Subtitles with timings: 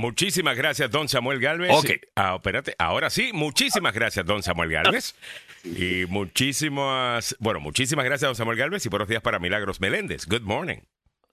[0.00, 1.70] Muchísimas gracias, don Samuel Galvez.
[1.72, 1.90] Ok.
[2.16, 5.14] Ah, espérate, ahora sí, muchísimas gracias, don Samuel Galvez.
[5.62, 10.24] Y muchísimas, bueno, muchísimas gracias, don Samuel Galvez, y buenos días para Milagros Meléndez.
[10.26, 10.78] Good morning.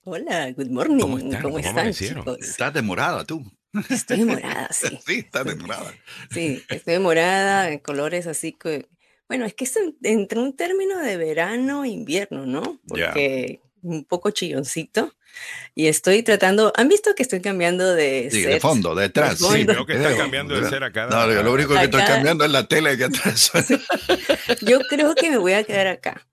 [0.04, 1.00] Hola, good morning.
[1.00, 1.42] ¿Cómo están?
[1.42, 2.24] ¿Cómo están, amanecieron?
[2.26, 2.38] chicos?
[2.42, 3.50] Estás demorada tú.
[3.90, 5.00] Estoy morada, sí.
[5.08, 5.94] Sí, estás demorada.
[6.30, 8.88] Sí, estoy morada, en colores así que.
[9.30, 12.82] Bueno, es que es en- entre un término de verano e invierno, ¿no?
[12.86, 15.14] Porque un poco chilloncito.
[15.76, 16.74] Y estoy tratando.
[16.76, 18.62] ¿Han visto que estoy cambiando de Sí, de set?
[18.62, 19.38] fondo, detrás.
[19.40, 21.84] De Sí, veo que está cambiando de ser a cada- No, yo lo único que
[21.84, 23.52] estoy cambiando es la tele aquí atrás.
[24.62, 26.28] Yo creo que me voy a quedar acá.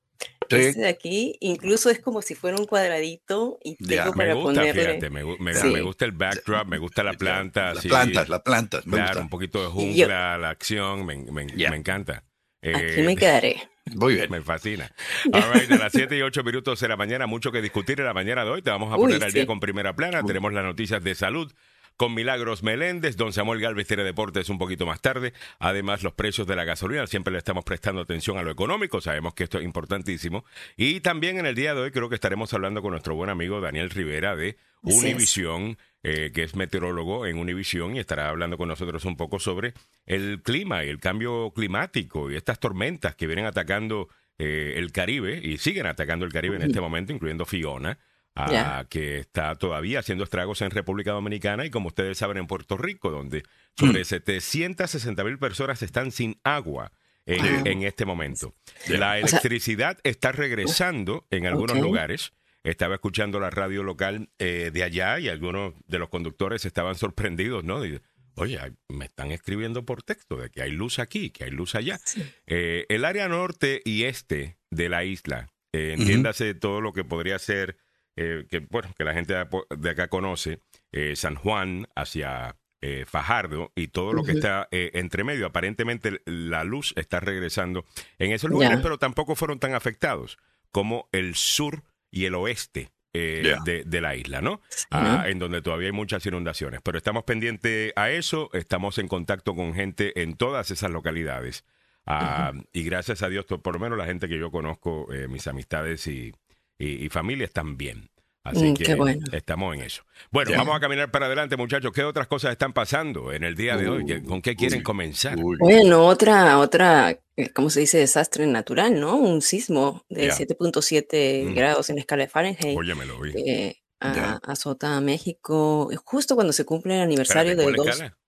[0.50, 0.56] Sí.
[0.56, 4.02] Este de aquí, incluso es como si fuera un cuadradito y Ya.
[4.04, 4.84] tengo Me para gusta, ponerle.
[4.86, 5.66] fíjate, me, me- Sí.
[5.68, 7.72] me gusta el backdrop, me gusta la planta.
[7.74, 7.88] Las sí.
[7.88, 8.86] plantas, las plantas.
[8.86, 9.22] Me Claro, gusta.
[9.22, 11.70] un poquito de Y yo- jungla, la acción, me, me- Ya.
[11.70, 12.24] me encanta.
[12.62, 13.68] Aquí Eh, me quedaré.
[13.94, 14.30] Muy bien.
[14.30, 14.90] Me fascina.
[15.32, 18.06] All right, de las 7 y 8 minutos de la mañana, mucho que discutir en
[18.06, 18.62] la mañana de hoy.
[18.62, 20.22] Te vamos a Uy, poner al día con primera plana.
[20.22, 21.52] Tenemos las noticias de salud
[21.96, 23.16] con Milagros Meléndez.
[23.16, 25.32] Don Samuel Galvez tiene deportes un poquito más tarde.
[25.58, 27.06] Además, los precios de la gasolina.
[27.06, 29.00] Siempre le estamos prestando atención a lo económico.
[29.00, 30.44] Sabemos que esto es importantísimo.
[30.76, 33.60] Y también en el día de hoy creo que estaremos hablando con nuestro buen amigo
[33.60, 34.56] Daniel Rivera de.
[34.84, 39.72] Univisión, eh, que es meteorólogo en Univisión y estará hablando con nosotros un poco sobre
[40.04, 44.08] el clima y el cambio climático y estas tormentas que vienen atacando
[44.38, 47.98] eh, el Caribe y siguen atacando el Caribe en este momento, incluyendo Fiona,
[48.34, 48.86] ah, Ya.
[48.88, 53.10] que está todavía haciendo estragos en República Dominicana y como ustedes saben en Puerto Rico,
[53.10, 53.42] donde
[53.78, 56.92] sobre 760 mil personas están sin agua.
[57.26, 58.54] En, en este momento.
[58.86, 62.34] La O sea- electricidad está regresando en algunos lugares.
[62.64, 67.64] Estaba escuchando la radio local eh, de allá y algunos de los conductores estaban sorprendidos,
[67.64, 67.84] ¿no?
[67.86, 67.98] Y,
[68.36, 71.98] Oye, me están escribiendo por texto de que hay luz aquí, que hay luz allá.
[72.46, 77.38] Eh, el área norte y este de la isla, eh, entiéndase todo lo que podría
[77.38, 77.78] ser,
[78.16, 80.60] eh, que bueno, que la gente de acá conoce,
[80.92, 85.46] eh, San Juan hacia eh, Fajardo y todo lo que está eh, entre medio.
[85.46, 87.84] Aparentemente la luz está regresando
[88.18, 90.38] en esos lugares, pero tampoco fueron tan afectados
[90.70, 92.90] como el sur y el oeste.
[93.16, 94.60] eh, de, de la isla, ¿no?
[94.90, 96.80] Ah, en donde todavía hay muchas inundaciones.
[96.82, 101.64] Pero estamos pendientes a eso, estamos en contacto con gente en todas esas localidades.
[102.06, 105.46] Ah, Y gracias a Dios, por lo menos la gente que yo conozco, eh, mis
[105.46, 106.32] amistades y,
[106.78, 108.08] y, y familias también.
[108.42, 109.24] Así Mm, que bueno.
[109.32, 110.02] estamos en eso.
[110.30, 110.58] Bueno, Ya.
[110.58, 111.90] vamos a caminar para adelante, muchachos.
[111.94, 114.04] ¿Qué otras cosas están pasando en el día de hoy?
[114.04, 115.38] ¿Qué- ¿Con qué quieren Uy, comenzar?
[115.42, 115.56] uy.
[115.58, 117.96] Bueno, otra, otra, eh, ¿cómo se dice?
[117.98, 119.16] Desastre natural, ¿no?
[119.16, 120.34] Un sismo de Ya.
[120.34, 121.54] 7.7 Mm.
[121.54, 123.32] grados en la escala de Fahrenheit Oye, me lo vi.
[123.32, 124.40] que a- Ya.
[124.42, 128.18] azota a México eh, justo cuando se cumple el aniversario Espérate, del ¿cuál 2 escala?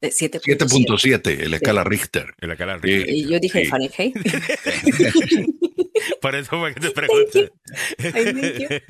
[0.00, 0.66] de 7.7.
[0.66, 2.32] 7.7 en la escala Richter.
[2.40, 2.78] En la escala.
[2.78, 3.10] Richter.
[3.14, 3.66] Y yo dije Sí.
[3.66, 4.14] Fahrenheit.
[6.20, 7.52] Por eso fue que te pregunté.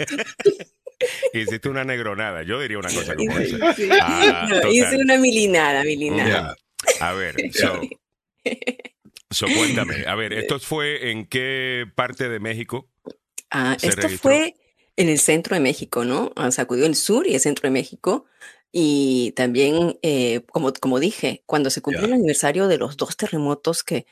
[1.32, 2.42] Hiciste una negronada.
[2.42, 3.74] Yo diría una cosa como esa.
[3.74, 3.88] sí.
[4.00, 6.56] Ah, No, hice una milinada, milinada.
[7.00, 7.80] A ver, so,
[9.30, 10.04] so, cuéntame.
[10.06, 12.88] A ver, ¿esto fue en qué parte de México?
[13.50, 14.30] Ah, se esto registró.
[14.30, 14.54] fue
[14.96, 16.32] en el centro de México, ¿no?
[16.36, 18.26] Ah, Sacudió el sur y el centro de México.
[18.70, 23.82] Y también, eh, como, como dije, cuando se cumplió el aniversario de los dos terremotos
[23.82, 24.06] que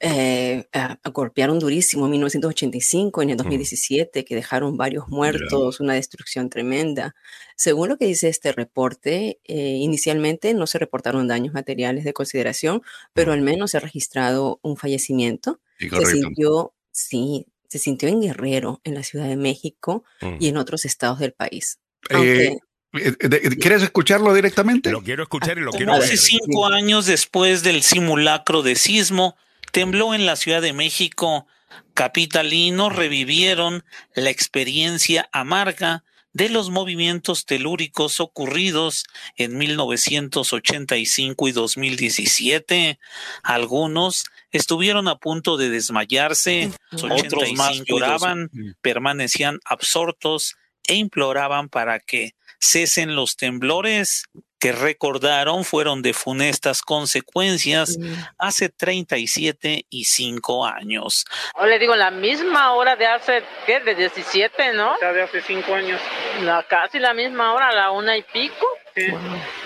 [0.00, 0.64] eh,
[1.12, 7.14] golpearon durísimo en 1985 y en el 2017, que dejaron varios muertos, una destrucción tremenda.
[7.56, 12.82] Según lo que dice este reporte, eh, inicialmente no se reportaron daños materiales de consideración,
[13.12, 18.20] pero al menos se ha registrado un fallecimiento Sí, se sintió, sí, se sintió en
[18.20, 20.36] Guerrero, en la Ciudad de México Mm.
[20.40, 21.78] y en otros estados del país.
[22.10, 22.46] Eh, Aunque,
[22.94, 24.90] eh, de- ¿Quieres escucharlo directamente?
[24.90, 26.02] Lo quiero escuchar y lo Ah, quiero ver.
[26.02, 29.36] Hace cinco años después del simulacro de sismo,
[29.70, 31.46] tembló en la Ciudad de México.
[31.94, 39.04] Capitalinos revivieron la experiencia amarga de los movimientos telúricos ocurridos
[39.36, 42.98] en 1985 y 2017.
[43.42, 48.50] Algunos estuvieron a punto de desmayarse, otros más lloraban,
[48.80, 50.56] permanecían absortos
[50.86, 54.24] e imploraban para que cesen los temblores
[54.60, 57.98] que recordaron fueron de funestas consecuencias
[58.38, 61.24] hace 37 y 5 años.
[61.54, 63.80] O le digo, la misma hora de hace, ¿qué?
[63.80, 64.92] De 17, ¿no?
[64.92, 66.00] O sea, de hace cinco años.
[66.42, 68.66] La, casi la misma hora, la una y pico.
[68.96, 69.18] wow,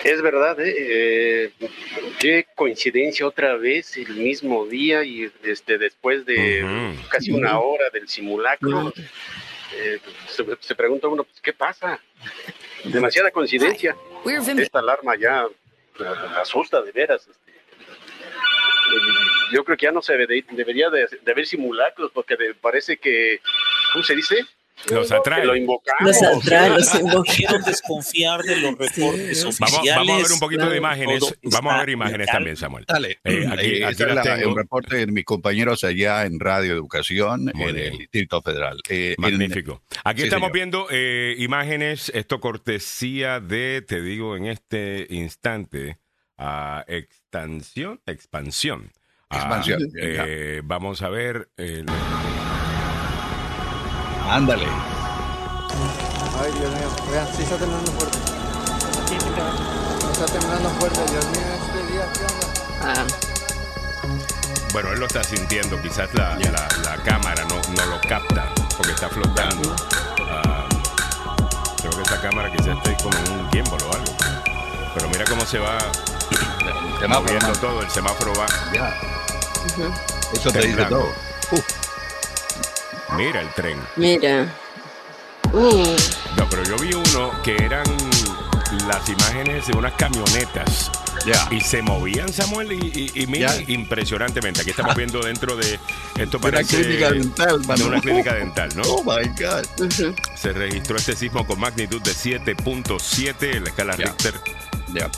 [0.05, 0.75] Es verdad, ¿eh?
[0.77, 1.53] Eh,
[2.21, 8.09] qué coincidencia otra vez, el mismo día y este, después de casi una hora del
[8.09, 8.93] simulacro,
[9.77, 9.99] eh,
[10.29, 12.01] se, se pregunta uno, pues, ¿qué pasa?
[12.85, 13.97] Demasiada coincidencia.
[14.63, 15.47] Esta alarma ya
[16.01, 16.05] eh,
[16.41, 17.27] asusta de veras.
[17.29, 17.53] este.
[19.53, 22.97] Yo creo que ya no se debe- debería de, de haber simulacros porque de- parece
[22.97, 23.41] que,
[23.93, 24.45] ¿cómo se dice?
[24.91, 25.45] Los atrae.
[25.47, 26.03] Lo invocamos.
[26.03, 29.45] Los atrae, los Quiero desconfiar de los reportes Sí.
[29.61, 29.95] Vamos, oficiales.
[29.97, 31.35] vamos a ver un poquito de imágenes.
[31.43, 32.35] Vamos a ver imágenes legal.
[32.37, 32.85] también, Samuel.
[32.87, 33.19] Dale.
[33.25, 37.51] Eh, aquí- Eh, aquí es la- un reporte de mis compañeros allá en Radio Educación
[37.55, 37.93] Muy en bien.
[37.93, 38.81] el Distrito Federal.
[38.89, 39.83] Eh, Magnífico.
[40.05, 40.53] Aquí Sí, estamos señor.
[40.53, 45.99] viendo eh, imágenes, esto cortesía de, te digo en este instante,
[46.37, 48.91] a expansión, expansión.
[49.31, 51.49] Expansión, eh, vamos a ver.
[51.57, 51.85] eh,
[54.31, 54.67] ándale.
[56.43, 56.89] Ay, Dios mío.
[57.11, 58.19] Vean, sí está temblando fuerte.
[60.13, 62.47] Está temblando fuerte, Dios mío, este día, ¿qué onda?
[62.83, 63.05] Ah,
[64.73, 68.93] bueno, él lo está sintiendo, quizás la, la- la cámara no, no lo capta porque
[68.93, 69.75] está flotando.
[70.31, 70.67] Ah,
[71.79, 74.13] creo que esa cámara quizás esté como en un gimbal o algo.
[74.95, 77.61] Pero mira cómo se va El semáforo, moviendo man.
[77.61, 78.47] todo, el semáforo va.
[78.73, 78.97] Ya,
[79.67, 79.93] ujú.
[80.35, 81.13] Eso te dice todo.
[83.17, 83.79] Mira el tren.
[83.97, 84.47] Mira.
[85.53, 85.97] Uh,
[86.37, 87.85] No, pero yo vi uno que eran
[88.89, 90.91] las imágenes de unas camionetas
[91.51, 94.61] y se movían, Samuel, y, y- y mira, impresionantemente.
[94.63, 95.79] Aquí estamos viendo dentro de
[96.19, 98.83] esto Una parece clínica dental, de una clínica dental, ¿no?
[98.83, 99.65] Oh my God.
[100.35, 104.05] Se registró este sismo con magnitud de 7.7 en la escala Ya.
[104.07, 104.35] Richter.
[104.93, 105.11] Ya.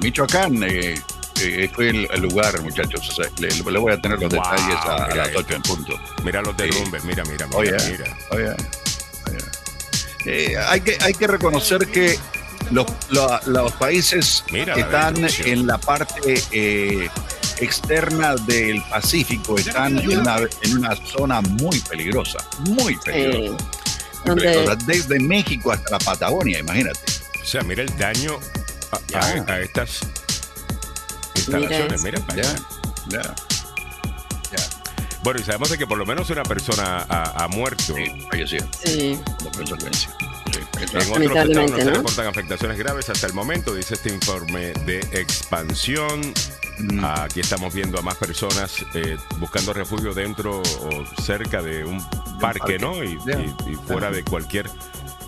[0.00, 1.00] Michoacán eh,
[1.40, 3.08] eh, fue el, el lugar, muchachos.
[3.08, 5.40] O sea, le, le voy a tener los Wow, detalles a, a mira las esto.
[5.40, 6.00] 8 en punto.
[6.24, 8.16] Mira los derrumbes, mira, mira, mira, Oye, mira.
[8.30, 9.38] oye, oye.
[10.24, 12.18] Eh, hay, que, hay que reconocer que
[12.70, 17.08] los, lo- los países Mira que la están en la parte eh,
[17.58, 23.38] externa del Pacífico están en una, en una zona muy peligrosa, muy peligrosa.
[23.38, 23.56] Eh, muy
[24.24, 24.76] donde- peligrosa.
[24.86, 27.00] Desde México hasta la Patagonia, imagínate.
[27.42, 28.38] O sea, mira el daño
[28.92, 29.44] a, Ya.
[29.48, 30.00] a- a estas
[31.34, 32.02] instalaciones.
[32.02, 32.60] Mira, para Ya, allá.
[33.08, 33.22] ya.
[33.22, 34.68] ya.
[35.22, 37.94] Bueno, y sabemos de que por lo menos una persona ha, ha muerto.
[37.94, 39.20] Sí, falleció sí.
[39.54, 40.10] consecuencia.
[40.80, 44.98] En otros estados no se reportan afectaciones graves hasta el momento, dice este informe de
[45.12, 46.32] expansión.
[46.78, 47.04] Mm.
[47.04, 52.00] Aquí estamos viendo a más personas eh, buscando refugio dentro o cerca de un
[52.40, 52.78] parque, parque.
[52.80, 53.04] ¿no?
[53.04, 53.38] Y, Ya.
[53.38, 54.68] y- y fuera de cualquier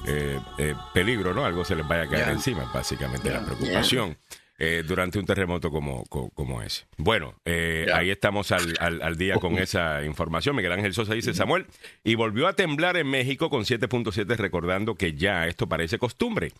[0.06, 1.44] eh, eh, peligro, ¿no?
[1.44, 4.18] Algo se les vaya a caer encima, básicamente la preocupación.
[4.58, 6.84] Eh, durante un terremoto como, co- como ese.
[6.96, 10.54] Bueno, eh, ahí estamos al, al- al día con esa información.
[10.56, 11.66] Miguel Ángel Sosa dice Samuel,
[12.04, 16.52] y volvió a temblar en México con 7.7, recordando que ya esto parece costumbre.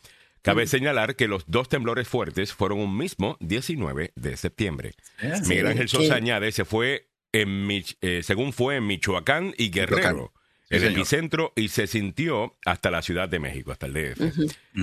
[0.43, 4.93] Cabe señalar que los dos temblores fuertes fueron un mismo 19 de septiembre.
[5.23, 5.41] Ya.
[5.49, 5.89] Miguel Ángel.
[5.89, 10.44] Sosa añade, se fue en Mich- eh, según fue en Michoacán y Guerrero, Michoacán.
[10.69, 10.93] Sí, el señor.
[10.99, 14.21] epicentro, y se sintió hasta la Ciudad de México, hasta el DF.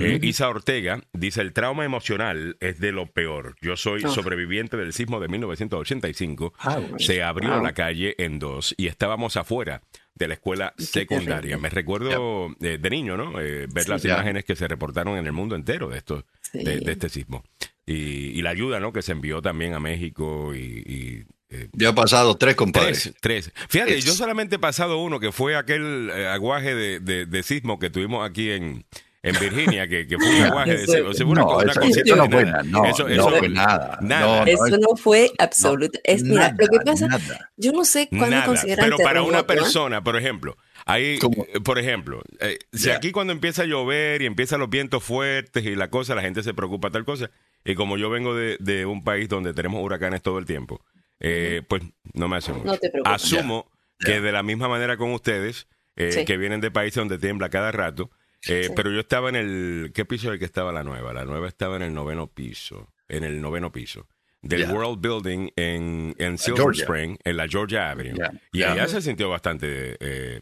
[0.00, 3.56] Eh, Isa Ortega dice, el trauma emocional es de lo peor.
[3.60, 4.08] Yo soy Oh.
[4.08, 6.54] sobreviviente del sismo de 1985.
[6.58, 6.98] Ah, bueno.
[6.98, 7.62] Se abrió Wow.
[7.64, 9.82] la calle en dos y estábamos afuera
[10.14, 11.58] de la escuela secundaria.
[11.58, 13.40] Me recuerdo eh, de niño, ¿no?
[13.40, 14.14] Eh, ver las ya.
[14.14, 16.62] imágenes que se reportaron en el mundo entero de esto, Sí.
[16.62, 17.42] de, de este sismo.
[17.86, 17.94] Y,
[18.38, 18.92] y la ayuda, ¿no?
[18.92, 20.58] Que se envió también a México y...
[20.86, 22.88] y, eh, Ya ha pasado tres, compadre.
[22.92, 23.52] Tres, tres.
[23.68, 27.42] Fíjate, Es- yo solamente he pasado uno, que fue aquel eh, aguaje de, de- de
[27.42, 28.84] sismo que tuvimos aquí en,
[29.22, 31.12] en Virginia, que, que fue un aguaje de sismo.
[31.12, 32.62] Sea, una, no, una eso, cosita eso no fue nada.
[32.64, 33.98] No, Eso- no fue nada.
[34.00, 34.26] nada.
[34.26, 35.98] No, no, Eso es- no fue absoluto.
[36.04, 37.50] es, mira, nada, lo que pasa, nada.
[37.56, 39.46] yo no sé cuándo consideran pero para una ¿ah?
[39.46, 40.56] persona, por ejemplo,
[40.86, 41.44] ahí, ¿Cómo?
[41.54, 45.64] eh, por ejemplo, eh, si aquí cuando empieza a llover y empiezan los vientos fuertes
[45.64, 47.30] y la cosa, la gente se preocupa tal cosa,
[47.64, 50.80] y como yo vengo de, de un país donde tenemos huracanes todo el tiempo,
[51.24, 51.82] eh, pues
[52.14, 52.66] no me hace mucho.
[52.66, 53.14] No te preocupes.
[53.14, 54.20] Asumo Ya, que ya.
[54.20, 56.24] de la misma manera con ustedes, eh, Sí.
[56.24, 58.10] que vienen de países donde tiembla cada rato,
[58.48, 58.72] eh, Sí.
[58.76, 61.12] pero yo estaba en el, ¿qué piso es el que estaba la nueva?
[61.14, 64.08] La nueva estaba en el noveno piso, en el noveno piso.
[64.44, 64.68] Del.
[64.72, 66.82] World Building en, en Silver Georgia.
[66.82, 68.18] Spring, en la Georgia Avenue.
[68.50, 70.40] Y allá se sintió bastante eh,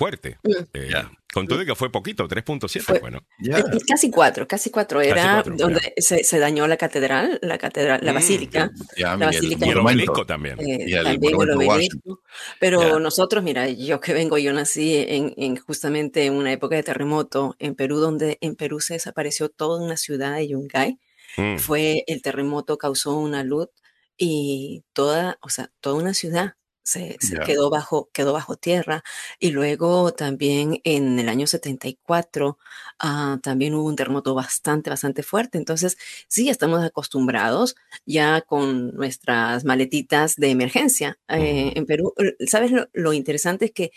[0.00, 0.38] fuerte.
[0.42, 0.50] Mm.
[0.74, 1.10] Eh, Ya.
[1.32, 3.20] Con todo y que fue poquito, 3.7 Fue- bueno.
[3.40, 5.00] Es Casi cuatro, casi cuatro.
[5.00, 8.14] Era cuatro, donde se, se dañó la catedral, la catedral, la Mm.
[8.16, 8.70] basílica.
[8.96, 10.58] Ya, La y el basílica Y el obelisco también.
[10.58, 12.20] eh, Y el también el obelisco.
[12.58, 16.82] Pero nosotros, mira, yo que vengo, yo nací en, en justamente en una época de
[16.82, 20.98] terremoto en Perú, donde en Perú se desapareció toda una ciudad de Yungay.
[21.36, 21.58] Mm.
[21.58, 23.68] Fue el terremoto, causó una luz
[24.16, 29.02] y toda, o sea, toda una ciudad se, se quedó bajo, quedó bajo tierra.
[29.38, 32.58] Y luego también en el año 74
[33.00, 35.58] ah, también hubo un terremoto bastante, bastante fuerte.
[35.58, 35.96] Entonces,
[36.28, 37.74] sí, estamos acostumbrados
[38.06, 41.18] ya con nuestras maletitas de emergencia.
[41.28, 43.90] Eh, en Perú, eh, ¿sabes lo, lo interesante es que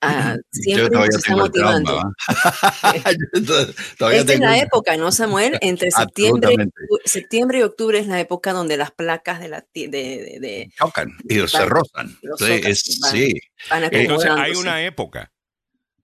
[0.00, 1.42] ah, siempre nos está trauma.
[1.44, 2.02] motivando?
[4.12, 5.58] Esta es la época, ¿no, Samuel?
[5.60, 6.56] Entre septiembre,
[7.04, 11.08] septiembre y octubre es la época donde las placas de la de, de- de- chocan
[11.28, 12.18] y se Van- rozan.
[12.22, 13.34] los Sí, zócalos es- van- sí.
[13.70, 15.30] van Entonces hay una época.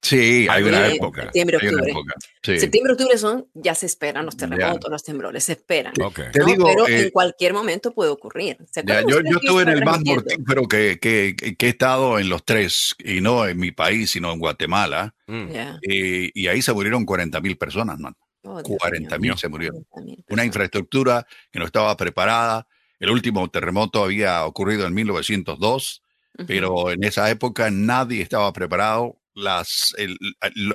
[0.05, 1.23] Sí, hay una época.
[1.23, 1.91] Septiembre, hay una octubre.
[1.93, 2.59] época, sí.
[2.61, 5.95] Septiembre, octubre son, ya se esperan los terremotos, los temblores, se esperan.
[6.01, 6.21] Ok.
[6.31, 6.45] Te ¿no?
[6.47, 8.59] digo, Pero eh, en cualquier momento puede ocurrir.
[8.71, 12.19] ¿Se Ya, acuerdan yo, yo estuve en el más mortífero que, que, que- he estado
[12.19, 15.49] en los tres, y no en mi país, sino en Guatemala, Mm.
[15.53, 15.79] Ya.
[15.81, 18.15] eh, y ahí se murieron 40 mil personas, man.
[18.43, 19.33] Oh, Dios 40 mío.
[19.33, 19.85] mil se murieron.
[19.89, 22.67] 40,000 Una infraestructura que no estaba preparada.
[23.01, 26.03] El último terremoto había ocurrido en 1902,
[26.37, 26.47] Ujú.
[26.47, 29.17] pero en esa época nadie estaba preparado.
[29.35, 30.17] Las, el-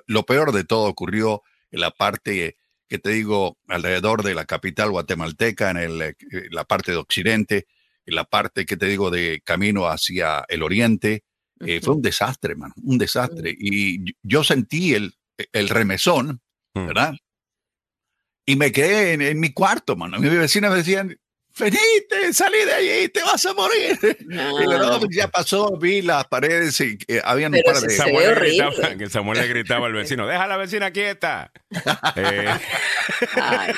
[0.07, 4.89] lo- peor de todo ocurrió en la parte que te digo, alrededor de la capital
[4.91, 6.15] guatemalteca, en el, eh,
[6.51, 7.67] la parte de occidente,
[8.05, 11.23] en la parte que te digo de camino hacia el oriente.
[11.59, 11.79] Eh.
[11.83, 13.55] Fue un desastre, man, un desastre.
[13.57, 15.13] Y yo- sentí el,
[15.53, 16.41] el remesón,
[16.73, 16.87] Mm.
[16.87, 17.13] ¿verdad?
[18.45, 20.19] Y me quedé en, en mi cuarto, mano.
[20.19, 21.15] Mis vecinos me decían,
[21.59, 23.99] venite, salí de allí, te vas a morir.
[24.21, 24.99] Y no, No.
[24.99, 27.93] pues ya pasó, vi las paredes y eh, habían un Pero par se de...
[27.93, 31.51] Samuel, le gritaba, que Samuel le gritaba al vecino, deja a la vecina quieta.
[32.15, 32.45] Eh,
[33.35, 33.73] Ay,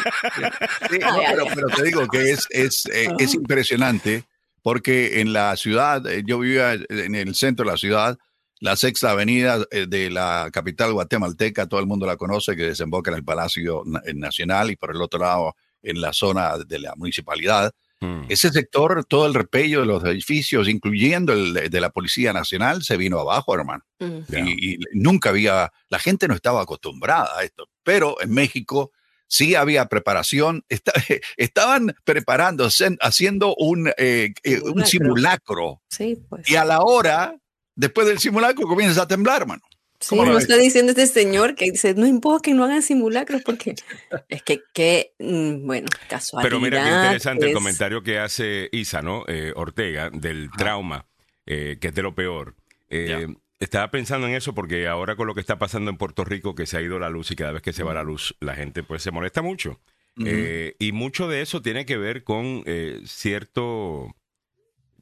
[0.89, 1.51] Sí, no, pero, ay.
[1.55, 4.23] pero te digo que es, es, eh, es impresionante
[4.63, 8.17] porque en la ciudad, eh, yo vivía en el centro de la ciudad,
[8.59, 13.09] la sexta avenida eh, de la capital guatemalteca, todo el mundo la conoce, que desemboca
[13.11, 16.79] en el Palacio Na- eh, Nacional y por el otro lado en la zona de
[16.79, 17.71] la municipalidad.
[18.01, 18.25] mm.
[18.29, 22.83] Ese sector, todo el repello de los edificios, incluyendo el de- de la Policía Nacional,
[22.83, 23.83] se vino abajo, hermano.
[23.99, 24.19] mm.
[24.47, 28.91] Y, y nunca había, la gente no estaba acostumbrada a esto, pero en México
[29.27, 30.93] sí había preparación, esta-
[31.37, 35.81] estaban preparándose, haciendo un, eh, eh, un Simulacro.
[35.89, 36.49] Sí, pues.
[36.49, 37.35] y a la hora,
[37.75, 39.61] después del simulacro, comienzas a temblar, mano.
[40.01, 42.81] Sí, ¿Cómo lo no está diciendo este señor que dice, no importa que no hagan
[42.81, 43.75] simulacros porque
[44.29, 46.49] es que, que mm, bueno, casualidad.
[46.49, 49.23] Pero mira qué interesante el comentario que hace Isa, ¿no?
[49.27, 51.05] Eh, Ortega, del trauma,
[51.45, 52.55] eh, que es de lo peor.
[52.89, 53.27] Eh,
[53.61, 56.65] Estaba pensando en eso porque ahora con lo que está pasando en Puerto Rico, que
[56.65, 58.81] se ha ido la luz y cada vez que se va la luz, la gente
[58.81, 59.79] pues se molesta mucho.
[60.25, 64.15] Eh, y mucho de eso tiene que ver con eh, cierto,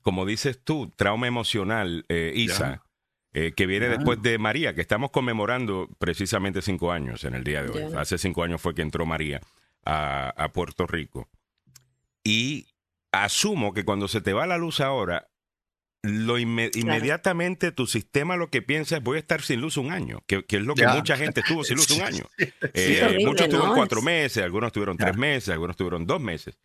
[0.02, 2.84] como dices tú, trauma emocional, eh, Isa,
[3.34, 3.96] eh, que viene Ya.
[3.98, 7.92] después de María, que estamos conmemorando precisamente cinco años en el día de hoy.
[7.92, 8.02] Ya.
[8.02, 9.42] Hace cinco años fue que entró María
[9.86, 11.30] a, a Puerto Rico.
[12.24, 12.68] Y
[13.12, 15.30] asumo que cuando se te va la luz ahora,
[16.02, 19.92] lo inme- inmediatamente tu sistema lo que piensa es voy a estar sin luz un
[19.92, 20.94] año, que, que es lo que Ya.
[20.96, 22.26] mucha gente estuvo sin luz un año.
[22.38, 23.76] Eh, es horrible, muchos estuvieron ¿no?
[23.76, 26.58] cuatro Es- meses, algunos tuvieron tres meses, algunos tuvieron dos meses.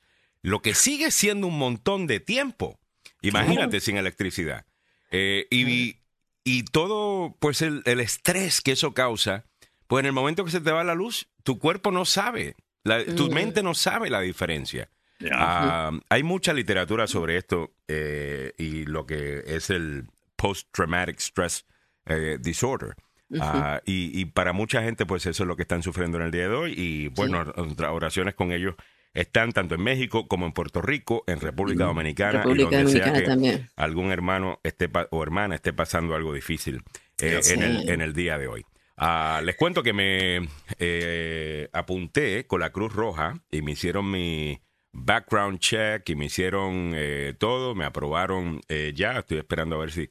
[0.43, 2.79] Lo que sigue siendo un montón de tiempo.
[3.23, 4.67] Imagínate sin electricidad.
[5.11, 5.97] Eh, y,
[6.45, 9.45] y todo, pues el, el estrés que eso causa,
[9.87, 13.05] pues en el momento que se te va la luz, tu cuerpo no sabe, la-
[13.05, 13.35] tu Mm.
[13.35, 14.89] mente no sabe la diferencia.
[15.33, 21.65] Ah, hay mucha literatura sobre esto eh, y lo que es el post-traumatic stress
[22.07, 22.95] eh, disorder.
[23.41, 26.31] Ah, y, y para mucha gente, pues eso es lo que están sufriendo en el
[26.31, 26.75] día de hoy.
[26.77, 28.75] Y bueno, nuestras oraciones con ellos
[29.15, 33.13] están tanto en México como en Puerto Rico, en República Dominicana República y donde Dominicana
[33.15, 33.71] sea que también.
[33.77, 36.83] algún hermano esté o hermana esté pasando algo difícil
[37.19, 37.55] eh, Sí.
[37.55, 38.65] en, el, en el día de hoy.
[38.97, 44.61] Ah, les cuento que me eh, apunté con la Cruz Roja y me hicieron mi
[44.93, 49.19] background check y me hicieron eh, todo, me aprobaron eh, ya.
[49.19, 50.11] Estoy esperando a ver si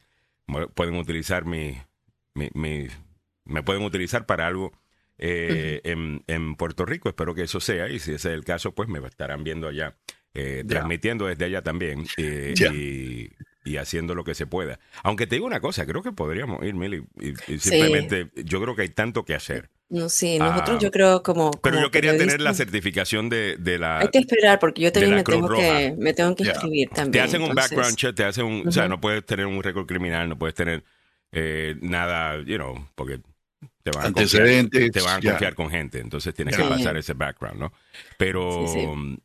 [0.75, 1.77] pueden utilizar mi,
[2.35, 2.87] mi- mi-
[3.45, 4.73] me pueden utilizar para algo
[5.25, 7.07] eh, en, en Puerto Rico.
[7.07, 9.95] Espero que eso sea y si ese es el caso, pues me estarán viendo allá,
[10.33, 10.67] eh, Ya.
[10.67, 12.73] transmitiendo desde allá también eh, Ya.
[12.73, 13.31] y,
[13.63, 14.79] y haciendo lo que se pueda.
[15.03, 18.75] Aunque te digo una cosa, creo que podríamos ir, Mili, y, y simplemente yo creo
[18.75, 19.69] que hay tanto que hacer.
[19.89, 21.51] No, sí, nosotros Ah, yo creo como...
[21.51, 23.99] Pero como yo quería tener la certificación de, de la...
[23.99, 26.51] Hay que esperar porque yo también me tengo, que, me tengo que Ya.
[26.51, 27.11] inscribir también.
[27.11, 28.67] Te hacen un entonces- background check, te hacen un...
[28.67, 30.83] O sea, no puedes tener un récord criminal, no puedes tener
[31.31, 33.19] eh, nada, you know, porque
[33.83, 36.97] te van a confiar, Antecedentes, te van a confiar con gente, entonces tienes que pasar
[36.97, 37.73] ese background, ¿no?
[38.17, 38.67] Pero...
[38.67, 38.87] Sí, sí.
[38.87, 39.17] mm,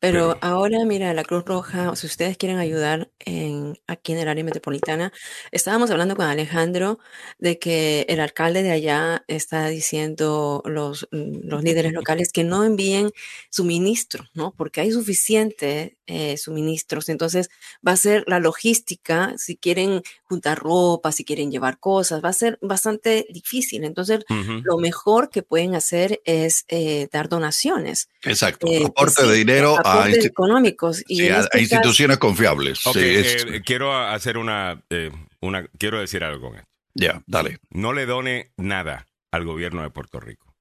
[0.00, 4.26] Pero Pero- ahora, mira, la Cruz Roja, si ustedes quieren ayudar en, aquí en el
[4.28, 5.12] área metropolitana,
[5.52, 6.98] estábamos hablando con Alejandro
[7.38, 12.64] de que el alcalde de allá está diciendo los, mm, los líderes locales que no
[12.64, 13.12] envíen
[13.48, 14.52] suministros, ¿no?
[14.56, 17.08] Porque hay suficiente eh, suministros.
[17.08, 17.48] Entonces,
[17.86, 22.32] va a ser la logística, si quieren juntar ropa, si quieren llevar cosas, va a
[22.32, 23.84] ser bastante difícil.
[23.84, 24.24] Entonces,
[24.64, 28.08] lo mejor que pueden hacer es eh, dar donaciones.
[28.22, 28.66] Exacto.
[28.68, 31.02] Eh, Aporte sí, de dinero a, económicos.
[31.06, 32.78] Y sí, a- este a instituciones confiables.
[32.80, 35.66] Sí, es- eh, quiero hacer una, eh, una...
[35.78, 36.68] Quiero decir algo con esto.
[36.94, 37.58] ya, dale.
[37.70, 40.54] No le done nada al gobierno de Puerto Rico,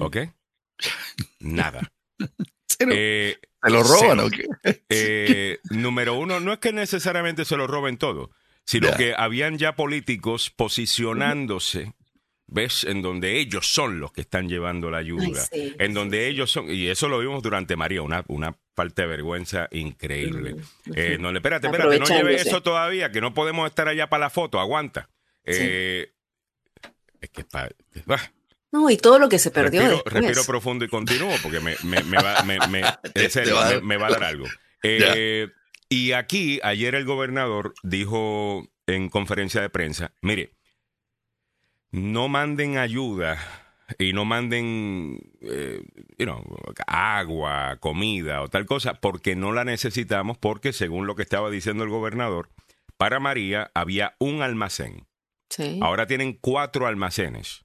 [0.00, 0.16] ¿ok?
[1.40, 1.90] Nada.
[2.80, 4.20] Eh, se lo roban.
[4.20, 4.46] ¿o qué?
[4.88, 8.30] Eh, número uno, no es que necesariamente se lo roben todo,
[8.64, 11.92] sino que habían ya políticos posicionándose
[12.48, 12.84] ¿ves?
[12.84, 16.88] En donde ellos son los que están llevando la ayuda, en donde ellos son, y
[16.88, 20.56] eso lo vimos durante María, una, una falta de vergüenza increíble.
[20.94, 24.30] Eh, no, espérate, espérate, no lleve eso todavía, que no podemos estar allá para la
[24.30, 25.10] foto, aguanta.
[25.44, 26.12] Eh,
[27.20, 27.44] es que
[28.70, 29.80] no, y todo lo que se perdió.
[29.80, 32.82] Respiro, respiro profundo y continúo porque me, me, me va, me, me,
[33.96, 34.46] va a dar algo.
[34.84, 35.48] Eh,
[35.88, 40.52] y aquí, ayer el gobernador dijo en conferencia de prensa, mire,
[41.90, 43.38] no manden ayuda
[43.98, 45.82] y no manden eh,
[46.86, 51.82] agua, comida o tal cosa, porque no la necesitamos, porque según lo que estaba diciendo
[51.82, 52.50] el gobernador,
[52.96, 55.08] para María había un almacén.
[55.80, 57.64] Ahora tienen cuatro almacenes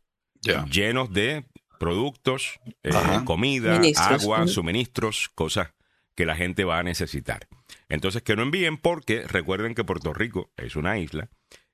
[0.69, 1.45] llenos de
[1.79, 2.91] productos, eh,
[3.25, 5.73] comida, agua, suministros, cosas
[6.15, 7.47] que la gente va a necesitar.
[7.89, 11.29] Entonces, que no envíen porque recuerden que Puerto Rico es una isla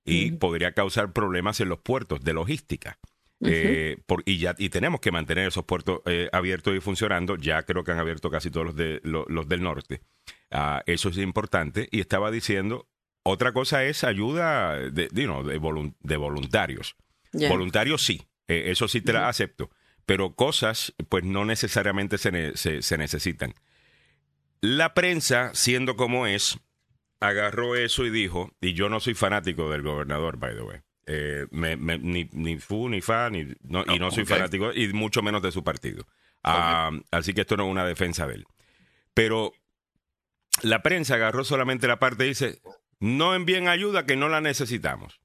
[0.05, 2.97] y podría causar problemas en los puertos de logística.
[3.41, 7.37] Eh, y ya y tenemos que mantener esos puertos eh, abiertos y funcionando.
[7.37, 10.01] Ya creo que han abierto casi todos los, de, los, del norte.
[10.51, 11.87] Ah, eso es importante.
[11.91, 12.89] Y estaba diciendo,
[13.23, 16.95] otra cosa es ayuda de, de, voluntarios.
[17.31, 19.69] Voluntarios sí, eh, eso sí te la acepto.
[20.05, 23.53] Pero cosas, pues no necesariamente se, se necesitan.
[24.59, 26.59] La prensa, siendo como es,
[27.19, 30.79] agarró eso y dijo, y yo no soy fanático del gobernador, by the way.
[31.05, 35.41] Eh, ni, ni, fu, ni fa, ni, no, y no soy fanático, y mucho menos
[35.41, 36.05] de su partido.
[36.43, 38.45] Ah, así que esto no es una defensa de él.
[39.13, 39.53] Pero
[40.61, 42.61] la prensa agarró solamente la parte y dice,
[42.99, 45.18] no envíen ayuda que no la necesitamos.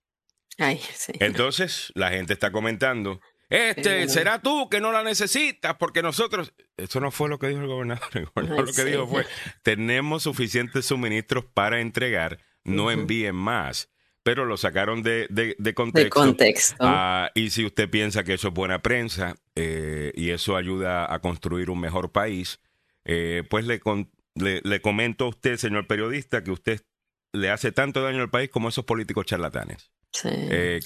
[1.21, 3.21] Entonces la gente está comentando,
[3.51, 6.53] este, será tú que no la necesitas porque nosotros.
[6.77, 8.09] Eso no fue lo que dijo el gobernador.
[8.15, 9.27] El gobernador lo que dijo fue:
[9.63, 13.91] tenemos suficientes suministros para entregar, no envíen más.
[14.25, 16.77] Pero lo sacaron de, de, contexto.
[16.81, 21.19] Ah, y si usted piensa que eso es buena prensa eh, y eso ayuda a
[21.19, 22.59] construir un mejor país,
[23.05, 23.83] eh, pues le,
[24.35, 26.81] le, le comento a usted, señor periodista, que usted
[27.35, 29.91] le hace tanto daño al país como esos políticos charlatanes.
[30.23, 30.81] Eh,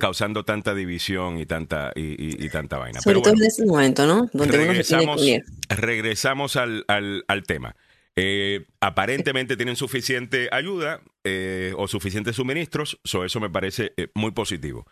[0.00, 3.00] causando, tanta división y tanta y, tanta vaina.
[3.00, 4.28] Sobre todo en ese momento, ¿no?
[4.32, 5.22] Donde regresamos,
[5.68, 7.74] regresamos al, al, tema.
[8.16, 14.86] Eh, aparentemente tienen suficiente ayuda eh, o suficientes suministros, eso me parece muy positivo.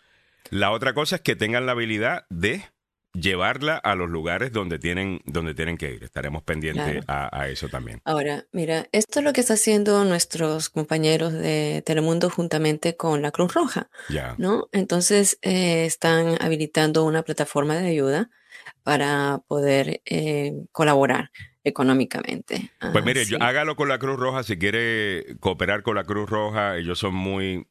[0.50, 2.64] La otra cosa es que tengan la habilidad de
[3.20, 6.04] llevarla a los lugares donde tienen, donde tienen que ir.
[6.04, 8.00] Estaremos pendientes a, eso también.
[8.04, 13.30] Ahora, mira, esto es lo que está haciendo nuestros compañeros de Telemundo juntamente con la
[13.30, 13.88] Cruz Roja,
[14.36, 14.68] ¿no?
[14.72, 18.30] Entonces, eh, están habilitando una plataforma de ayuda
[18.82, 21.30] para poder eh, colaborar
[21.64, 22.70] económicamente.
[22.92, 26.76] Pues mire, hágalo con la Cruz Roja si quiere cooperar con la Cruz Roja.
[26.76, 27.66] Ellos son muy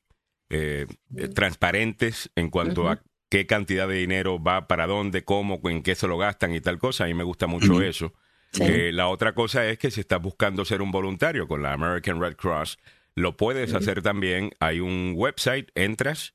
[0.50, 0.88] eh,
[1.34, 6.08] transparentes en cuanto a qué cantidad de dinero va para dónde, cómo, en qué se
[6.08, 7.06] lo gastan y tal cosa.
[7.06, 8.14] A mí me gusta mucho eso.
[8.60, 12.20] Eh, la otra cosa es que si estás buscando ser un voluntario con la American
[12.22, 12.80] Red Cross,
[13.16, 14.52] lo puedes hacer también.
[14.60, 16.34] Hay un website, entras,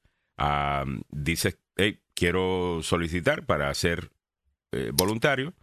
[1.10, 4.10] dices, hey, quiero solicitar para ser
[4.72, 5.54] eh, voluntario.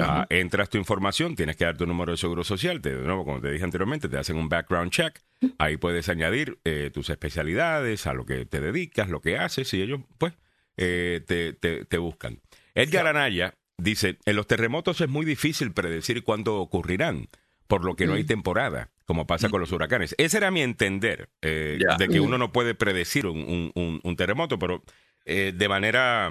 [0.00, 3.40] Ah, entras tu información, tienes que dar tu número de seguro social, de nuevo, como
[3.40, 5.18] te dije anteriormente, te hacen un background check,
[5.58, 9.82] ahí puedes añadir eh, tus especialidades, a lo que te dedicas, lo que haces, y
[9.82, 10.34] ellos, pues,
[10.82, 12.40] eh, te, te, buscan.
[12.74, 17.28] Edgar Anaya dice, en los terremotos es muy difícil predecir cuándo ocurrirán,
[17.68, 18.26] por lo que no hay mm.
[18.26, 20.14] temporada, como pasa con los huracanes.
[20.18, 24.82] Ese era mi entender, eh, de que uno no puede predecir un, un, terremoto, pero
[25.24, 26.30] eh, de manera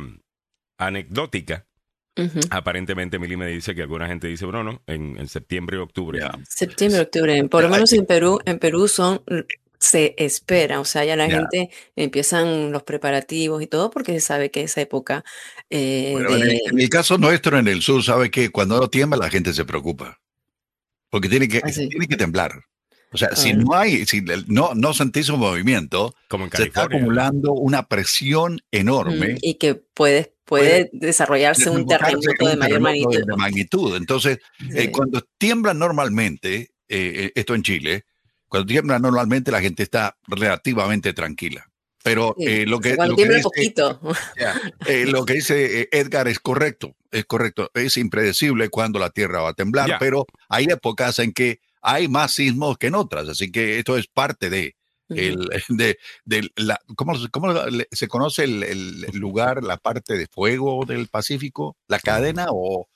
[0.77, 1.65] anecdótica,
[2.49, 6.19] Aparentemente, Mili me dice que alguna gente dice, bueno, no, en, septiembre y octubre.
[6.47, 7.43] Septiembre y octubre.
[7.45, 9.23] Por lo menos en Perú, en Perú son
[9.81, 14.51] se espera, o sea, ya la gente empiezan los preparativos y todo porque se sabe
[14.51, 15.25] que esa época...
[15.71, 19.53] Eh, en, el, caso nuestro en el sur, sabe que cuando no tiembla la gente
[19.53, 20.21] se preocupa,
[21.09, 22.63] porque tiene que, ah, tiene que temblar.
[23.11, 26.13] O sea, si no hay, si no, no sentís un movimiento,
[26.53, 29.35] se está acumulando una presión enorme.
[29.41, 33.97] y que puede, puede, desarrollarse un terremoto de mayor magnitud.
[33.97, 34.37] Entonces,
[34.75, 38.05] eh, cuando tiembla normalmente, eh, esto en Chile,
[38.51, 41.65] cuando tiembla normalmente la gente está relativamente tranquila.
[42.03, 43.47] Pero eh, lo que, lo que, dice,
[44.87, 47.71] eh, lo que dice eh, Edgar es correcto, es correcto.
[47.73, 52.33] Es impredecible cuando la Tierra va a temblar, pero hay épocas en que hay más
[52.33, 54.75] sismos que en otras, así que esto es parte de,
[55.07, 57.53] el, de, de la, ¿cómo, ¿cómo,
[57.89, 61.77] se conoce el, lugar, la parte de fuego del Pacífico?
[61.87, 62.89] ¿La cadena o...?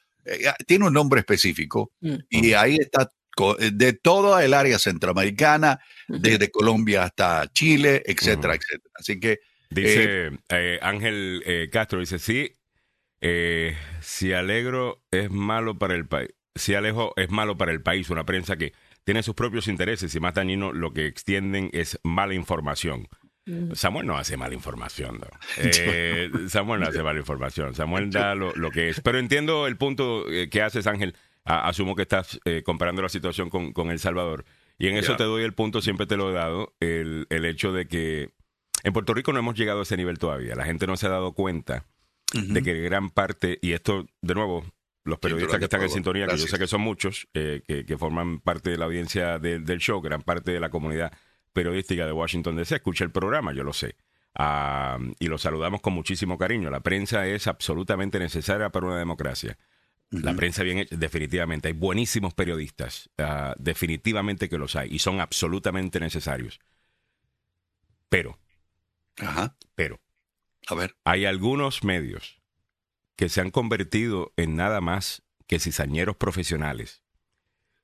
[0.65, 2.15] tiene un nombre específico mm.
[2.31, 3.07] y ahí está eh,
[3.57, 8.91] de toda el área centroamericana, desde Colombia hasta Chile, etcétera, etcétera.
[8.95, 12.53] Así que Dice eh, Ángel Castro, dice, sí,
[13.99, 18.25] si Alegro es malo para el país, si Alejo es malo para el país, una
[18.25, 23.07] prensa que tiene sus propios intereses y más dañino lo que extienden es mala información.
[23.45, 23.73] Mm.
[23.73, 25.19] Samuel no hace mala información.
[25.57, 27.75] Eh, Samuel no hace mala información.
[27.75, 29.01] Samuel da lo, que es.
[29.01, 31.15] Pero entiendo el punto eh, que haces, Ángel.
[31.45, 34.45] Asumo que estás eh, comparando la situación con, El Salvador.
[34.77, 37.87] Y en eso te doy el punto, siempre te lo he dado, el, hecho de
[37.87, 38.31] que
[38.83, 40.55] en Puerto Rico no hemos llegado a ese nivel todavía.
[40.55, 41.85] La gente no se ha dado cuenta
[42.33, 44.65] de que gran parte, y esto, de nuevo,
[45.05, 48.39] los periodistas que están en sintonía, que yo sé que son muchos, eh, que, forman
[48.39, 51.13] parte de la audiencia del show, gran parte de la comunidad
[51.53, 53.95] periodística de Washington DC, escucha el programa, yo lo sé.
[54.37, 56.69] Ah, y lo saludamos con muchísimo cariño.
[56.69, 59.57] La prensa es absolutamente necesaria para una democracia.
[60.11, 61.67] La prensa bien hecha, definitivamente.
[61.67, 66.59] Hay buenísimos periodistas, ah, definitivamente que los hay, y son absolutamente necesarios.
[68.09, 68.37] Pero,
[69.17, 69.55] Ajá.
[69.73, 69.99] pero,
[70.67, 72.41] a ver, hay algunos medios
[73.15, 77.03] que se han convertido en nada más que cizañeros profesionales,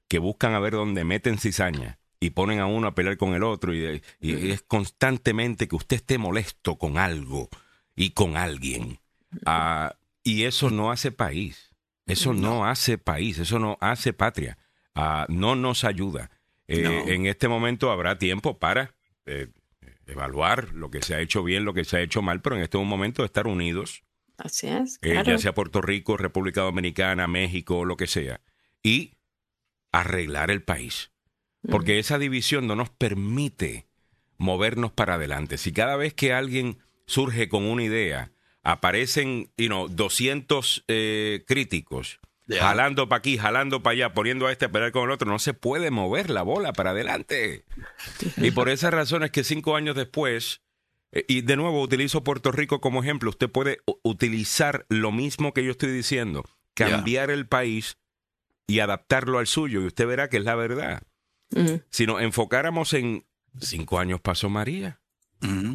[0.08, 3.44] que buscan a ver dónde meten cizaña y ponen a uno a pelear con el
[3.44, 7.50] otro y, es constantemente que usted esté molesto con algo
[7.96, 9.00] y con alguien.
[9.46, 11.71] Ah, y eso no hace país,
[12.12, 14.58] eso no hace país, eso no hace patria,
[14.96, 16.32] ah, no nos ayuda.
[16.68, 18.96] Eh, en este momento habrá tiempo para
[19.26, 19.48] eh,
[20.08, 22.62] evaluar lo que se ha hecho bien, lo que se ha hecho mal, pero en
[22.62, 24.04] este momento estar unidos
[24.44, 24.98] Así es.
[25.02, 28.42] Eh, ya sea Puerto Rico, República Dominicana, México, lo que sea.
[28.84, 29.18] Y
[29.92, 31.12] arreglar el país.
[31.70, 33.88] Porque esa división no nos permite
[34.38, 35.60] movernos para adelante.
[35.60, 38.32] Si cada vez que alguien surge con una idea,
[38.64, 42.20] aparecen you know, 200 eh, críticos,
[42.50, 45.40] jalando para aquí, jalando para allá, poniendo a este a pelear con el otro, no
[45.40, 47.66] se puede mover la bola para adelante.
[48.38, 50.62] y por esa razón es que cinco años después
[51.12, 53.30] eh, y de nuevo utilizo Puerto Rico como ejemplo.
[53.30, 56.44] Usted puede utilizar lo mismo que yo estoy diciendo,
[56.74, 57.98] cambiar el país
[58.68, 61.04] y adaptarlo al suyo y usted verá que es la verdad.
[61.90, 63.26] Si nos enfocáramos en
[63.60, 65.01] cinco años pasó María.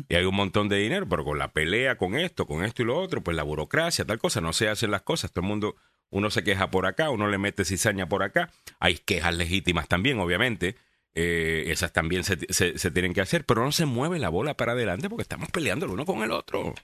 [0.08, 2.84] Y hay un montón de dinero, pero con la pelea, con esto, con esto y
[2.84, 5.32] lo otro, pues la burocracia, tal cosa, no se hacen las cosas.
[5.32, 5.76] Todo el mundo,
[6.10, 8.50] uno se queja por acá, uno le mete cizaña por acá.
[8.78, 10.76] Hay quejas legítimas también, obviamente,
[11.14, 14.72] eh, esas también se, se, tienen que hacer, pero no se mueve la bola para
[14.72, 16.74] adelante porque estamos peleando el uno con el otro.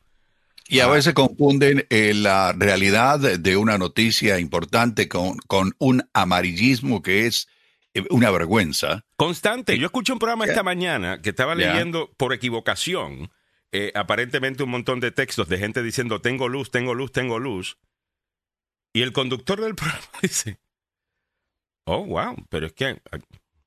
[0.68, 7.02] Y a veces confunden eh, la realidad de una noticia importante con, con un amarillismo
[7.02, 7.48] que es
[8.10, 9.04] una vergüenza.
[9.16, 9.78] Constante.
[9.78, 13.30] Yo escuché un programa esta mañana que estaba leyendo por equivocación
[13.94, 17.78] aparentemente un montón de textos de gente diciendo tengo luz, tengo luz, tengo luz.
[18.92, 20.58] Y el conductor del programa dice,
[21.84, 23.00] oh, wow, pero es que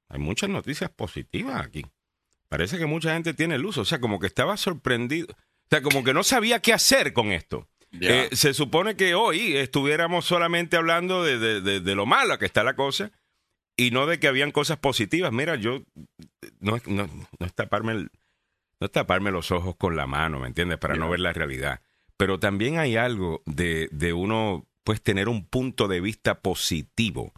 [0.10, 1.86] hay muchas noticias positivas aquí.
[2.48, 6.04] Parece que mucha gente tiene luz, o sea, como que estaba sorprendido, o sea, como
[6.04, 7.68] que no sabía qué hacer con esto.
[8.02, 12.76] Eh, se supone que hoy estuviéramos solamente hablando de, de, lo malo que está la
[12.76, 13.14] cosa
[13.78, 15.32] y no de que habían cosas positivas.
[15.32, 15.84] Mira, yo
[16.60, 17.08] no, no,
[17.40, 18.08] no, es taparme
[18.80, 20.78] no taparme los ojos con la mano, ¿me entiendes?
[20.78, 21.82] Para no ver la realidad.
[22.18, 27.34] Pero también hay algo de, de uno, pues, tener un punto de vista positivo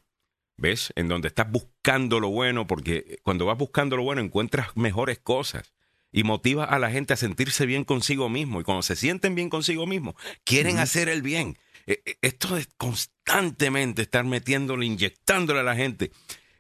[0.58, 0.92] ¿Ves?
[0.96, 5.72] En donde estás buscando lo bueno, porque cuando vas buscando lo bueno encuentras mejores cosas
[6.12, 8.60] y motiva a la gente a sentirse bien consigo mismo.
[8.60, 11.60] Y cuando se sienten bien consigo mismo, quieren hacer el bien.
[11.88, 16.12] E, e, esto es constantemente estar metiéndole, inyectándole a la gente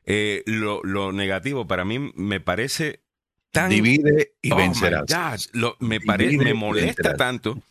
[0.05, 3.01] eh, lo, negativo, para mí me parece
[3.51, 3.69] tan.
[3.69, 5.51] Divide y oh vencerás.
[5.79, 7.61] me, parece, me molesta tanto.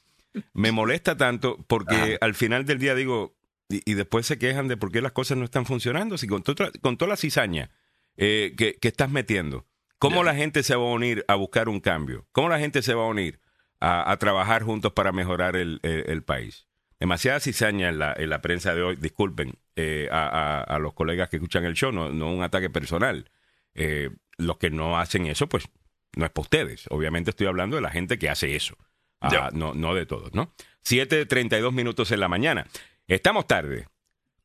[0.53, 3.35] Me molesta tanto porque al final del día digo,
[3.69, 6.19] y, después se quejan de por qué las cosas no están funcionando.
[6.19, 6.43] Si con,
[6.83, 7.71] con toda la cizaña
[8.17, 9.67] eh, que, estás metiendo,
[9.99, 12.27] ¿cómo la gente se va a unir a buscar un cambio?
[12.33, 13.41] ¿Cómo la gente se va a unir
[13.81, 16.67] a, trabajar juntos para mejorar el, país?
[16.99, 21.37] Demasiada cizaña en la, en la prensa de hoy, disculpen eh, a, los colegas que
[21.37, 23.31] escuchan el show, no, no un ataque personal.
[23.75, 25.69] Eh, los que no hacen eso, pues
[26.17, 26.87] no es para ustedes.
[26.91, 28.77] Obviamente estoy hablando de la gente que hace eso.
[29.21, 30.53] Ah, no, no de todos, ¿no?
[30.85, 32.67] 7.32 minutos en la mañana.
[33.07, 33.87] Estamos tarde.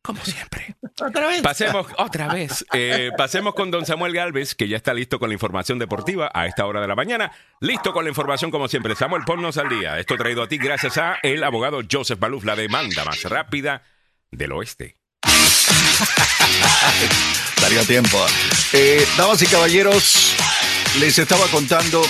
[0.02, 0.76] Como siempre.
[1.00, 1.42] Otra vez.
[1.42, 2.66] Pasemos, otra vez.
[2.74, 6.46] Eh, pasemos con don Samuel Galvez, que ya está listo con la información deportiva a
[6.46, 7.32] esta hora de la mañana.
[7.60, 8.96] Listo con la información como siempre.
[8.96, 10.00] Samuel, ponnos al día.
[10.00, 13.84] Esto traído a ti gracias a el abogado Joseph Baluf, la demanda más rápida
[14.30, 14.98] del oeste.
[17.62, 18.24] Daría tiempo.
[18.74, 20.36] Eh, damas y caballeros,
[21.00, 22.04] les estaba contando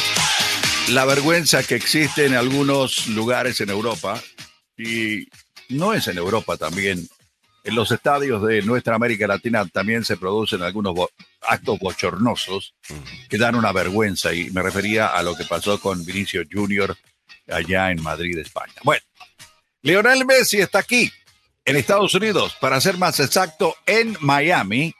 [0.89, 4.21] la vergüenza que existe en algunos lugares en Europa
[4.77, 5.27] y
[5.69, 7.07] no es en Europa también.
[7.63, 10.95] En los estadios de nuestra América Latina también se producen algunos
[11.41, 12.73] actos bochornosos
[13.29, 16.97] que dan una vergüenza y me refería a lo que pasó con Vinicio Junior
[17.47, 18.73] allá en Madrid, España.
[18.83, 19.03] Bueno,
[19.83, 21.11] Lionel Messi está aquí,
[21.65, 24.95] en Estados Unidos, para ser más exacto, en Miami,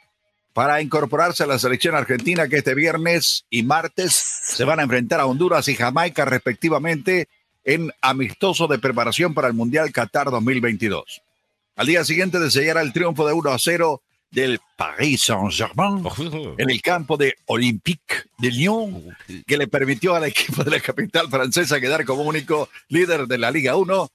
[0.52, 5.20] para incorporarse a la selección argentina que este viernes y martes se van a enfrentar
[5.20, 7.28] a Honduras y Jamaica respectivamente
[7.64, 11.21] en amistoso de preparación para el Mundial Qatar 2022.
[11.74, 16.04] Al día siguiente de sellar el triunfo de 1 a 0 del Paris Saint-Germain
[16.58, 21.30] en el campo de Olympique de Lyon, que le permitió al equipo de la capital
[21.30, 24.10] francesa quedar como único líder de la Liga 1.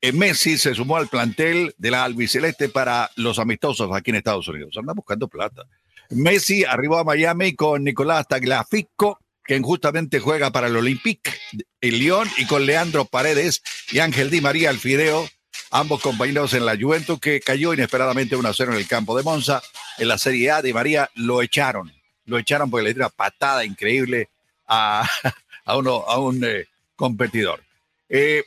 [0.00, 4.48] Eh, Messi se sumó al plantel de la albiceleste para los amistosos aquí en Estados
[4.48, 4.74] Unidos.
[4.78, 5.64] Anda buscando plata.
[6.10, 12.28] Messi arribó a Miami con Nicolás Tagliafico, quien justamente juega para el Olympique de Lyon,
[12.38, 15.28] y con Leandro Paredes y Ángel Di María Alfideo
[15.70, 19.62] ambos compañeros en la Juventus, que cayó inesperadamente 1-0 en el campo de Monza.
[19.98, 21.92] En la Serie A, de María lo echaron.
[22.24, 24.28] Lo echaron porque le dio una patada increíble
[24.66, 25.08] a,
[25.64, 27.62] a, uno, a un eh, competidor.
[28.08, 28.44] Eh,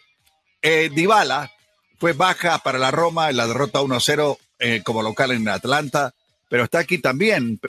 [0.62, 0.90] eh,
[1.98, 6.14] fue baja para la Roma en la derrota 1-0 eh, como local en Atlanta,
[6.50, 7.60] pero está aquí también.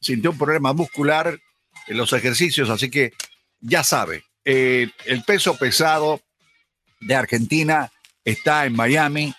[0.00, 1.38] sintió un problema muscular
[1.86, 3.12] en los ejercicios, así que
[3.60, 6.20] ya sabe, el peso pesado
[7.00, 7.90] de Argentina
[8.24, 9.34] está en Miami,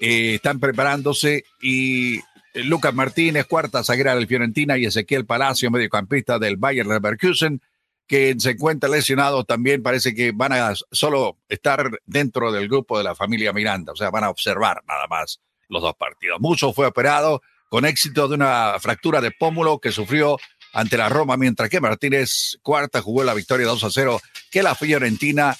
[0.00, 2.20] eh, están preparándose y
[2.54, 7.62] Lucas Martínez, cuarta zaguera del Fiorentina y Ezequiel Palacio, mediocampista del Bayern Leverkusen,
[8.06, 13.04] que se encuentra lesionado también, parece que van a solo estar dentro del grupo de
[13.04, 16.38] la familia Miranda, o sea, van a observar nada más los dos partidos.
[16.40, 17.40] Muso fue operado
[17.70, 20.36] con éxito de una fractura de pómulo que sufrió
[20.74, 24.74] ante la Roma, mientras que Martínez, cuarta, jugó la victoria 2 a 0, que la
[24.74, 25.56] Fiorentina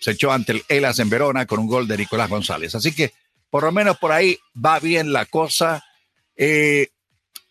[0.00, 2.74] se echó ante el Elas en Verona con un gol de Nicolás González.
[2.74, 3.12] Así que
[3.54, 5.84] por lo menos por ahí va bien la cosa.
[6.36, 6.88] Eh,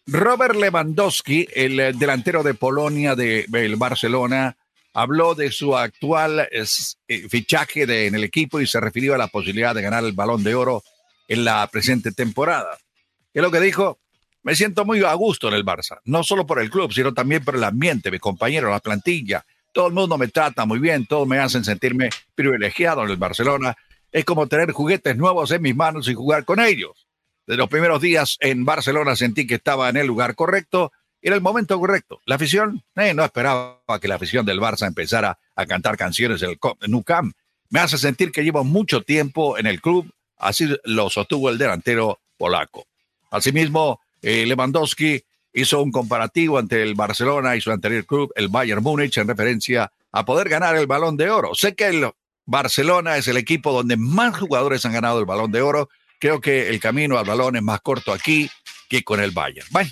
[0.06, 4.58] Robert Lewandowski, el eh, delantero de Polonia del de, Barcelona,
[4.94, 9.74] habló de su actual eh, fichaje en el equipo y se refirió a la posibilidad
[9.74, 10.84] de ganar el balón de oro
[11.30, 12.78] en la presente temporada.
[13.32, 14.00] ¿Qué es lo que dijo?
[14.44, 17.46] Me siento muy a gusto en el Barça, no solo por el club, sino también
[17.46, 21.28] por el ambiente, mis compañeros, la plantilla, todo el mundo me trata muy bien, todos
[21.28, 23.76] me hacen sentirme privilegiado en el Barcelona.
[24.12, 27.08] Es como tener juguetes nuevos en mis manos y jugar con ellos.
[27.46, 30.92] De los primeros días en Barcelona sentí que estaba en el lugar correcto
[31.24, 32.22] en el momento correcto.
[32.26, 36.60] La afición, eh, no esperaba que la afición del Barça empezara a cantar canciones del
[36.88, 37.34] Nou Camp.
[37.70, 42.20] Me hace sentir que llevo mucho tiempo en el club, así lo sostuvo el delantero
[42.38, 42.86] polaco.
[43.32, 48.84] Asimismo, eh, Lewandowski hizo un comparativo ante el Barcelona y su anterior club, el Bayern
[48.84, 51.54] Múnich, en referencia a poder ganar el balón de oro.
[51.54, 52.10] Sé que el
[52.46, 55.90] Barcelona es el equipo donde más jugadores han ganado el balón de oro.
[56.20, 58.50] Creo que el camino al balón es más corto aquí
[58.90, 59.68] que con el Bayern.
[59.72, 59.92] Bueno,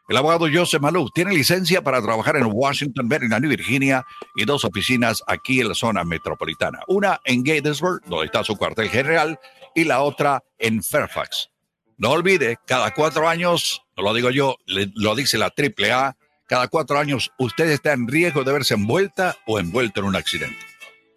[0.07, 5.23] El abogado Joseph Malou tiene licencia para trabajar en Washington, Maryland Virginia y dos oficinas
[5.25, 6.81] aquí en la zona metropolitana.
[6.87, 9.39] Una en Gatesburg, donde está su cuartel general,
[9.73, 11.49] y la otra en Fairfax.
[11.97, 16.99] No olvide, cada cuatro años, no lo digo yo, lo dice la AAA, cada cuatro
[16.99, 20.59] años usted está en riesgo de verse envuelta o envuelto en un accidente.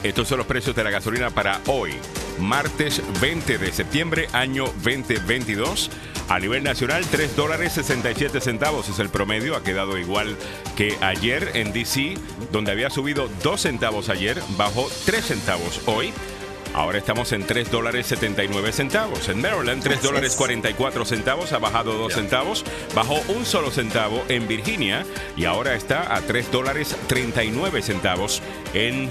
[0.03, 1.95] Estos son los precios de la gasolina para hoy,
[2.39, 5.91] martes 20 de septiembre, año 2022.
[6.29, 9.57] A nivel nacional, 3 dólares 67 centavos es el promedio.
[9.57, 10.37] Ha quedado igual
[10.77, 12.17] que ayer en DC,
[12.51, 16.13] donde había subido 2 centavos ayer, bajó 3 centavos hoy.
[16.75, 19.29] Ahora estamos en 3 dólares 79 centavos.
[19.29, 24.49] En Maryland, 3 dólares 44 centavos, ha bajado 2 centavos, bajó un solo centavo en
[24.49, 28.43] Virginia y ahora está a 3 dólares 39 centavos
[28.73, 29.09] en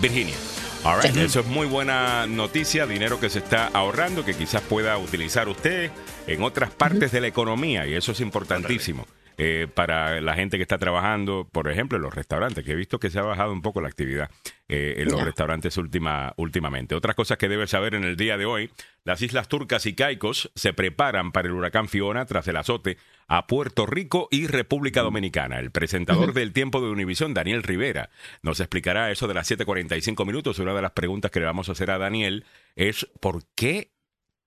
[0.00, 0.45] Virginia.
[0.86, 1.16] All right.
[1.16, 5.90] Eso es muy buena noticia, dinero que se está ahorrando, que quizás pueda utilizar usted
[6.28, 9.04] en otras partes de la economía, y eso es importantísimo.
[9.38, 12.98] Eh, para la gente que está trabajando, por ejemplo, en los restaurantes, que he visto
[12.98, 14.30] que se ha bajado un poco la actividad
[14.66, 16.94] eh, en los restaurantes última, últimamente.
[16.94, 18.70] Otras cosas que debes saber en el día de hoy,
[19.04, 22.96] las islas turcas y caicos se preparan para el huracán Fiona tras el azote
[23.28, 25.58] a Puerto Rico y República Dominicana.
[25.58, 28.08] El presentador del tiempo de Univisión, Daniel Rivera,
[28.40, 30.58] nos explicará eso de las 7.45 minutos.
[30.60, 33.90] Una de las preguntas que le vamos a hacer a Daniel es ¿por qué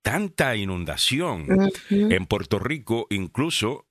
[0.02, 1.46] tanta inundación
[1.90, 3.86] en Puerto Rico, incluso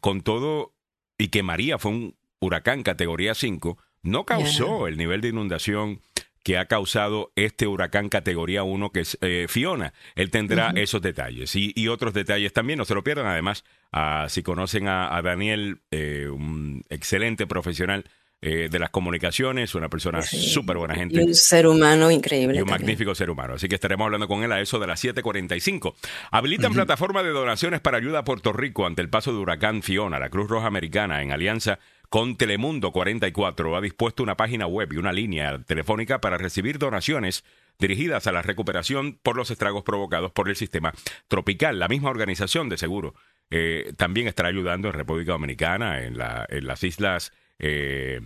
[0.00, 0.74] con todo
[1.18, 6.00] y que María fue un huracán categoría 5, no causó el nivel de inundación
[6.42, 9.94] que ha causado este huracán categoría 1 que es eh, Fiona.
[10.14, 13.26] Él tendrá esos detalles y, otros detalles también, no se lo pierdan.
[13.26, 18.04] Además, ah, si conocen a, Daniel, eh, un excelente profesional
[18.46, 21.18] eh, de las comunicaciones, una persona súper buena gente.
[21.18, 22.58] Y un ser humano increíble.
[22.58, 23.54] Y un magnífico ser humano.
[23.54, 25.94] Así que estaremos hablando con él a eso de las 7:45.
[26.30, 30.18] Habilitan plataforma de donaciones para ayuda a Puerto Rico ante el paso de huracán Fiona.
[30.18, 31.78] La Cruz Roja Americana, en alianza
[32.10, 37.44] con Telemundo 44, ha dispuesto una página web y una línea telefónica para recibir donaciones
[37.78, 40.92] dirigidas a la recuperación por los estragos provocados por el sistema
[41.28, 41.78] tropical.
[41.78, 43.14] La misma organización de seguro
[43.50, 47.32] eh, también estará ayudando en República Dominicana, en, la, en las islas
[47.66, 48.20] eh,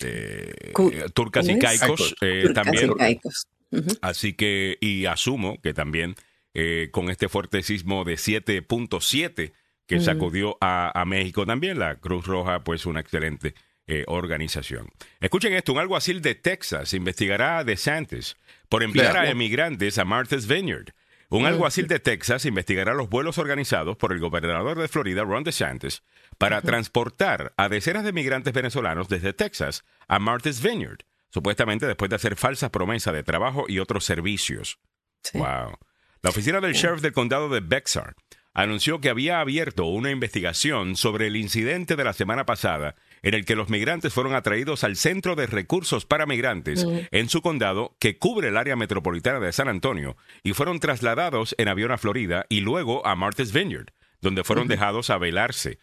[0.00, 0.72] eh,
[1.14, 2.92] turcas y caicos eh, también.
[4.00, 6.16] Así que, y asumo que también
[6.90, 9.52] con este fuerte sismo de 7.7
[9.86, 13.54] que sacudió a, México también, la Cruz Roja, pues una excelente
[14.06, 14.88] organización.
[15.20, 18.36] Escuchen esto, un alguacil de Texas investigará a DeSantis
[18.68, 20.92] por enviar a emigrantes a Martha's Vineyard.
[21.30, 26.02] Un alguacil de Texas investigará los vuelos organizados por el gobernador de Florida, Ron DeSantis,
[26.42, 30.98] para transportar a decenas de migrantes venezolanos desde Texas a Martha's Vineyard,
[31.30, 34.80] supuestamente después de hacer falsas promesas de trabajo y otros servicios.
[35.34, 35.78] Wow.
[36.20, 38.16] La oficina del sheriff del condado de Bexar
[38.54, 43.44] anunció que había abierto una investigación sobre el incidente de la semana pasada en el
[43.44, 46.98] que los migrantes fueron atraídos al Centro de Recursos para Migrantes mm.
[47.12, 51.68] en su condado que cubre el área metropolitana de San Antonio y fueron trasladados en
[51.68, 55.78] avión a Florida y luego a Martha's Vineyard, donde fueron dejados a velarse.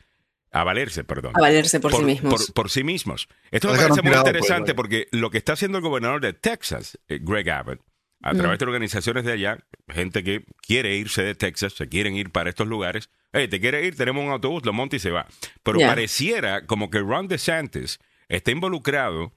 [0.51, 1.33] A valerse, perdón.
[1.35, 2.51] A valerse por, sí mismos.
[2.51, 3.27] Por, sí mismos.
[3.51, 7.19] Esto me parece muy interesante porque lo que está haciendo el gobernador de Texas, eh,
[7.21, 7.81] Greg Abbott,
[8.21, 12.31] a través de organizaciones de allá, gente que quiere irse de Texas, se quieren ir
[12.31, 13.09] para estos lugares.
[13.31, 13.95] Hey, ¿te quiere ir?
[13.95, 15.27] Tenemos un autobús, lo monta y se va.
[15.63, 19.33] Pero pareciera como que Ron DeSantis está involucrado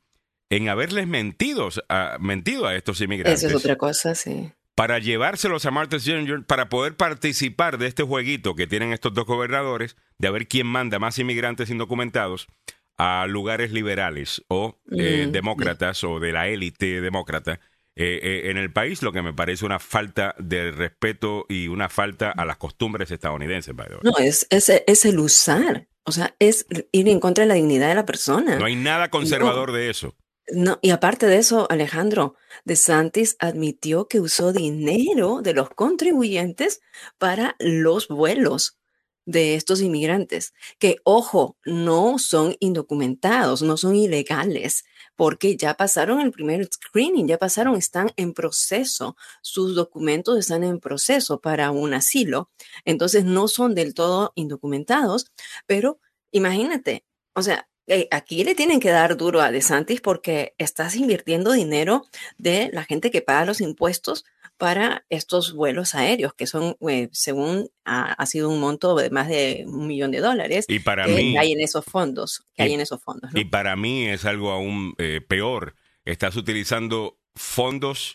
[0.51, 3.43] en haberles mentido a, mentido a estos inmigrantes.
[3.43, 4.53] Eso es otra cosa, sí.
[4.75, 9.27] Para llevárselos a Martha's Vineyard para poder participar de este jueguito que tienen estos dos
[9.27, 12.49] gobernadores de a ver quién manda más inmigrantes indocumentados
[12.97, 17.61] a lugares liberales o eh, mm, demócratas o de la élite demócrata
[17.95, 21.91] eh, eh, en el país, lo que me parece una falta de respeto y una
[21.91, 23.75] falta a las costumbres estadounidenses.
[24.03, 27.95] No, es, es, el usar, o sea, es ir en contra de la dignidad de
[27.95, 28.57] la persona.
[28.57, 30.15] No hay nada conservador de eso.
[30.49, 32.35] No, y aparte de eso, Alejandro,
[32.65, 36.81] De Santis admitió que usó dinero de los contribuyentes
[37.19, 38.79] para los vuelos
[39.25, 44.85] de estos inmigrantes, que, ojo, no son indocumentados, no son ilegales,
[45.15, 50.81] porque ya pasaron el primer screening, ya pasaron, están en proceso, sus documentos están en
[50.81, 52.51] proceso para un asilo,
[52.85, 55.31] entonces no son del todo indocumentados,
[55.67, 56.01] pero
[56.33, 61.53] imagínate, o sea, eh, aquí le tienen que dar duro a DeSantis porque estás invirtiendo
[61.53, 62.07] dinero
[62.39, 64.25] de la gente que paga los impuestos
[64.57, 69.65] para estos vuelos aéreos, que son, eh, según ha, sido un monto de más de
[69.67, 72.45] un millón de dólares y para que hay en esos fondos.
[72.55, 75.75] Que hay en esos fondos Y para mí es algo aún eh, peor.
[76.05, 78.15] Estás utilizando fondos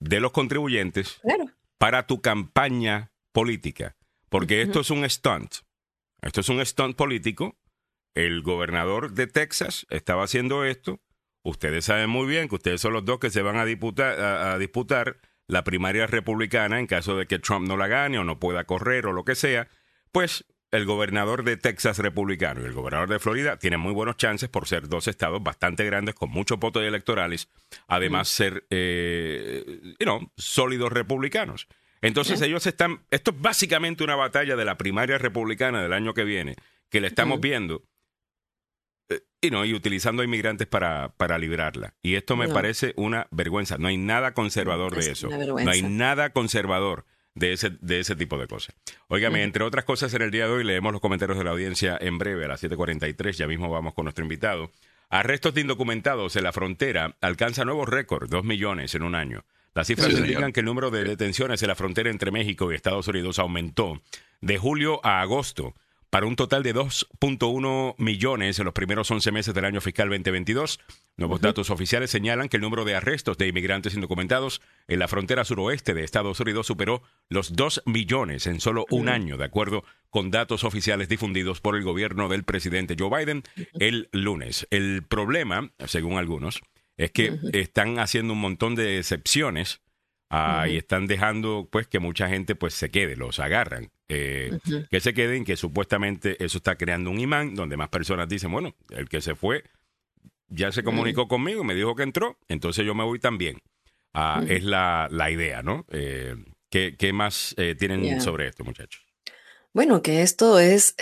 [0.00, 1.18] de los contribuyentes
[1.78, 3.96] para tu campaña política,
[4.28, 5.54] porque esto es un stunt.
[6.20, 7.56] Esto es un stunt político.
[8.18, 11.00] El gobernador de Texas estaba haciendo esto.
[11.44, 15.18] Ustedes saben muy bien que ustedes son los dos que se van a, a, disputar
[15.46, 19.06] la primaria republicana en caso de que Trump no la gane o no pueda correr
[19.06, 19.68] o lo que sea.
[20.10, 24.48] Pues el gobernador de Texas republicano y el gobernador de Florida tienen muy buenos chances
[24.48, 27.48] por ser dos estados bastante grandes con muchos votos electorales,
[27.86, 29.94] además ser eh,
[30.36, 31.68] sólidos republicanos.
[32.02, 36.24] Entonces ellos están, esto es básicamente una batalla de la primaria republicana del año que
[36.24, 36.56] viene,
[36.90, 37.84] que le estamos viendo
[39.40, 41.94] y no, y utilizando inmigrantes para, para librarla.
[42.02, 43.78] Y esto me parece una vergüenza.
[43.78, 45.28] No hay nada conservador de eso.
[45.28, 48.74] No hay nada conservador de ese, de ese tipo de cosas.
[49.06, 51.96] Óigame, entre otras cosas, en el día de hoy leemos los comentarios de la audiencia
[52.00, 53.32] en breve, a las 7.43.
[53.32, 54.72] Ya mismo vamos con nuestro invitado.
[55.08, 59.44] Arrestos de indocumentados en la frontera alcanza nuevos récords, dos millones en un año.
[59.74, 63.06] Las cifras indican que el número de detenciones en la frontera entre México y Estados
[63.06, 64.02] Unidos aumentó
[64.40, 65.74] de julio a agosto
[66.10, 70.80] para un total de 2.1 millones en los primeros 11 meses del año fiscal 2022.
[71.16, 75.44] Nuevos datos oficiales señalan que el número de arrestos de inmigrantes indocumentados en la frontera
[75.44, 80.30] suroeste de Estados Unidos superó los 2 millones en solo un año, de acuerdo con
[80.30, 83.42] datos oficiales difundidos por el gobierno del presidente Joe Biden
[83.78, 84.66] el lunes.
[84.70, 86.60] El problema, según algunos,
[86.96, 89.80] es que están haciendo un montón de excepciones
[90.30, 93.90] ah, y están dejando pues que mucha gente pues se quede, los agarran.
[94.08, 94.58] Eh,
[94.90, 98.74] que se queden, que supuestamente eso está creando un imán donde más personas dicen, bueno,
[98.90, 99.64] el que se fue
[100.48, 103.58] ya se comunicó conmigo, me dijo que entró, entonces yo me voy también.
[104.14, 105.84] Ah, es la, la, idea, ¿no?
[105.90, 106.34] Eh,
[106.70, 109.04] ¿qué, ¿qué, más eh, tienen sobre esto, muchachos?
[109.74, 110.96] Bueno, que esto es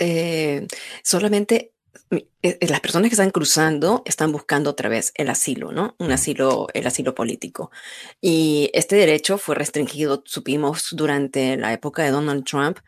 [1.01, 1.71] solamente
[2.41, 5.95] las personas que están cruzando están buscando otra vez el asilo, ¿no?
[5.99, 7.71] Un asilo, el asilo político.
[8.21, 12.79] Y este derecho fue restringido, supimos, durante la época de Donald Trump,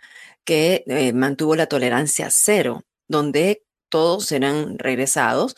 [0.45, 5.55] que eh, mantuvo la tolerancia cero, donde todos serán regresados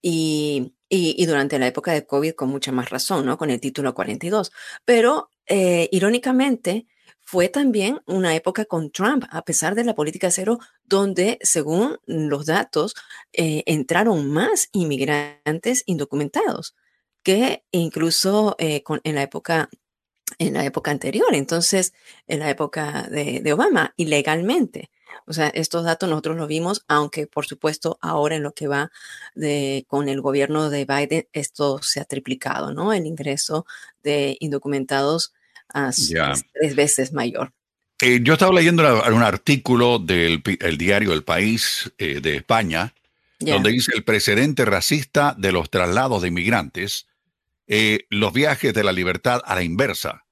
[0.00, 3.38] y, y, durante la época de COVID con mucha más razón, ¿no?
[3.38, 4.52] Con el título 42.
[4.84, 6.86] Pero, eh, irónicamente,
[7.32, 12.44] fue también una época con Trump, a pesar de la política cero, donde, según los
[12.44, 12.94] datos,
[13.32, 16.76] eh, entraron más inmigrantes indocumentados
[17.22, 19.70] que incluso eh, en la época
[20.38, 21.94] en la época anterior, entonces
[22.26, 24.90] en la época de, Obama, ilegalmente.
[25.26, 28.90] O sea, estos datos nosotros los vimos, aunque por supuesto ahora en lo que va
[29.34, 32.92] de, con el gobierno de Biden, esto se ha triplicado, ¿no?
[32.92, 33.64] El ingreso
[34.02, 35.32] de indocumentados
[35.72, 37.52] tres veces mayor.
[38.04, 40.42] Eh, yo estaba leyendo un artículo del
[40.76, 42.94] diario El País eh, de España,
[43.38, 47.06] donde dice el precedente racista de los traslados de inmigrantes,
[47.68, 50.24] eh, los viajes de la libertad a la inversa.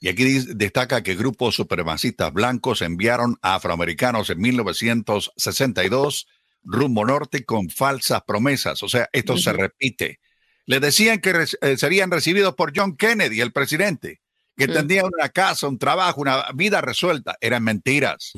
[0.00, 0.24] Y aquí
[0.54, 6.28] destaca que grupos supremacistas blancos enviaron a afroamericanos en 1962
[6.62, 8.82] rumbo norte con falsas promesas.
[8.82, 10.18] O sea, esto se repite.
[10.64, 11.46] Le decían que
[11.76, 14.20] serían recibidos por John Kennedy, el presidente
[14.58, 17.36] que tendrían una casa, un trabajo, una vida resuelta.
[17.40, 18.32] Eran mentiras.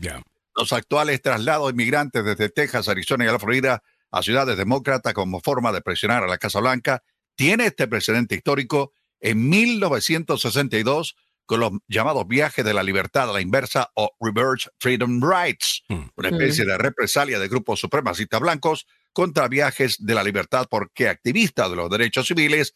[0.54, 5.40] Los actuales traslados de inmigrantes desde Texas, Arizona y la Florida a ciudades demócratas como
[5.40, 7.02] forma de presionar a la Casa Blanca
[7.36, 11.16] tiene este precedente histórico en 1962
[11.46, 16.00] con los llamados viajes de la libertad a la inversa o reverse freedom rights, mm.
[16.16, 21.70] una especie de represalia de grupos supremacistas blancos contra viajes de la libertad porque activistas
[21.70, 22.74] de los derechos civiles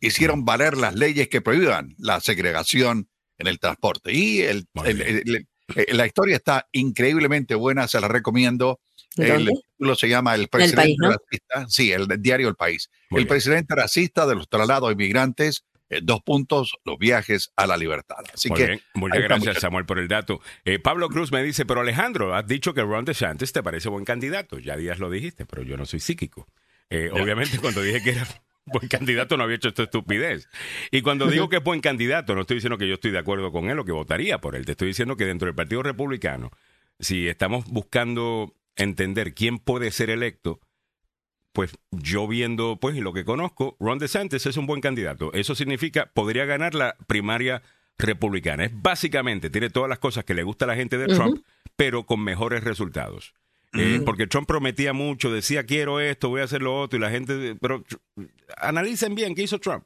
[0.00, 4.12] hicieron valer las leyes que prohíban la segregación en el transporte.
[4.12, 8.80] Y el, eh, la historia está increíblemente buena, se la recomiendo.
[9.16, 11.68] El título se llama El presidente racista.
[11.68, 12.88] Sí, el diario El País.
[13.10, 15.64] el presidente racista de los traslados inmigrantes.
[15.90, 18.18] Eh, dos puntos, los viajes a la libertad.
[18.32, 18.66] Así muy que.
[18.66, 18.80] Bien.
[18.94, 20.40] Muchas gracias, Samuel, por el dato.
[20.66, 24.04] Eh, Pablo Cruz me dice, pero Alejandro, has dicho que Ron DeSantis te parece buen
[24.04, 24.58] candidato.
[24.58, 26.46] Ya días lo dijiste, pero yo no soy psíquico.
[26.90, 28.26] obviamente, cuando dije que era
[28.68, 30.48] buen candidato no había hecho esta estupidez.
[30.90, 33.52] Y cuando digo que es buen candidato, no estoy diciendo que yo estoy de acuerdo
[33.52, 34.64] con él o que votaría por él.
[34.64, 36.50] Te estoy diciendo que dentro del Partido Republicano,
[36.98, 40.60] si estamos buscando entender quién puede ser electo,
[41.52, 45.32] pues yo viendo, pues, y lo que conozco, Ron DeSantis es un buen candidato.
[45.32, 47.62] Eso significa, podría ganar la primaria
[47.98, 48.64] republicana.
[48.64, 51.44] Es básicamente, tiene todas las cosas que le gusta a la gente de Trump,
[51.76, 53.34] pero con mejores resultados.
[53.74, 57.10] Eh, porque Trump prometía mucho, decía quiero esto, voy a hacer lo otro, y la
[57.10, 57.54] gente.
[57.60, 57.84] Pero
[58.56, 59.84] analicen bien, ¿qué hizo Trump?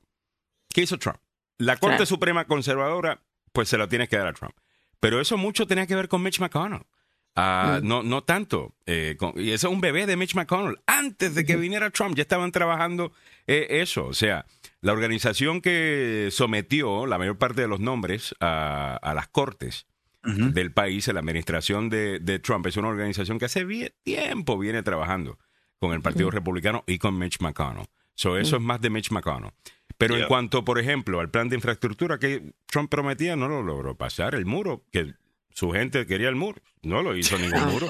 [0.72, 1.18] ¿Qué hizo Trump?
[1.62, 3.22] la Corte Suprema conservadora,
[3.52, 4.54] pues se lo tienes que dar a Trump.
[5.00, 6.82] Pero eso mucho tenía que ver con Mitch McConnell.
[7.34, 7.86] Ah, mm.
[7.86, 8.74] no, no tanto.
[8.86, 10.80] Eh, y ese es un bebé de Mitch McConnell.
[10.86, 13.12] Antes de que viniera Trump ya estaban trabajando
[13.46, 14.06] eh, eso.
[14.06, 14.44] O sea,
[14.80, 19.86] la organización que sometió la mayor parte de los nombres a, las cortes
[20.22, 23.64] del país, la administración de, Trump, es una organización que hace
[24.02, 25.38] tiempo viene trabajando
[25.78, 27.86] con el Partido Republicano y con Mitch McConnell.
[28.14, 29.52] So, eso es más de Mitch McConnell.
[29.98, 33.96] Pero en cuanto, por ejemplo, al plan de infraestructura que Trump prometía, no lo logró
[33.96, 34.34] pasar.
[34.34, 35.14] El muro, que
[35.50, 37.88] su gente quería el muro, no lo hizo ningún muro.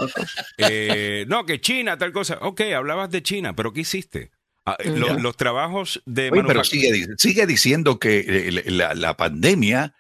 [0.59, 2.39] Eh, no, que China, tal cosa.
[2.43, 4.31] Ok, hablabas de China, pero ¿qué hiciste?
[4.65, 9.95] Ah, los, trabajos de Oye, pero sigue, sigue, diciendo que eh, la, pandemia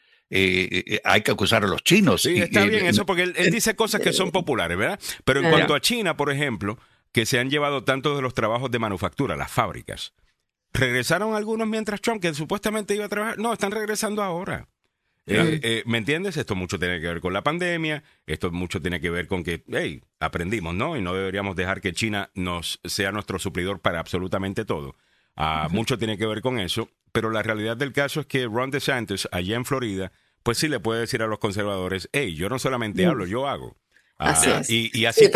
[1.05, 2.22] hay que acusar a los chinos.
[2.22, 4.99] Sí, está bien eso porque él, dice cosas que son populares, ¿verdad?
[5.24, 6.78] Pero en cuanto a China, por ejemplo,
[7.12, 10.14] que se han llevado tantos de los trabajos de manufactura, las fábricas,
[10.72, 14.68] regresaron algunos mientras Trump, que supuestamente iba a trabajar, no, están regresando ahora.
[15.26, 16.37] Eh, eh, ¿Me entiendes?
[16.37, 19.62] Esto mucho tiene que ver con la pandemia, esto mucho tiene que ver con que,
[19.68, 20.97] hey, aprendimos, ¿no?
[20.97, 24.97] Y no deberíamos dejar que China nos sea nuestro suplidor para absolutamente todo.
[25.37, 28.71] Ah, mucho tiene que ver con eso, pero la realidad del caso es que Ron
[28.71, 32.59] DeSantis, allá en Florida, pues sí le puede decir a los conservadores, hey, yo no
[32.59, 33.77] solamente hablo, yo hago.
[34.19, 35.31] Ah, y, así, es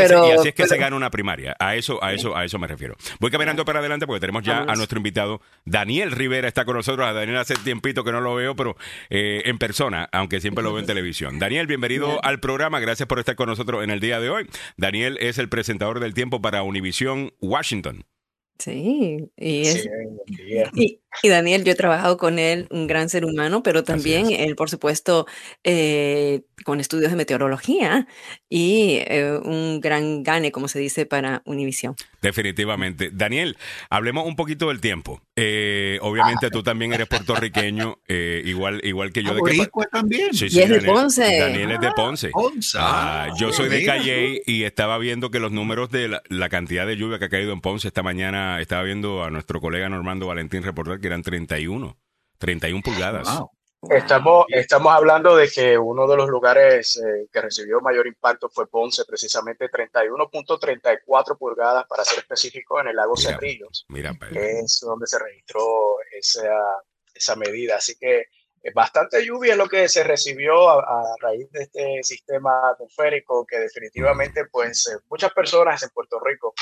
[0.55, 1.57] que, se, gana una primaria.
[1.59, 2.97] A eso, a eso, a eso me refiero.
[3.19, 7.07] Voy caminando para adelante porque tenemos ya a nuestro invitado Daniel Rivera está con nosotros.
[7.07, 8.77] A Daniel hace tiempito que no lo veo, pero
[9.11, 11.41] eh, en persona, aunque siempre lo veo en televisión.
[11.41, 12.79] Daniel, bienvenido al programa.
[12.79, 14.49] Gracias por estar con nosotros en el día de hoy.
[14.77, 18.05] Daniel es el presentador del tiempo para Univision Washington.
[18.59, 19.89] Sí, y, es,
[20.75, 24.71] y, Daniel, yo he trabajado con él, un gran ser humano, pero también él, por
[24.71, 25.27] supuesto,
[25.65, 28.07] eh, con estudios de meteorología
[28.49, 31.97] y eh, un gran gane, como se dice, para Univisión.
[32.23, 33.11] Definitivamente.
[33.13, 33.57] Daniel,
[33.91, 35.23] hablemos un poquito del tiempo.
[35.37, 37.99] Eh, obviamente tú también eres puertorriqueño,
[38.45, 39.35] igual, igual que yo.
[39.35, 40.35] ¿De qué también?
[40.35, 41.39] Sí, sí, y es de Ponce.
[41.39, 42.31] Daniel es de Ponce.
[42.77, 46.87] Ah, yo soy de Calle y estaba viendo que los números de la, la, cantidad
[46.87, 50.27] de lluvia que ha caído en Ponce esta mañana, estaba viendo a nuestro colega Normando
[50.27, 51.97] Valentín reportar eran 31,
[52.39, 53.29] 31 pulgadas.
[53.91, 58.67] Estamos, estamos hablando de que uno de los lugares eh, que recibió mayor impacto fue
[58.67, 63.85] Ponce, precisamente 31.34 pulgadas, para ser específico, en el lago Cerrillos.
[63.89, 66.49] Mira, es donde se registró esa,
[67.15, 67.77] esa medida.
[67.77, 68.27] Así que eh,
[68.75, 74.47] bastante lluvia es lo que se recibió a, raíz de este sistema atmosférico que definitivamente
[74.47, 76.53] pues eh, muchas personas en Puerto Rico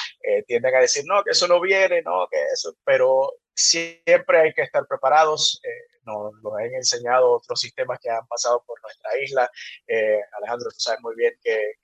[0.47, 4.63] tienden a decir no que eso no viene no que eso pero siempre hay que
[4.63, 5.61] estar preparados.
[5.65, 9.51] Eh, nos, han enseñado otros sistemas que han pasado por nuestra isla.
[9.87, 11.75] Eh, Alejandro, tú sabes muy bien que,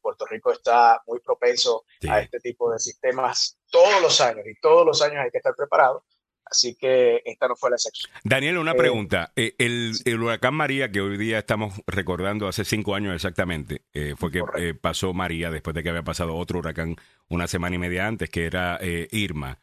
[0.00, 4.86] Puerto Rico está muy propenso a este tipo de sistemas todos los años y todos
[4.86, 6.04] los años hay que estar preparados.
[6.48, 8.12] Así que esta no fue la excepción.
[8.22, 9.32] Daniel, una eh, pregunta.
[9.34, 13.82] El, huracán María, que hoy día estamos recordando hace cinco años exactamente,
[14.16, 16.96] fue que pasó María después de que había pasado otro huracán
[17.28, 18.78] una semana y media antes, que era
[19.10, 19.58] Irma.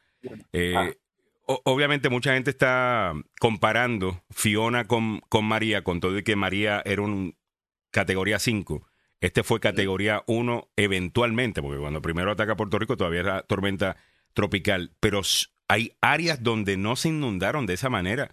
[0.75, 0.89] Ah
[1.45, 7.01] obviamente mucha gente está comparando Fiona con, con María, con todo y que María era
[7.01, 7.35] un
[7.91, 8.87] categoría 5.
[9.19, 13.97] Este fue categoría 1 eventualmente, porque cuando primero ataca Puerto Rico todavía era tormenta
[14.33, 15.21] tropical, pero
[15.67, 18.31] hay áreas donde no se inundaron de esa manera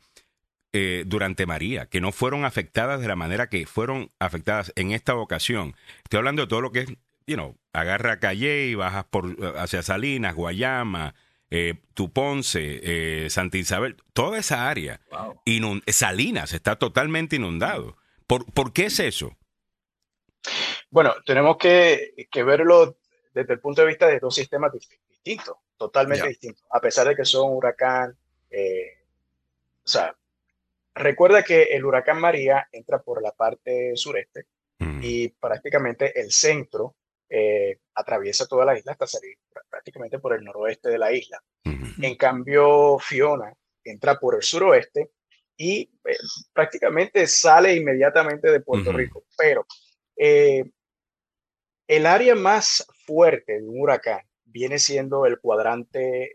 [0.72, 5.14] eh, durante María, que no fueron afectadas de la manera que fueron afectadas en esta
[5.16, 5.74] ocasión.
[6.04, 6.88] Estoy hablando de todo lo que es,
[7.26, 11.14] you know, agarra Calle y bajas por, hacia Salinas, Guayama,
[11.50, 15.00] eh, Tuponce, eh, Santa Isabel, toda esa área,
[15.88, 17.96] Salinas está totalmente inundado.
[18.28, 19.36] ¿Por, ¿Por, qué es eso?
[20.90, 22.14] Bueno, tenemos que,
[22.44, 22.96] verlo
[23.34, 24.72] desde el punto de vista de dos sistemas
[25.08, 28.14] distintos, totalmente distintos, a pesar de que son huracán.
[28.50, 28.98] Eh,
[29.82, 30.14] o sea,
[30.94, 34.44] recuerda que el huracán María entra por la parte sureste
[34.78, 35.00] mm.
[35.02, 36.96] y prácticamente el centro
[37.30, 39.38] eh, atraviesa toda la isla hasta salir
[39.70, 41.42] prácticamente por el noroeste de la isla.
[41.64, 45.12] En cambio, Fiona entra por el suroeste
[45.56, 46.16] y eh,
[46.52, 49.24] prácticamente sale inmediatamente de Puerto Rico.
[49.36, 49.66] Pero
[50.14, 50.64] eh,
[51.86, 56.34] el área más fuerte de un huracán viene siendo el cuadrante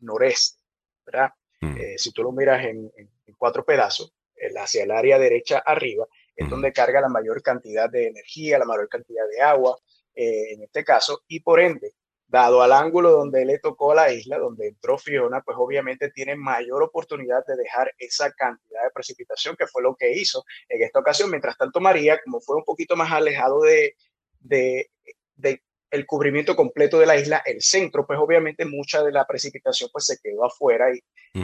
[0.00, 0.60] noreste,
[1.06, 1.30] ¿verdad?
[1.60, 1.76] Mm.
[1.96, 2.90] si tú lo miras en,
[3.38, 4.12] cuatro pedazos,
[4.56, 8.88] hacia el área derecha arriba, es donde carga la mayor cantidad de energía, la mayor
[8.88, 9.78] cantidad de agua,
[10.14, 11.92] eh, en este caso, y por ende,
[12.26, 16.82] dado al ángulo donde le tocó la isla, donde entró Fiona, pues obviamente tiene mayor
[16.82, 21.30] oportunidad de dejar esa cantidad de precipitación, que fue lo que hizo en esta ocasión.
[21.30, 23.94] Mientras tanto, María, como fue un poquito más alejado de,
[24.40, 24.90] de,
[25.94, 30.06] el cubrimiento completo de la isla, el centro, pues obviamente mucha de la precipitación pues
[30.06, 31.00] se quedó afuera y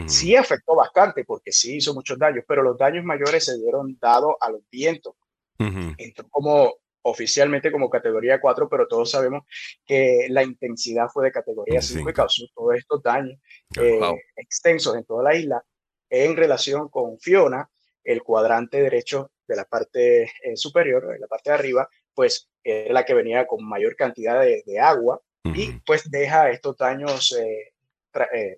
[0.09, 4.37] sí afectó bastante porque sí hizo muchos daños, pero los daños mayores se dieron dado
[4.41, 5.15] a los vientos.
[5.57, 9.45] Entró como oficialmente como categoría 4, pero todos sabemos
[9.85, 13.39] que la intensidad fue de categoría 5 y causó todos estos daños
[13.79, 13.99] eh,
[14.35, 15.63] extensos en toda la isla.
[16.09, 17.69] En relación con Fiona,
[18.03, 22.93] el cuadrante derecho de la parte eh, superior, de la parte de arriba, pues era
[22.93, 27.73] la que venía con mayor cantidad de, agua y pues deja estos daños eh,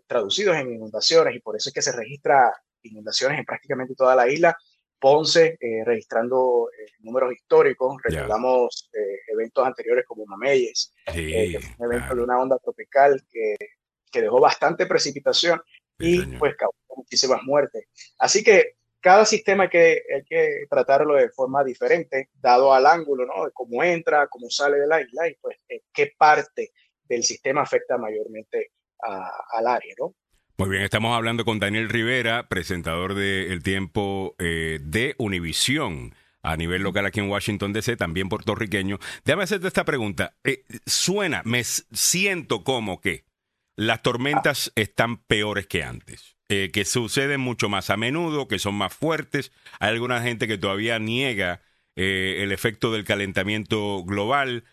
[0.07, 2.51] traducidos en inundaciones y por eso es que se registra
[2.83, 4.57] inundaciones en prácticamente toda la isla
[5.03, 8.01] Ponce, eh, registrando eh, números históricos.
[8.01, 13.55] Recordamos eh, eventos anteriores como Mameyes, que fue un evento de una onda tropical que,
[14.09, 15.61] que dejó bastante precipitación
[15.99, 17.85] y pues causó muchísimas muertes.
[18.17, 23.25] Así que cada sistema hay que, hay que tratarlo de forma diferente, dado al ángulo,
[23.25, 23.43] ¿no?
[23.43, 25.57] De cómo entra, cómo sale de la isla y pues
[25.93, 26.71] qué parte
[27.03, 30.15] del sistema afecta mayormente al área, ¿no?
[30.57, 36.55] Muy bien, estamos hablando con Daniel Rivera, presentador de El Tiempo eh, de Univisión a
[36.55, 38.99] nivel local aquí en Washington DC, también puertorriqueño.
[39.25, 40.37] Déjame hacerte esta pregunta.
[40.45, 43.25] Eh, suena, me siento como que
[43.75, 48.75] las tormentas están peores que antes, eh, que suceden mucho más a menudo, que son
[48.75, 49.51] más fuertes.
[49.79, 51.61] Hay alguna gente que todavía niega
[51.95, 54.63] el efecto del calentamiento global.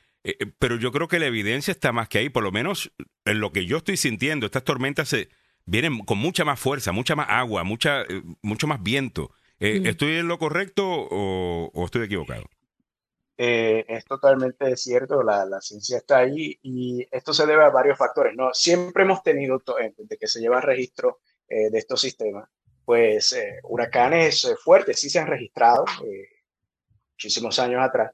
[0.59, 2.93] pero yo creo que la evidencia está más que ahí, por lo menos
[3.27, 5.29] en lo que yo estoy sintiendo, estas tormentas se,
[5.71, 9.31] vienen con mucha más fuerza, mucha más agua, mucha, eh, mucho más viento.
[9.59, 12.45] Eh, ¿Estoy en lo correcto o, estoy equivocado?
[13.37, 17.97] Eh, es totalmente cierto, la, la, ciencia está ahí y esto se debe a varios
[17.97, 18.35] factores.
[18.35, 18.53] ¿no?
[18.53, 19.63] Siempre hemos tenido,
[19.97, 22.49] desde que se lleva registro de estos sistemas,
[22.85, 25.85] pues huracanes fuertes sí se han registrado
[27.13, 28.13] muchísimos años atrás,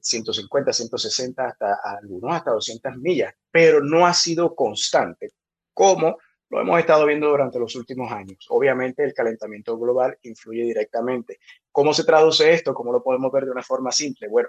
[0.00, 5.30] 150, 160, hasta algunos hasta 200 millas, pero no ha sido constante
[5.72, 6.18] como
[6.50, 8.46] lo hemos estado viendo durante los últimos años.
[8.48, 11.38] Obviamente el calentamiento global influye directamente.
[11.70, 12.72] ¿Cómo se traduce esto?
[12.72, 14.28] ¿Cómo lo podemos ver de una forma simple?
[14.28, 14.48] Bueno,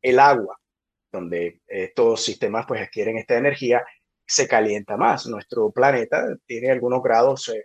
[0.00, 0.58] el agua,
[1.12, 3.84] donde estos sistemas pues adquieren esta energía,
[4.26, 5.26] se calienta más.
[5.26, 7.62] Nuestro planeta tiene algunos grados eh,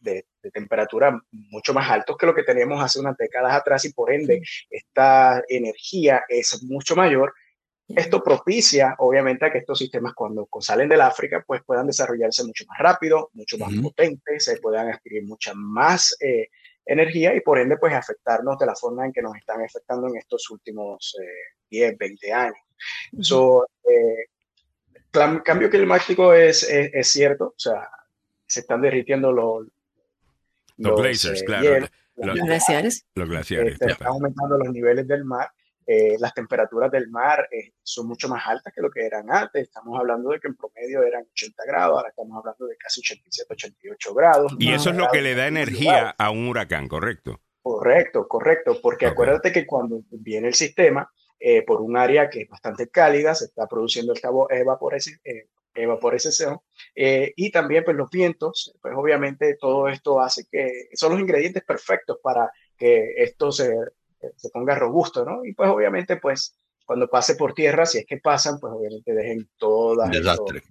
[0.00, 4.12] de, temperatura mucho más altos que lo que teníamos hace unas décadas atrás y por
[4.12, 7.32] ende esta energía es mucho mayor.
[7.88, 12.64] Esto propicia, obviamente, a que estos sistemas cuando salen del África, pues puedan desarrollarse mucho
[12.66, 16.48] más rápido, mucho más potentes, se puedan adquirir mucha más eh,
[16.86, 20.16] energía y por ende, pues afectarnos de la forma en que nos están afectando en
[20.16, 21.16] estos últimos
[21.70, 22.56] 10, eh, 20 años.
[23.12, 23.62] Uh
[25.12, 27.88] cambio climático es, es, cierto, o sea,
[28.46, 29.66] se están derritiendo los,
[30.76, 31.86] los, glaciers, claro.
[32.16, 33.06] los, glaciares.
[33.14, 33.80] Los glaciares.
[33.80, 35.50] están aumentando los niveles del mar
[35.86, 39.64] eh, las temperaturas del mar eh, son mucho más altas que lo que eran antes.
[39.64, 43.52] Estamos hablando de que en promedio eran 80 grados, ahora estamos hablando de casi 87,
[43.52, 44.56] 88 grados.
[44.58, 47.40] Y eso es lo que le da energía a un huracán, ¿correcto?
[47.60, 51.10] Correcto, correcto, porque acuérdate que cuando viene el sistema
[51.42, 55.18] eh, por un área que es bastante cálida, se está produciendo esta evaporación,
[55.74, 56.60] evaporización
[56.94, 62.18] y también pues los vientos, pues obviamente todo esto hace que son los ingredientes perfectos
[62.22, 63.74] para que esto se
[64.36, 65.44] se ponga robusto, ¿no?
[65.44, 69.48] Y pues obviamente, pues cuando pase por tierra, si es que pasan, pues obviamente dejen
[69.56, 70.62] todas Desastre.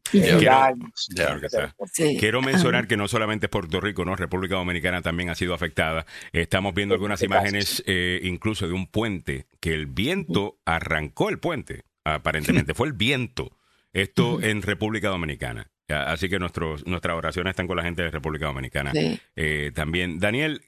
[2.20, 4.16] Quiero mencionar que no solamente Puerto Rico, ¿no?
[4.16, 6.05] República Dominicana también ha sido afectada.
[6.32, 11.84] Estamos viendo algunas imágenes eh, incluso de un puente, que el viento arrancó el puente,
[12.03, 12.74] aparentemente.
[12.74, 13.57] Fue el viento.
[13.93, 15.70] Esto en República Dominicana.
[15.89, 18.91] Así que nuestros, nuestras oraciones están con la gente de República Dominicana.
[19.36, 20.62] Eh, también, Daniel,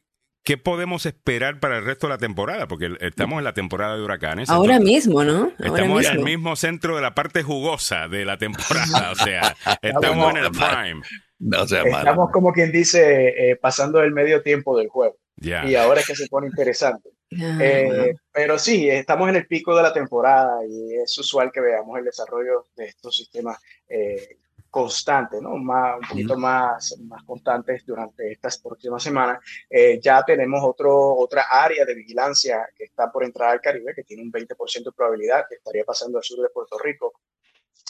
[0.44, 2.68] ¿Qué podemos esperar para el resto de la temporada?
[2.68, 4.50] Porque estamos en la temporada de huracanes.
[4.50, 5.54] Ahora mismo, ¿no?
[5.58, 9.12] estamos en el mismo centro de la parte jugosa de la temporada.
[9.12, 11.02] o sea, estamos en el prime.
[11.40, 15.16] No sea estamos como quien dice, eh, pasando el medio tiempo del juego.
[15.38, 17.10] Y ahora es que se pone interesante.
[17.36, 21.98] Eh, pero sí, estamos en el pico de la temporada y es usual que veamos
[21.98, 23.58] el desarrollo de estos sistemas
[23.90, 24.38] eh,
[24.74, 25.56] constante, ¿no?
[25.58, 29.38] Más, un poquito más, más constantes durante estas próximas semanas.
[29.70, 34.04] Eh, ya tenemos otro, otra área de vigilancia que está por entrar al Caribe, que
[34.04, 37.14] tiene un 20% de probabilidad, que estaría pasando al sur de Puerto Rico.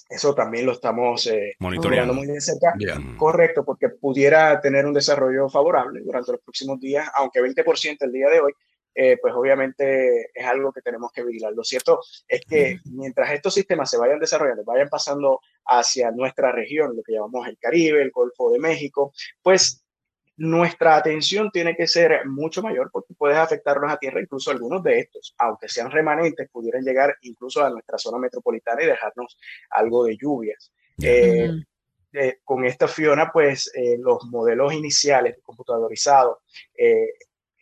[0.09, 2.73] Eso también lo estamos eh, monitoreando muy de cerca.
[3.17, 8.27] Correcto, porque pudiera tener un desarrollo favorable durante los próximos días, aunque 20% el día
[8.27, 8.53] de hoy,
[8.95, 11.53] eh, pues obviamente es algo que tenemos que vigilar.
[11.53, 16.95] Lo cierto es que mientras estos sistemas se vayan desarrollando, vayan pasando hacia nuestra región,
[16.95, 19.83] lo que llamamos el Caribe, el Golfo de México, pues
[20.35, 24.99] nuestra atención tiene que ser mucho mayor porque puedes afectarnos a tierra, incluso algunos de
[24.99, 29.37] estos, aunque sean remanentes, pudieran llegar incluso a nuestra zona metropolitana y dejarnos
[29.69, 30.71] algo de lluvias.
[32.15, 36.37] Eh, con esta Fiona, pues eh, los modelos iniciales computadorizados,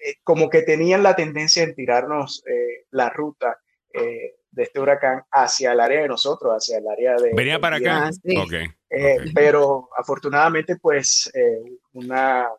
[0.03, 2.43] eh, como que tenían la tendencia en tirarnos
[2.91, 3.59] la ruta
[3.93, 7.31] de este huracán hacia el área de nosotros, hacia el área de...
[7.33, 8.09] Venía para acá.
[9.33, 11.29] Pero afortunadamente, pues
[11.93, 12.49] una,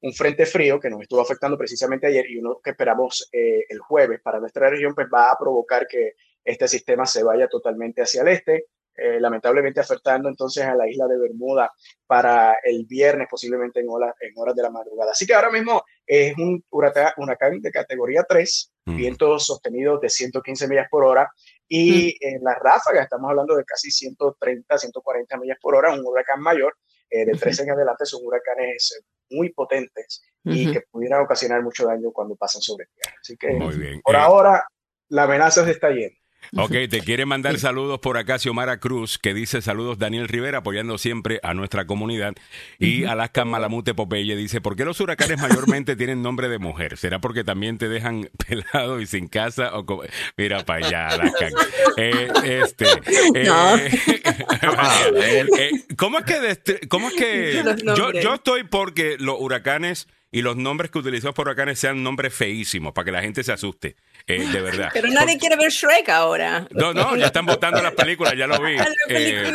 [0.00, 4.20] un frente frío que nos estuvo afectando precisamente ayer y uno que esperamos el jueves
[4.22, 6.14] para nuestra región, pues va a provocar que
[6.44, 8.66] este sistema se vaya totalmente hacia el este,
[8.96, 11.72] eh, lamentablemente afectando entonces a la isla de Bermuda
[12.06, 15.12] para el viernes, posiblemente en, en horas de la madrugada.
[15.12, 18.96] Así que ahora mismo es un huracán, huracán de categoría 3, mm.
[18.96, 21.30] vientos sostenidos de 115 millas por hora
[21.68, 22.26] y mm.
[22.26, 26.76] en la ráfaga estamos hablando de casi 130, 140 millas por hora, un huracán mayor.
[27.12, 32.12] Eh, de 13 en adelante son huracanes muy potentes y que pudieran ocasionar mucho daño
[32.12, 33.16] cuando pasan sobre tierra.
[33.20, 33.58] Así que
[34.04, 34.64] por eh, ahora
[35.08, 36.19] la amenaza se está yendo.
[36.56, 40.98] Ok, te quiere mandar saludos por acá Xiomara Cruz, que dice saludos Daniel Rivera, apoyando
[40.98, 42.34] siempre a nuestra comunidad.
[42.78, 46.96] Y Alaska Malamute Popeye dice, ¿por qué los huracanes mayormente tienen nombre de mujer?
[46.96, 49.70] ¿Será porque también te dejan pelado y sin casa?
[49.78, 50.02] O
[50.36, 51.48] Mira para allá, Alaska.
[51.96, 52.86] Eh, este,
[53.34, 53.90] eh,
[55.58, 57.62] eh, ¿Cómo es que, cómo es que
[57.96, 62.32] yo, yo estoy porque los huracanes y los nombres que utilizamos por huracanes sean nombres
[62.32, 63.96] feísimos para que la gente se asuste?
[64.26, 64.90] Eh, de verdad.
[64.92, 66.66] Pero nadie quiere ver Shrek ahora.
[66.70, 68.76] No, no, ya están votando las películas, ya lo vi.
[69.08, 69.52] Eh,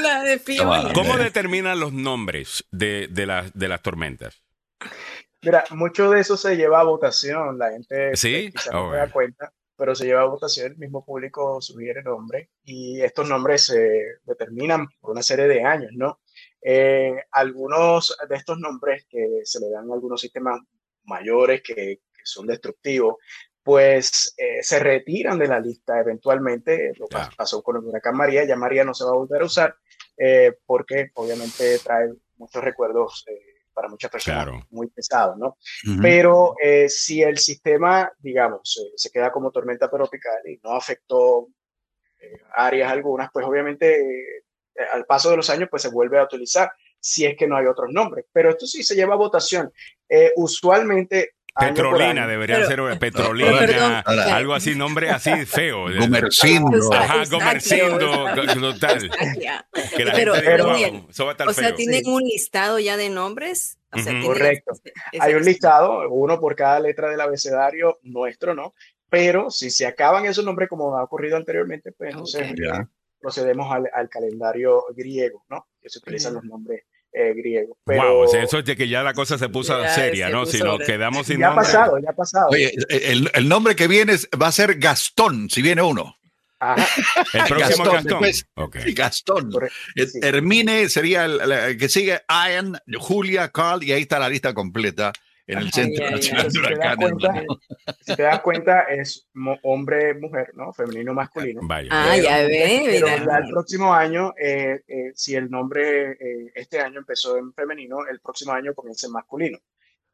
[0.94, 4.44] ¿Cómo determinan los nombres de, de, de las tormentas?
[5.42, 7.58] Mira, mucho de eso se lleva a votación.
[7.58, 8.52] La gente ¿Sí?
[8.74, 10.72] no se da cuenta, pero se lleva a votación.
[10.72, 15.92] El mismo público sugiere nombre y estos nombres se determinan por una serie de años,
[15.94, 16.20] ¿no?
[16.62, 20.60] Eh, algunos de estos nombres que se le dan a algunos sistemas
[21.04, 23.18] mayores que, que son destructivos
[23.66, 28.46] pues eh, se retiran de la lista eventualmente, lo que pasó con el huracán María,
[28.46, 29.76] ya María no se va a volver a usar,
[30.16, 35.58] eh, porque obviamente trae muchos recuerdos eh, para muchas personas muy pesados, ¿no?
[36.00, 36.56] Pero
[36.88, 41.50] si el sistema, digamos, se queda como tormenta tropical y no afectó
[42.54, 44.44] áreas algunas, pues obviamente
[44.94, 47.66] al paso de los años, pues se vuelve a utilizar si es que no hay
[47.66, 48.26] otros nombres.
[48.32, 49.74] Pero esto sí se lleva a votación.
[50.36, 55.86] usualmente Petrolina, debería ser Petrolina, algo así, nombre así feo.
[55.98, 56.94] Gomercindo.
[56.94, 58.26] Ajá, Gomercindo,
[58.60, 59.10] total.
[59.96, 61.06] Que la pero, gente
[61.48, 63.78] o sea, ¿tienen un listado ya de nombres?
[64.24, 64.74] Correcto.
[65.20, 68.74] Hay un listado, uno por cada letra del abecedario nuestro, ¿no?
[69.10, 72.54] Pero si se acaban esos nombres, como ha ocurrido anteriormente, pues entonces
[73.20, 75.68] procedemos al, al, calendario griego, ¿no?
[75.82, 76.84] Que se utilizan los nombres
[77.16, 77.78] eh, griego.
[77.86, 80.46] Pero, wow, eso es de que ya la cosa se puso seria, ¿no?
[80.46, 82.48] Si nos quedamos sin ya ha pasado, ya ha pasado.
[82.50, 86.18] Oye, el, el, nombre que viene va a ser Gastón, si viene uno.
[86.60, 86.88] Ajá.
[87.34, 88.22] El próximo Gastón.
[88.22, 88.94] Gastón.
[88.94, 89.52] Gastón.
[89.96, 95.14] Eh, Hermine sería el, que sigue, Ian, Julia, Carl, y ahí está la lista completa
[95.48, 97.14] en el Centro Nacional de Huracanes.
[98.02, 99.28] Si te das cuenta, es
[99.64, 100.74] hombre, mujer, ¿no?
[100.74, 101.62] Femenino, masculino.
[101.64, 101.90] Vaya.
[101.92, 102.84] Ah, ya ve.
[102.86, 108.06] Pero el próximo año, eh, eh, si el nombre eh, este año empezó en femenino,
[108.08, 109.60] el próximo año comienza en masculino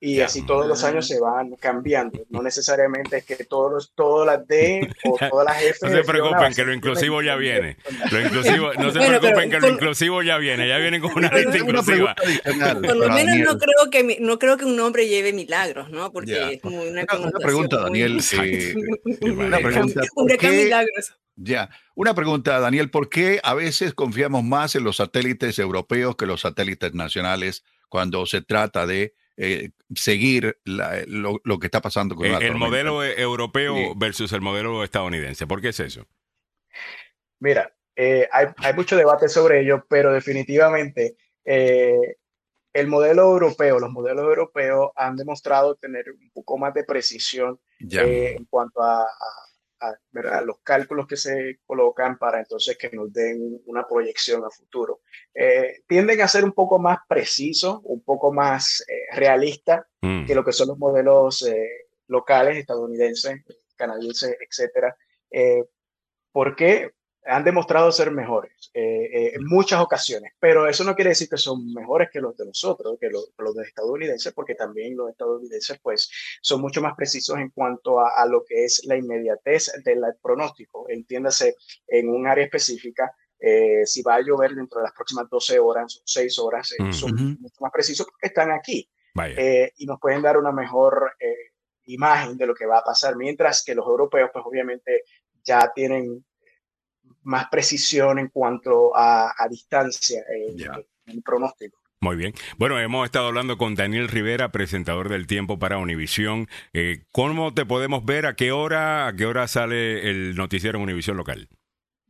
[0.03, 2.25] y así todos los años se van cambiando.
[2.29, 5.77] No necesariamente es que todos los, todas las D o todas las F.
[5.83, 7.77] No se preocupen, que lo inclusivo ya viene.
[8.11, 10.67] Lo inclusivo, no se preocupen, que lo inclusivo ya viene.
[10.67, 12.15] Ya vienen con una lista inclusiva.
[12.15, 16.11] Por lo menos no creo, que, no creo que un hombre lleve milagros, ¿no?
[16.11, 18.19] Porque es como una, una, pregunta, Daniel.
[18.41, 18.73] Eh,
[19.21, 20.01] una pregunta.
[20.49, 21.15] milagros.
[21.35, 26.25] Ya, una pregunta, Daniel, ¿por qué a veces confiamos más en los satélites europeos que
[26.25, 32.41] los satélites nacionales cuando se trata de eh, seguir lo, que está pasando con el,
[32.41, 35.47] el modelo e, europeo versus el modelo estadounidense.
[35.47, 36.07] ¿Por qué es eso?
[37.39, 42.17] Mira, eh, hay, mucho debate sobre ello, pero definitivamente eh,
[42.73, 48.45] el modelo europeo, los modelos europeos han demostrado tener un poco más de precisión en
[48.45, 49.05] cuanto a
[50.45, 55.01] los cálculos que se colocan para entonces que nos den una proyección a futuro.
[55.33, 60.25] Eh, tienden a ser un poco más precisos, un poco más eh, realistas mm.
[60.25, 63.41] que lo que son los modelos eh, locales, estadounidenses,
[63.75, 64.95] canadienses, etcétera.
[66.31, 66.91] ¿Por qué?
[67.25, 71.37] Han demostrado ser mejores eh, eh, en muchas ocasiones, pero eso no quiere decir que
[71.37, 76.09] son mejores que los de nosotros, que los, de estadounidenses, porque también los estadounidenses pues
[76.41, 81.55] son mucho más precisos en cuanto a, lo que es la inmediatez del pronóstico, entiéndase
[81.87, 83.13] en un área específica.
[83.43, 87.39] Eh, si va a llover dentro de las próximas 12 horas o 6 horas, son
[87.39, 88.89] mucho más precisos porque están aquí.
[89.35, 91.51] eh, y nos pueden dar una mejor eh,
[91.85, 95.03] imagen de lo que va a pasar, mientras que los europeos, pues obviamente
[95.43, 96.23] ya tienen
[97.23, 100.59] más precisión en cuanto a, distancia en
[101.05, 101.81] el pronóstico.
[102.03, 102.33] Muy bien.
[102.57, 106.47] Bueno, hemos estado hablando con Daniel Rivera, presentador del Tiempo para Univisión.
[106.73, 108.25] Eh, ¿Cómo te podemos ver?
[108.25, 109.05] ¿A qué hora?
[109.05, 111.47] ¿A qué hora sale el noticiero en Univisión local?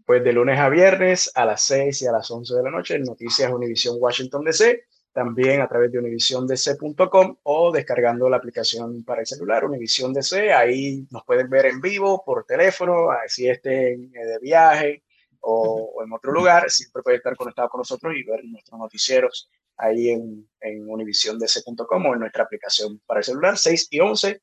[0.06, 3.00] Pues de lunes a viernes a las 6 y a las 11 de la noche,
[3.00, 9.28] Noticias Univisión Washington DC, también a través de univisiondc.com o descargando la aplicación para el
[9.28, 10.54] celular Univisión DC.
[10.54, 15.04] Ahí nos pueden ver en vivo por teléfono, si estén eh, de viaje
[15.42, 16.70] o, en otro lugar.
[16.70, 22.14] Siempre puede estar conectado con nosotros y ver nuestros noticieros ahí en, en univisiondc.com o
[22.14, 24.42] en nuestra aplicación para el celular, 6 y 11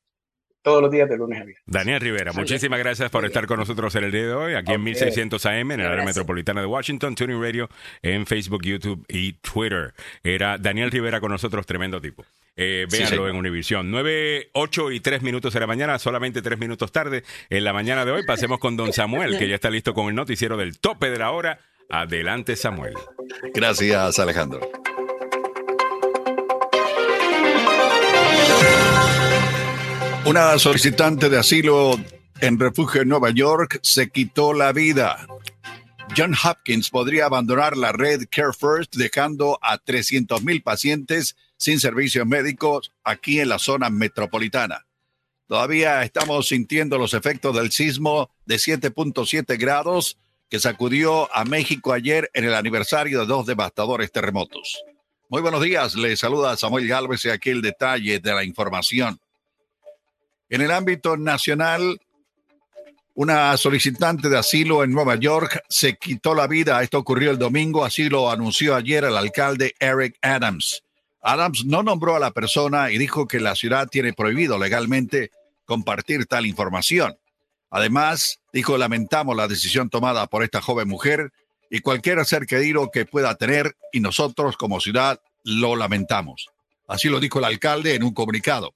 [0.61, 1.63] todos los días de lunes a viernes.
[1.65, 4.83] Daniel Rivera, muchísimas gracias por estar con nosotros en el día de hoy, aquí en
[4.83, 7.69] 1600 AM, en el área metropolitana de Washington, Tuning Radio,
[8.01, 9.93] en Facebook, YouTube y Twitter.
[10.23, 12.25] Era Daniel Rivera con nosotros, tremendo tipo.
[12.61, 13.89] Eh, véanlo en Univisión.
[13.89, 17.23] 9, 8 y 3 minutos de la mañana, solamente 3 minutos tarde.
[17.49, 20.15] En la mañana de hoy pasemos con don Samuel, que ya está listo con el
[20.15, 21.59] noticiero del tope de la hora.
[21.89, 22.95] Adelante, Samuel.
[23.53, 24.59] Gracias, Alejandro.
[30.29, 31.99] Una solicitante de asilo
[32.39, 35.25] en refugio en Nueva York se quitó la vida.
[36.15, 42.27] John Hopkins podría abandonar la red Care First dejando a 300 mil pacientes sin servicios
[42.27, 44.85] médicos aquí en la zona metropolitana.
[45.47, 52.29] Todavía estamos sintiendo los efectos del sismo de 7.7 grados que sacudió a México ayer
[52.35, 54.79] en el aniversario de dos devastadores terremotos.
[55.27, 59.19] Muy buenos días, le saluda Samuel Galvez y aquí el detalle de la información.
[60.49, 62.01] En el ámbito nacional,
[63.13, 66.81] una solicitante de asilo en Nueva York se quitó la vida.
[66.81, 70.83] Esto ocurrió el domingo, así lo anunció ayer el alcalde Eric Adams.
[71.21, 75.31] Adams no nombró a la persona y dijo que la ciudad tiene prohibido legalmente
[75.65, 77.17] compartir tal información.
[77.69, 81.31] Además, dijo, lamentamos la decisión tomada por esta joven mujer
[81.69, 86.47] y cualquier ser que pueda tener y nosotros como ciudad lo lamentamos.
[86.87, 88.73] Así lo dijo el alcalde en un comunicado.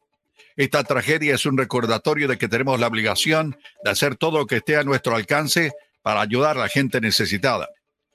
[0.55, 4.57] Esta tragedia es un recordatorio de que tenemos la obligación de hacer todo lo que
[4.57, 5.71] esté a nuestro alcance
[6.03, 7.69] para ayudar a la gente necesitada.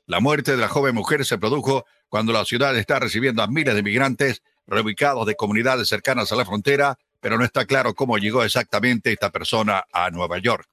[0.07, 3.75] La muerte de la joven mujer se produjo cuando la ciudad está recibiendo a miles
[3.75, 8.45] de migrantes reubicados de comunidades cercanas a la frontera, pero no está claro cómo llegó
[8.45, 10.67] exactamente esta persona a Nueva York.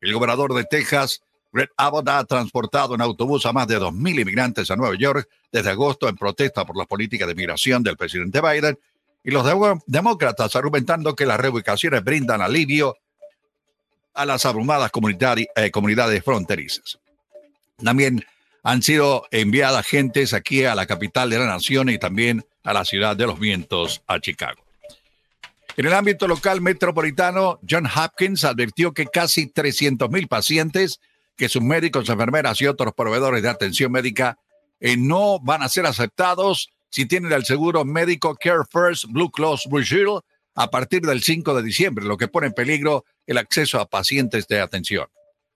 [0.00, 1.22] El gobernador de Texas,
[1.52, 5.70] Greg Abbott, ha transportado en autobús a más de 2.000 inmigrantes a Nueva York desde
[5.70, 8.78] agosto en protesta por las políticas de migración del presidente Biden
[9.24, 9.46] y los
[9.86, 12.96] demócratas argumentando que las reubicaciones brindan alivio
[14.14, 14.90] a las abrumadas
[15.56, 16.98] eh, comunidades fronterizas.
[17.82, 18.24] También
[18.62, 22.84] han sido enviadas gentes aquí a la capital de la nación y también a la
[22.84, 24.62] ciudad de los vientos, a Chicago.
[25.76, 31.00] En el ámbito local metropolitano, John Hopkins advirtió que casi 300 mil pacientes
[31.36, 34.38] que sus médicos, enfermeras y otros proveedores de atención médica
[34.80, 39.66] eh, no van a ser aceptados si tienen el seguro médico Care First Blue Cross
[39.68, 40.20] Blue Shield
[40.54, 44.46] a partir del 5 de diciembre, lo que pone en peligro el acceso a pacientes
[44.46, 45.06] de atención.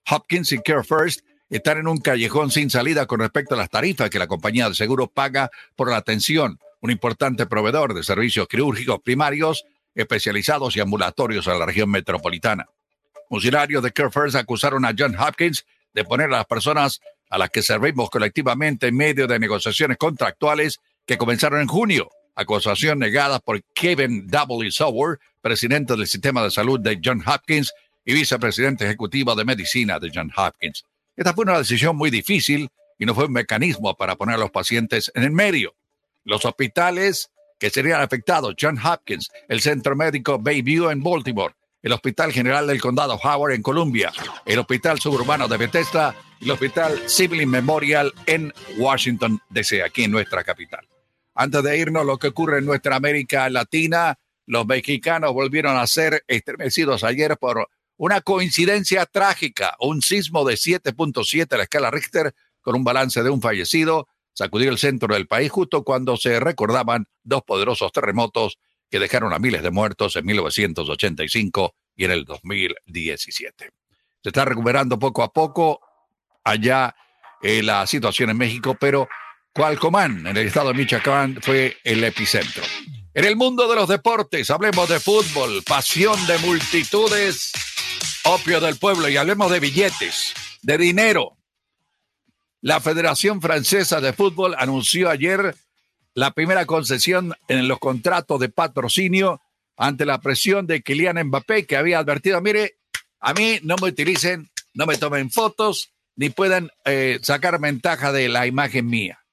[0.09, 4.09] Hopkins y Care First están en un callejón sin salida con respecto a las tarifas
[4.09, 8.99] que la compañía de seguro paga por la atención, un importante proveedor de servicios quirúrgicos
[9.03, 9.63] primarios,
[9.93, 12.65] especializados y ambulatorios en la región metropolitana.
[13.29, 17.51] Funcionarios de Care First acusaron a John Hopkins de poner a las personas a las
[17.51, 22.09] que servimos colectivamente en medio de negociaciones contractuales que comenzaron en junio.
[22.35, 24.71] Acusación negada por Kevin W.
[24.71, 27.73] Sauer, presidente del sistema de salud de John Hopkins
[28.05, 30.83] y vicepresidente ejecutivo de medicina de John Hopkins.
[31.15, 34.51] Esta fue una decisión muy difícil y no fue un mecanismo para poner a los
[34.51, 35.75] pacientes en el medio.
[36.23, 42.31] Los hospitales que serían afectados, John Hopkins, el Centro Médico Bayview en Baltimore, el Hospital
[42.31, 44.11] General del Condado Howard en Columbia,
[44.45, 50.11] el Hospital Suburbano de Bethesda y el Hospital Civil Memorial en Washington, D.C., aquí en
[50.11, 50.87] nuestra capital.
[51.39, 54.17] Antes de irnos, lo que ocurre en nuestra América Latina,
[54.47, 61.53] los mexicanos volvieron a ser estremecidos ayer por una coincidencia trágica, un sismo de 7.7
[61.53, 65.51] a la escala Richter con un balance de un fallecido, sacudió el centro del país
[65.51, 68.57] justo cuando se recordaban dos poderosos terremotos
[68.89, 73.69] que dejaron a miles de muertos en 1985 y en el 2017.
[74.23, 75.81] Se está recuperando poco a poco
[76.43, 76.95] allá
[77.43, 79.07] eh, la situación en México, pero
[79.57, 82.61] Cualcomán, en el estado de Michoacán, fue el epicentro.
[83.15, 87.53] En el mundo de los deportes, hablemos de fútbol, pasión de multitudes,
[88.25, 91.37] opio del pueblo y hablemos de billetes, de dinero.
[92.61, 95.55] La Federación Francesa de Fútbol anunció ayer
[96.13, 99.41] la primera concesión en los contratos de patrocinio
[99.75, 102.77] ante la presión de Kylian Mbappé, que había advertido, mire,
[103.19, 108.29] a mí no me utilicen, no me tomen fotos, ni puedan eh, sacar ventaja de
[108.29, 109.23] la imagen mía.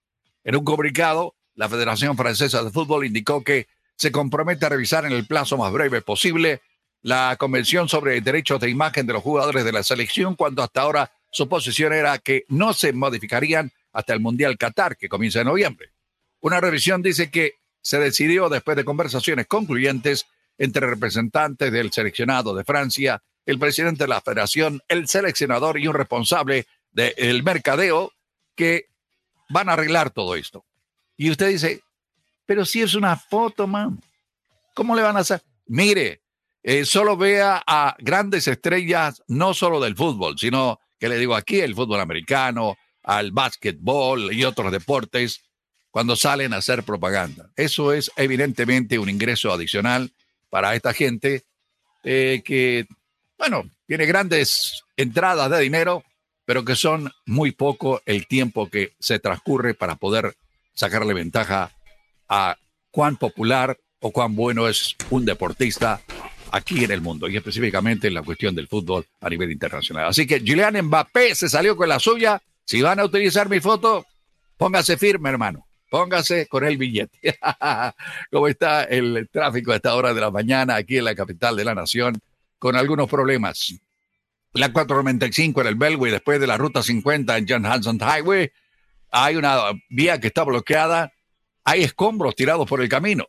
[0.44, 3.66] En un comunicado, la Federación Francesa de Fútbol indicó que
[3.96, 6.60] se compromete a revisar en el plazo más breve posible
[7.00, 11.12] la Convención sobre Derechos de Imagen de los Jugadores de la Selección, cuando hasta ahora
[11.30, 15.92] su posición era que no se modificarían hasta el Mundial Qatar, que comienza en noviembre.
[16.40, 20.26] Una revisión dice que se decidió después de conversaciones concluyentes
[20.58, 25.94] entre representantes del seleccionado de Francia, el presidente de la federación, el seleccionador y un
[25.94, 28.12] responsable del mercadeo
[28.54, 28.88] que
[29.48, 30.64] van a arreglar todo esto.
[31.16, 31.82] Y usted dice,
[32.46, 34.00] pero si es una foto, man,
[34.74, 35.42] ¿cómo le van a hacer?
[35.66, 36.22] Mire,
[36.62, 41.60] eh, solo vea a grandes estrellas, no solo del fútbol, sino que le digo aquí,
[41.60, 45.42] el fútbol americano, al básquetbol y otros deportes,
[45.90, 47.50] cuando salen a hacer propaganda.
[47.54, 50.10] Eso es evidentemente un ingreso adicional
[50.50, 51.44] para esta gente
[52.02, 52.86] eh, que,
[53.38, 56.02] bueno, tiene grandes entradas de dinero,
[56.44, 60.36] pero que son muy poco el tiempo que se transcurre para poder
[60.74, 61.70] sacarle ventaja
[62.28, 62.56] a
[62.90, 66.00] cuán popular o cuán bueno es un deportista
[66.52, 70.06] aquí en el mundo y específicamente en la cuestión del fútbol a nivel internacional.
[70.06, 72.40] Así que Julián Mbappé se salió con la suya.
[72.64, 74.06] Si van a utilizar mi foto,
[74.56, 75.66] póngase firme, hermano.
[75.90, 77.38] Póngase con el billete.
[78.30, 81.64] ¿Cómo está el tráfico a esta hora de la mañana aquí en la capital de
[81.64, 82.20] la nación?
[82.58, 83.74] Con algunos problemas.
[84.54, 88.50] La 495 en el Belway, después de la ruta 50 en John Hanson Highway,
[89.10, 91.12] hay una vía que está bloqueada
[91.64, 93.26] hay escombros tirados por el camino.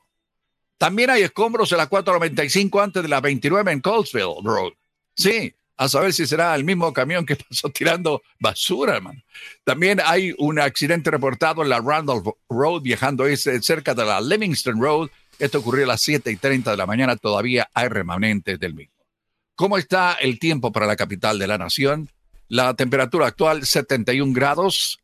[0.78, 4.74] También hay escombros en la 495 antes de la 29 en Colesville Road.
[5.16, 9.22] Sí, a saber si será el mismo camión que pasó tirando basura, hermano.
[9.64, 15.10] También hay un accidente reportado en la Randolph Road, viajando cerca de la Livingston Road.
[15.40, 17.16] Esto ocurrió a las 7 y 30 de la mañana.
[17.16, 18.95] Todavía hay remanentes del mismo.
[19.56, 22.10] ¿Cómo está el tiempo para la capital de la nación?
[22.50, 25.00] La temperatura actual 71 grados,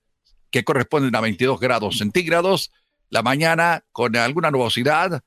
[0.49, 2.72] que corresponden a 22 grados centígrados.
[3.10, 5.24] La mañana con alguna nubosidad.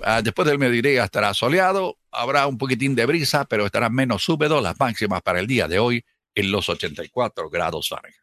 [0.00, 1.98] Ah, después del mediodía estará soleado.
[2.12, 4.60] Habrá un poquitín de brisa, pero estará menos húmedo.
[4.60, 6.04] Las máximas para el día de hoy
[6.36, 8.22] en los 84 grados Fahrenheit.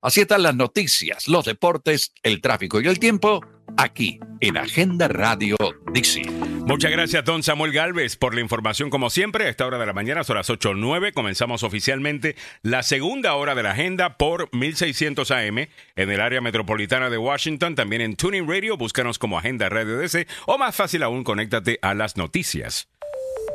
[0.00, 3.40] Así están las noticias, los deportes, el tráfico y el tiempo
[3.76, 5.56] aquí en Agenda Radio
[5.92, 6.28] Dixie.
[6.66, 8.90] Muchas gracias, don Samuel Galvez, por la información.
[8.90, 13.34] Como siempre, a esta hora de la mañana, son las 8.09, comenzamos oficialmente la segunda
[13.34, 15.58] hora de la agenda por 1600 AM
[15.96, 17.74] en el área metropolitana de Washington.
[17.74, 21.94] También en Tuning Radio, búscanos como Agenda Radio DC o más fácil aún, conéctate a
[21.94, 22.88] las noticias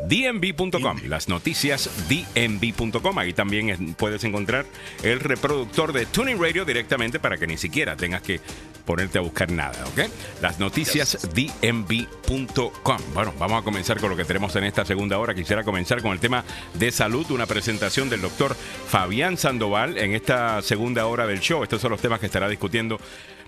[0.05, 3.17] dmv.com, las noticias dmv.com.
[3.17, 4.65] Ahí también puedes encontrar
[5.03, 8.39] el reproductor de Tuning Radio directamente para que ni siquiera tengas que
[8.85, 10.09] ponerte a buscar nada, ¿ok?
[10.41, 12.97] Las noticias dmv.com.
[13.13, 15.35] Bueno, vamos a comenzar con lo que tenemos en esta segunda hora.
[15.35, 20.61] Quisiera comenzar con el tema de salud, una presentación del doctor Fabián Sandoval en esta
[20.61, 21.63] segunda hora del show.
[21.63, 22.97] Estos son los temas que estará discutiendo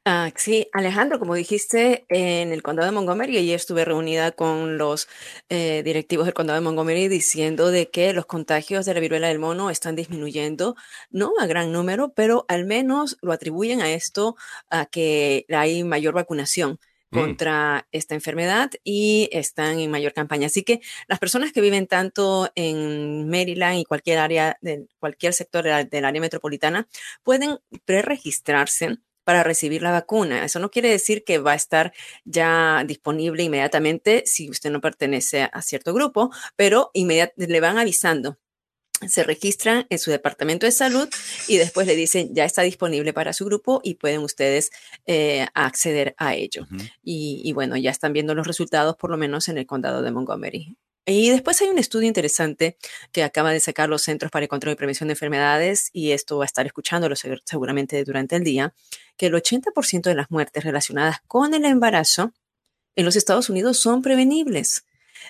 [0.06, 5.08] Ah, sí, Alejandro, como dijiste, en el condado de Montgomery, ayer estuve reunida con los
[5.48, 9.38] eh, directivos del condado de Montgomery diciendo de que los contagios de la viruela del
[9.38, 10.76] mono están disminuyendo,
[11.08, 14.36] no a gran número, pero al menos lo atribuyen a esto,
[14.68, 16.78] a que hay mayor vacunación
[17.10, 17.18] mm.
[17.18, 20.48] contra esta enfermedad y están en mayor campaña.
[20.48, 25.64] Así que las personas que viven tanto en Maryland y cualquier área, de cualquier sector
[25.64, 26.88] del área metropolitana,
[27.22, 30.44] pueden preregistrarse para recibir la vacuna.
[30.44, 31.92] Eso no quiere decir que va a estar
[32.24, 38.38] ya disponible inmediatamente si usted no pertenece a cierto grupo, pero le van avisando
[39.08, 41.08] se registran en su departamento de salud
[41.48, 44.70] y después le dicen ya está disponible para su grupo y pueden ustedes
[45.06, 46.66] eh, acceder a ello.
[47.02, 50.10] y, y, bueno, ya están viendo los resultados por lo menos en el condado de
[50.10, 50.76] Montgomery.
[51.06, 52.78] Y después hay un estudio interesante
[53.12, 56.38] que acaba de sacar los Centros para el Control y Prevención de Enfermedades, y esto
[56.38, 58.74] va a estar escuchándolo seguramente durante el día,
[59.18, 62.32] que el 80% de las muertes relacionadas con el embarazo
[62.96, 64.86] en los Estados Unidos son prevenibles.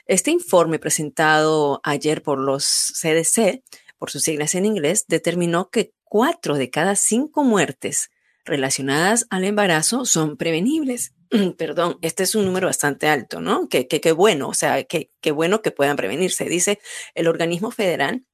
[0.07, 2.65] Este informe presentado ayer por los
[3.01, 3.65] CDC,
[3.99, 8.11] por sus siglas en inglés, determinó que cuatro de cada cinco muertes
[8.45, 11.14] relacionadas al embarazo son prevenibles.
[11.59, 13.69] Perdón, este es un número bastante alto, ¿no?
[13.69, 16.45] Qué que, bueno, o sea, qué bueno que puedan prevenirse.
[16.47, 16.81] Dice
[17.15, 18.25] el organismo federal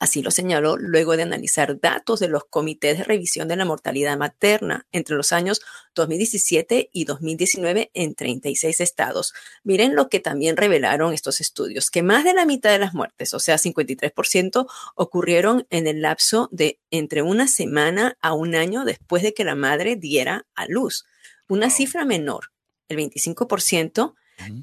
[0.00, 4.16] Así lo señaló luego de analizar datos de los comités de revisión de la mortalidad
[4.16, 5.60] materna entre los años
[5.96, 9.34] 2017 y 2019 en 36 estados.
[9.64, 13.34] Miren lo que también revelaron estos estudios, que más de la mitad de las muertes,
[13.34, 19.24] o sea, 53%, ocurrieron en el lapso de entre una semana a un año después
[19.24, 21.06] de que la madre diera a luz.
[21.48, 22.52] Una cifra menor,
[22.88, 24.14] el 25%,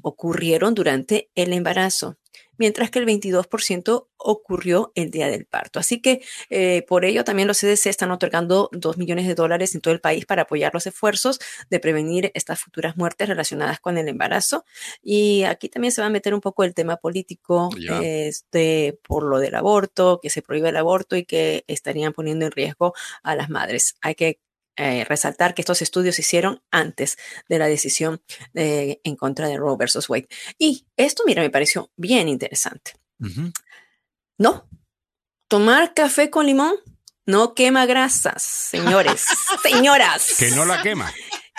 [0.02, 2.16] ocurrieron durante el embarazo
[2.58, 5.78] mientras que el 22% ocurrió el día del parto.
[5.78, 9.80] Así que eh, por ello también los CDC están otorgando 2 millones de dólares en
[9.80, 11.38] todo el país para apoyar los esfuerzos
[11.70, 14.64] de prevenir estas futuras muertes relacionadas con el embarazo.
[15.02, 17.70] Y aquí también se va a meter un poco el tema político
[18.02, 22.52] este, por lo del aborto, que se prohíbe el aborto y que estarían poniendo en
[22.52, 23.96] riesgo a las madres.
[24.00, 24.40] Hay que
[24.76, 27.18] eh, resaltar que estos estudios se hicieron antes
[27.48, 28.22] de la decisión
[28.54, 30.28] eh, en contra de Roe versus Wade.
[30.58, 32.92] Y esto, mira, me pareció bien interesante.
[34.38, 34.68] No,
[35.48, 36.76] tomar café con limón
[37.26, 39.26] no quema grasas, señores,
[39.62, 40.34] señoras.
[40.38, 41.12] Que no la quema.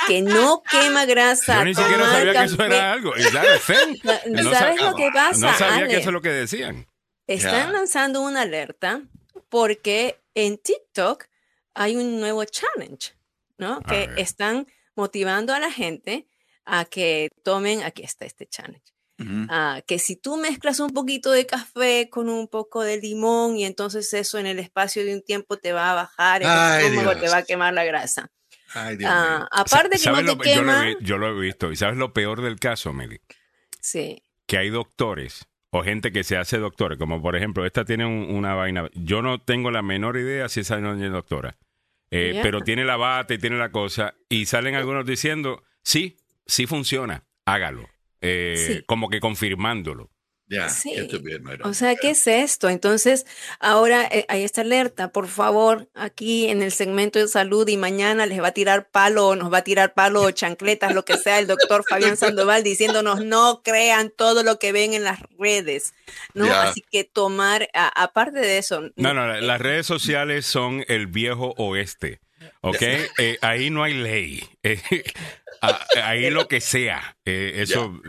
[0.08, 1.60] Que no quema grasa.
[1.60, 3.14] Yo ni siquiera sabía que eso era algo.
[3.18, 5.52] ¿Sabes lo que pasa?
[5.52, 6.88] No sabía que eso es lo que decían.
[7.28, 9.02] Están lanzando una alerta
[9.50, 11.26] porque en TikTok
[11.78, 13.14] hay un nuevo challenge,
[13.58, 13.82] ¿no?
[13.82, 16.28] que están motivando a la gente
[16.66, 18.92] a que tomen, aquí está este challenge,
[19.50, 23.64] ah, que si tú mezclas un poquito de café con un poco de limón y
[23.64, 27.30] entonces eso en el espacio de un tiempo te va a bajar, el estómago te
[27.30, 28.30] va a quemar la grasa.
[28.74, 30.94] Ay, Dios ah, aparte que no te quema...
[31.00, 31.72] Yo lo, he, visto.
[31.72, 33.22] ¿Y sabes lo peor del caso, Meli?
[33.80, 34.22] Sí.
[34.46, 38.56] Que hay doctores o gente que se hace doctores, como por ejemplo, esta tiene una
[38.56, 38.90] vaina.
[38.94, 41.56] Yo no tengo la menor idea si esa no es doctora
[42.12, 46.66] eh, pero tiene la bata y tiene la cosa, y salen algunos diciendo, sí, sí
[46.66, 47.88] funciona, hágalo,
[48.22, 50.12] eh, como que confirmándolo.
[50.50, 50.94] Ya, sí.
[51.64, 52.70] o sea, ¿qué es esto?
[52.70, 53.26] Entonces,
[53.60, 58.26] ahora eh, hay esta alerta, por favor, aquí en el segmento de salud y mañana
[58.26, 61.40] les va a tirar palo, nos va a tirar palo o chancletas, lo que sea,
[61.40, 65.94] el doctor Fabián Sandoval diciéndonos no crean todo lo que ven en las redes,
[66.34, 66.46] ¿no?
[66.46, 68.84] Así que tomar, aparte de eso.
[68.96, 72.22] No, no, las redes sociales son el viejo oeste.
[72.62, 72.82] ¿Ok?
[72.82, 74.44] Eh, ahí no hay ley.
[74.64, 74.82] Eh,
[76.04, 77.18] ahí lo que sea.
[77.26, 78.00] Eh, eso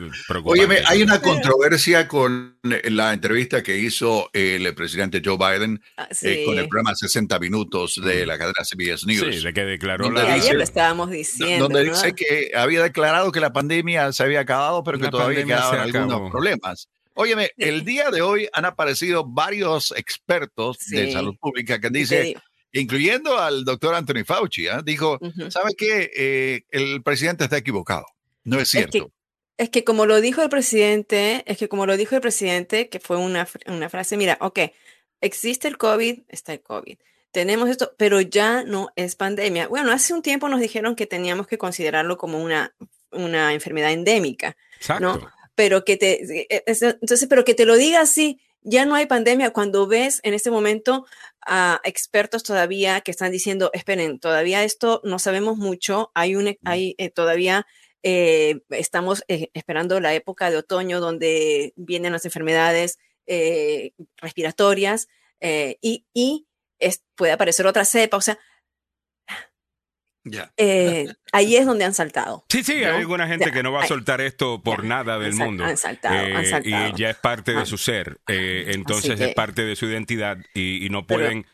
[0.45, 6.09] Oye, hay una controversia con la entrevista que hizo el presidente Joe Biden ah,
[6.45, 9.37] con el programa 60 Minutos de la cadena CBS News.
[9.37, 10.33] Sí, de que declaró la...
[10.33, 11.69] ayer lo estábamos diciendo.
[11.69, 15.81] Donde dice que había declarado que la pandemia se había acabado, pero que todavía quedaban
[15.81, 16.89] algunos problemas.
[17.21, 22.35] Óyeme, el día de hoy han aparecido varios expertos de salud pública que dicen
[22.73, 24.83] incluyendo al doctor Anthony Fauci, ¿ah?
[24.85, 25.19] dijo,
[25.51, 26.11] ¿sabe qué?
[26.15, 28.07] Eh, el presidente está equivocado.
[28.45, 29.11] No es cierto.
[29.57, 33.01] Es que, como lo dijo el presidente, es que como lo dijo el presidente, que
[33.01, 34.61] fue una, una frase, mira, ok,
[35.21, 36.97] existe el COVID, está el COVID.
[37.33, 39.67] Tenemos esto, pero ya no es pandemia.
[39.69, 42.75] Bueno, hace un tiempo nos dijeron que teníamos que considerarlo como una,
[43.11, 44.57] una enfermedad endémica,
[45.01, 45.21] ¿no?
[45.57, 49.07] Pero que te, e, e, entonces, pero que te lo diga así, ya no hay
[49.07, 51.07] pandemia cuando ves en este momento
[51.47, 56.95] a expertos todavía que están diciendo, esperen, todavía esto no sabemos mucho, hay, un, hay
[56.99, 57.67] eh, todavía
[58.03, 62.99] eh, estamos eh, esperando la época de otoño donde vienen las enfermedades
[64.17, 65.07] respiratorias
[65.41, 66.47] y, y
[67.15, 68.39] puede aparecer otra cepa, o sea,
[70.57, 72.45] eh, ahí es donde han saltado.
[72.49, 75.65] Sí, sí, hay alguna gente que no va a soltar esto por nada del mundo.
[75.65, 76.89] Han saltado, han eh, saltado.
[76.89, 80.89] Y ya es parte de su ser, eh, entonces es parte de su identidad y,
[80.91, 81.47] no pueden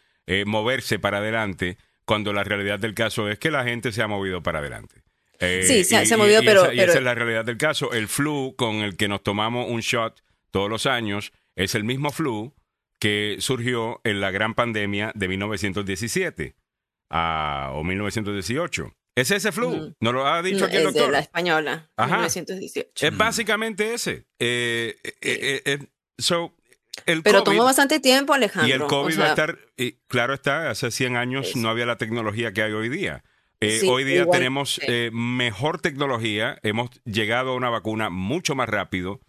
[0.47, 4.43] moverse para adelante cuando la realidad del caso es que la gente se ha movido
[4.43, 5.03] para adelante.
[5.41, 7.93] sí, se, ha movido, pero, esa, esa es la realidad del caso.
[7.93, 12.11] El flu con el que nos tomamos un shot todos los años es el mismo
[12.11, 12.55] flu
[13.01, 16.55] que surgió en la gran pandemia de 1917
[17.73, 18.95] o 1918.
[19.17, 21.07] Es ese flu, nos lo ha dicho aquí el doctor.
[21.07, 23.07] de la española, 1918.
[23.07, 24.27] Es básicamente ese.
[24.41, 25.79] Eh, eh, eh,
[26.19, 26.53] so,
[27.07, 28.69] el Pero COVID, tomó bastante tiempo, Alejandro.
[28.69, 31.87] Y el COVID o va a estar, y claro está, hace 100 años no había
[31.87, 33.23] la tecnología que hay hoy día.
[33.61, 38.55] Eh, Sí, hoy día igual, tenemos eh, mejor tecnología, hemos llegado a una vacuna mucho
[38.55, 39.21] más rápido.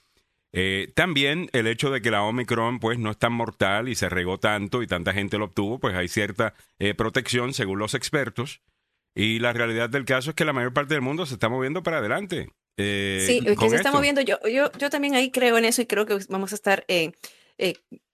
[0.58, 4.08] Eh, también el hecho de que la Omicron pues no es tan mortal y se
[4.08, 8.62] regó tanto y tanta gente lo obtuvo, pues hay cierta eh, protección según los expertos.
[9.14, 11.84] Y la realidad del caso es que la mayor parte del mundo se está moviendo
[11.84, 12.48] para adelante.
[12.78, 13.92] eh, Sí, que se está esto.
[13.92, 14.22] moviendo.
[14.22, 17.12] Yo, yo, yo también ahí creo en eso y creo que vamos a estar, eh,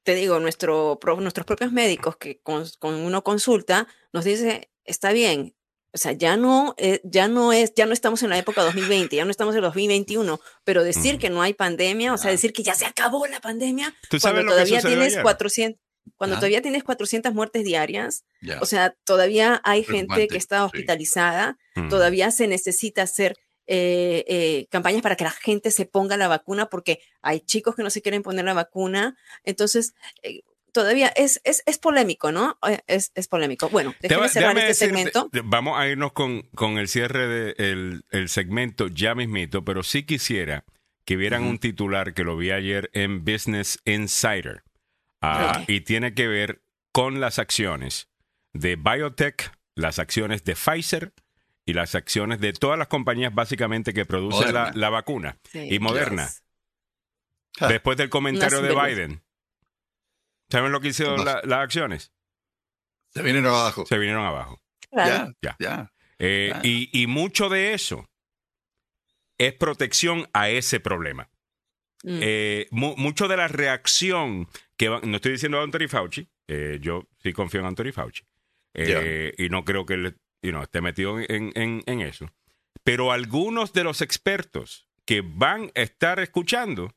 [0.04, 5.54] te digo, nuestro, nuestros propios médicos que con, con uno consulta nos dice, está bien.
[5.94, 9.16] O sea, ya no, eh, ya no es, ya no estamos en la época 2020,
[9.16, 12.64] ya no estamos en 2021, pero decir que no hay pandemia, o sea, decir que
[12.64, 15.24] ya se acabó la pandemia, ¿Tú sabes cuando todavía tienes ayer?
[15.24, 15.82] 400,
[16.16, 18.24] cuando todavía tienes 400 muertes diarias,
[18.62, 21.58] o sea, todavía hay gente que está hospitalizada,
[21.90, 23.36] todavía se necesita hacer
[23.68, 27.84] eh, eh, campañas para que la gente se ponga la vacuna porque hay chicos que
[27.84, 29.16] no se quieren poner la vacuna.
[29.46, 29.94] Entonces,
[30.24, 32.58] eh, todavía es, es, es polémico, ¿no?
[32.88, 33.70] Es, es polémico.
[33.70, 35.30] Bueno, déjeme cerrar déjame este decirte- segmento.
[35.32, 40.04] de- vamos a irnos con, con el cierre del el segmento ya mismito, pero sí
[40.04, 40.66] quisiera
[41.06, 44.64] que vieran un titular que lo vi ayer en Business Insider.
[45.22, 45.64] Ah.
[45.68, 46.62] Y tiene que ver
[46.92, 48.10] con las acciones
[48.54, 51.14] de biotech, las acciones de Pfizer
[51.66, 55.38] y las acciones de todas las compañías básicamente que producen la, la vacuna.
[55.52, 55.68] Sí.
[55.72, 56.26] Y Moderna.
[56.28, 56.44] Yes.
[57.60, 58.74] Ah, Después del comentario de.
[58.74, 59.22] Biden.
[60.52, 62.12] ¿Saben lo que hicieron las acciones?
[63.10, 63.86] Se vienen abajo.
[63.86, 64.62] Se vinieron abajo.
[64.92, 65.34] Claro.
[65.42, 65.68] Ya, Ya.
[65.78, 65.94] ya.
[66.20, 66.62] Eh, Claro.
[66.68, 68.08] y, y mucho de eso
[69.38, 71.30] es protección a ese problema.
[72.04, 72.20] Mm.
[72.22, 74.48] Eh, mu- mucho de la reacción
[74.78, 78.24] que va- no estoy diciendo a Anthony Fauci, eh, yo sí confío en Anthony Fauci
[78.74, 82.32] eh, y no creo que él you know, esté metido en, en- en eso.
[82.84, 86.92] Pero algunos de los expertos que van a estar escuchando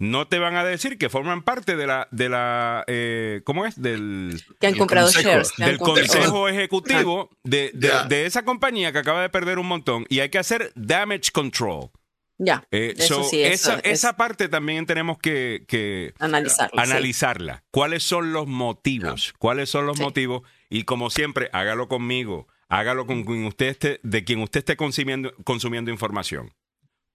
[0.00, 3.80] no te van a decir que forman parte de la, de la eh, ¿cómo es?
[3.80, 5.52] Del, que han el comprado consejo, shares.
[5.52, 9.66] que han del comprado- consejo ejecutivo de, de- esa compañía que acaba de perder un
[9.68, 11.90] montón y hay que hacer damage control.
[12.36, 16.82] Ya, Eh, eso so, sí, eso esa, es esa parte también tenemos que, que analizarlo.
[16.84, 16.90] sí.
[16.90, 17.64] analizarla.
[17.70, 19.32] ¿Cuáles son los motivos?
[19.38, 20.02] ¿Cuáles son los Sí.
[20.02, 20.42] motivos?
[20.68, 25.32] Y como siempre, hágalo conmigo, hágalo con quien usted esté, de quien usted esté consumiendo,
[25.44, 26.52] consumiendo información.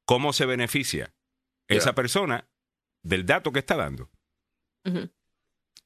[0.06, 1.14] ¿Cómo se beneficia
[1.68, 2.48] esa persona
[3.04, 4.10] del dato que está dando?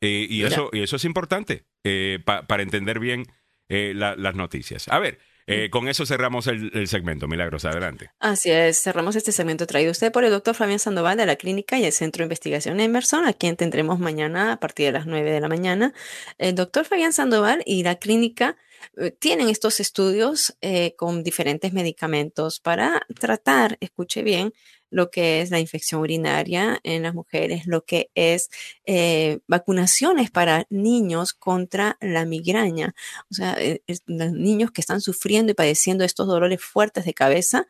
[0.02, 3.26] Eh, y, eso, y eso es importante eh, pa- para entender bien
[3.70, 4.88] eh, la- las noticias.
[4.90, 7.28] A ver, eh, con eso cerramos el, el segmento.
[7.28, 8.12] Milagros, adelante.
[8.20, 11.78] Así es, cerramos este segmento traído usted por el doctor Fabián Sandoval de la Clínica
[11.80, 15.32] y el Centro de Investigación Emerson, a quien tendremos mañana a partir de las 9
[15.32, 15.94] de la mañana.
[16.38, 18.58] El doctor Fabián Sandoval y la clínica
[18.98, 24.54] eh, tienen estos estudios eh, con diferentes medicamentos para tratar, escuche bien,
[24.94, 28.50] lo que es la infección urinaria en las mujeres, lo que es
[28.86, 32.94] eh, vacunaciones para niños contra la migraña.
[33.30, 37.68] O sea, eh, los niños que están sufriendo y padeciendo estos dolores fuertes de cabeza,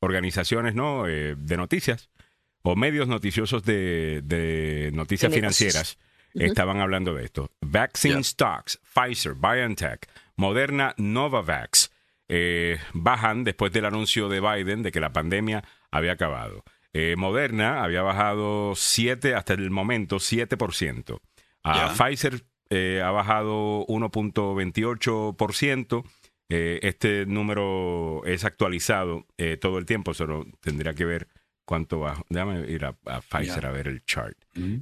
[0.00, 1.06] organizaciones ¿no?
[1.08, 2.10] Eh, de noticias
[2.62, 5.96] o medios noticiosos de, de noticias financieras
[6.34, 7.50] estaban hablando de esto.
[7.60, 8.24] Vaccine Yeah.
[8.24, 10.06] stocks, Pfizer, BioNTech,
[10.36, 11.90] Moderna, Novavax
[12.28, 16.62] eh, bajan después del anuncio de Biden de que la pandemia había acabado.
[16.92, 21.20] Eh, Moderna había bajado 7, hasta el momento 7%.
[21.62, 21.94] Ah, Ya.
[21.94, 26.04] Pfizer eh, ha bajado 1.28%.
[26.52, 31.28] Eh, este número es actualizado eh, todo el tiempo, solo tendría que ver
[31.64, 32.24] cuánto bajo.
[32.28, 34.36] Déjame ir a, a Pfizer a ver el chart.
[34.54, 34.78] Mm.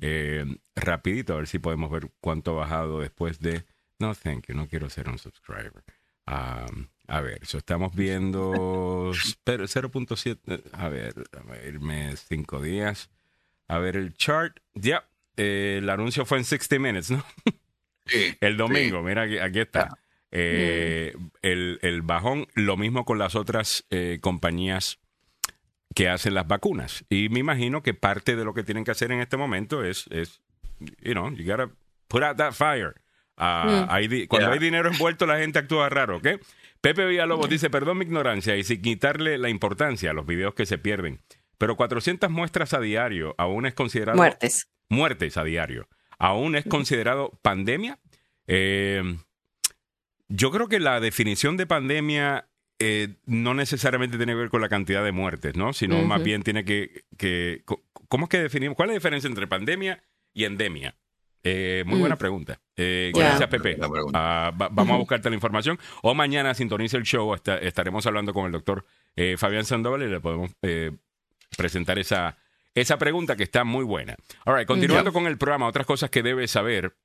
[0.76, 3.64] Rapidito, a ver si podemos ver cuánto ha bajado después de...
[3.98, 5.82] No, thank you, no quiero ser un subscriber.
[6.26, 9.12] Um, a ver, so estamos viendo
[9.42, 13.10] pero 0.7, a ver, a irme cinco días.
[13.66, 14.58] A ver el chart.
[14.74, 17.24] Ya, el anuncio fue en 60 Minutes, ¿no?
[18.06, 19.98] Sí, el domingo, mira, aquí, está.
[20.30, 24.98] Eh, el, el, bajón, lo mismo con las otras eh, compañías
[25.94, 27.06] que hacen las vacunas.
[27.08, 30.06] Y me imagino que parte de lo que tienen que hacer en este momento es,
[30.10, 30.42] es
[31.00, 31.70] you know, you gotta
[32.08, 32.94] put out that fire.
[33.38, 34.26] Ah, mm.
[34.26, 36.26] cuando hay dinero envuelto, la gente actúa raro, ¿ok?
[36.80, 40.66] Pepe Villalobos dice, perdón mi ignorancia y sin quitarle la importancia a los videos que
[40.66, 41.20] se pierden,
[41.56, 44.16] pero 400 muestras a diario aún es considerado...
[44.16, 44.68] Muertes.
[44.88, 45.88] Muertes a diario.
[46.18, 47.98] ¿Aún es considerado pandemia?
[48.46, 49.02] Eh,
[50.28, 52.48] yo creo que la definición de pandemia
[52.78, 55.72] eh, no necesariamente tiene que ver con la cantidad de muertes, ¿no?
[55.72, 57.64] Sino más bien tiene que, que...
[58.08, 58.76] ¿Cómo es que definimos?
[58.76, 60.02] ¿Cuál es la diferencia entre pandemia
[60.32, 60.94] y endemia?
[61.50, 62.18] Eh, muy buena mm.
[62.18, 62.60] pregunta.
[62.76, 63.78] Eh, gracias, Pepe.
[64.12, 65.78] Ah, vamos a buscarte la información.
[66.02, 67.34] O mañana sintoniza el show.
[67.34, 68.84] estaremos hablando con el doctor
[69.16, 70.50] eh, Fabián Sandoval y le podemos
[71.56, 72.36] presentar esa,
[72.74, 74.16] esa pregunta que está muy buena.
[74.44, 76.96] All continuando con el programa, otras cosas que debes saber.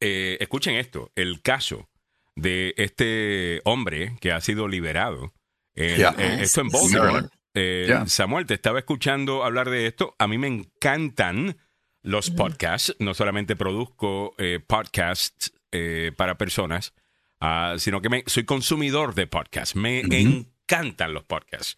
[0.00, 1.88] escuchen esto: el caso
[2.36, 5.32] de este hombre que ha sido liberado.
[5.74, 8.06] esto en Baltimore.
[8.06, 10.14] Samuel, te estaba escuchando hablar de esto.
[10.18, 11.56] A mí me encantan
[12.02, 12.94] los podcasts.
[12.98, 16.94] No solamente produzco eh, podcasts eh, para personas,
[17.40, 19.76] ah, sino que me, soy consumidor de podcasts.
[19.76, 21.76] Me encantan los podcasts.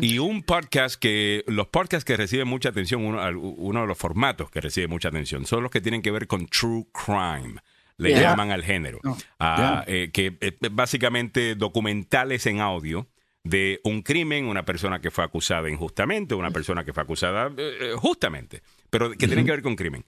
[0.00, 4.50] Y un podcast que, los podcasts que reciben mucha atención, uno, uno, de los formatos
[4.50, 7.60] que recibe mucha atención, son los que tienen que ver con true crime.
[7.96, 9.00] Le llaman al género.
[9.38, 10.36] Ah, eh, que
[10.70, 13.08] básicamente documentales en audio
[13.42, 17.52] de un crimen, una persona que fue acusada injustamente, una persona que fue acusada
[17.96, 18.62] justamente
[18.94, 20.04] pero que tienen que ver con crimen.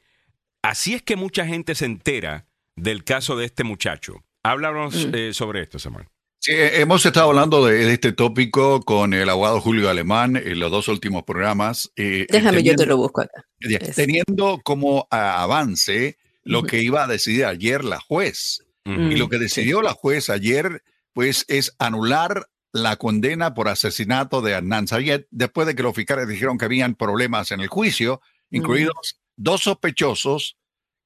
[0.63, 2.47] Así es que mucha gente se entera
[2.77, 4.23] del caso de este muchacho.
[4.45, 5.15] Háblanos mm.
[5.17, 6.07] eh, sobre esto, Samuel.
[6.39, 10.87] Sí, hemos estado hablando de, este tópico con el abogado Julio Alemán en los dos
[10.87, 11.91] últimos programas.
[11.97, 13.45] Eh, Déjame, yo te lo busco acá.
[13.97, 18.63] Teniendo como avance lo que iba a decidir ayer la juez.
[18.85, 24.53] Y lo que decidió la juez ayer, pues, es anular la condena por asesinato de
[24.53, 29.21] Hernán Sayed después de que los fiscales dijeron que habían problemas en el juicio incluidos
[29.37, 30.57] dos sospechosos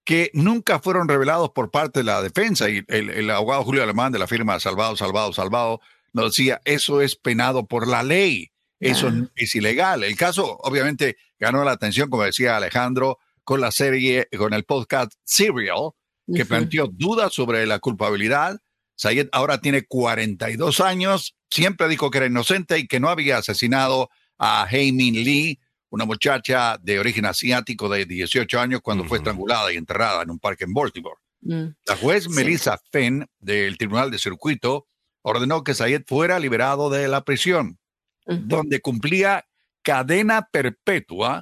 [0.04, 2.68] que nunca fueron revelados por parte de la defensa.
[2.70, 5.80] Y el, abogado Julio Alemán de la firma Salvado, Salvado, Salvado
[6.12, 8.50] nos decía, eso es penado por la ley,
[8.80, 10.02] eso es ilegal.
[10.04, 15.12] El caso obviamente ganó la atención, como decía Alejandro, con la serie, con el podcast
[15.24, 15.90] Serial,
[16.32, 18.60] que planteó dudas sobre la culpabilidad.
[18.96, 24.10] Sayed ahora tiene 42 años, siempre dijo que era inocente y que no había asesinado
[24.38, 25.58] a Min Lee,
[25.90, 30.38] una muchacha de origen asiático de 18 años cuando fue estrangulada y enterrada en un
[30.38, 31.16] parque en Baltimore.
[31.42, 31.66] Mm.
[31.86, 34.86] La juez Melissa Fenn del Tribunal de Circuito
[35.22, 37.78] ordenó que Sayed fuera liberado de la prisión,
[38.26, 39.44] donde cumplía
[39.82, 41.40] cadena perpetua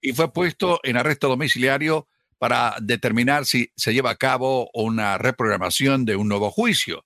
[0.00, 2.08] y fue puesto en arresto domiciliario
[2.38, 7.04] para determinar si se lleva a cabo una reprogramación de un nuevo juicio.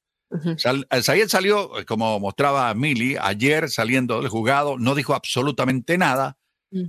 [0.56, 6.37] Sayed salió, como mostraba Millie, ayer saliendo del juzgado, no dijo absolutamente nada,
[6.70, 6.84] Mm.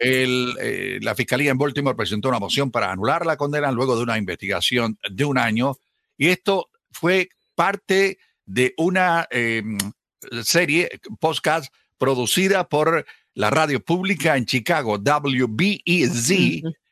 [0.00, 4.02] El, eh, la Fiscalía en Baltimore presentó una moción para anular la condena luego de
[4.02, 5.76] una investigación de un año
[6.16, 9.76] y esto fue parte de una em,
[10.42, 10.88] serie,
[11.20, 13.04] podcast, producida por
[13.34, 16.28] la radio pública en Chicago, WBEZ,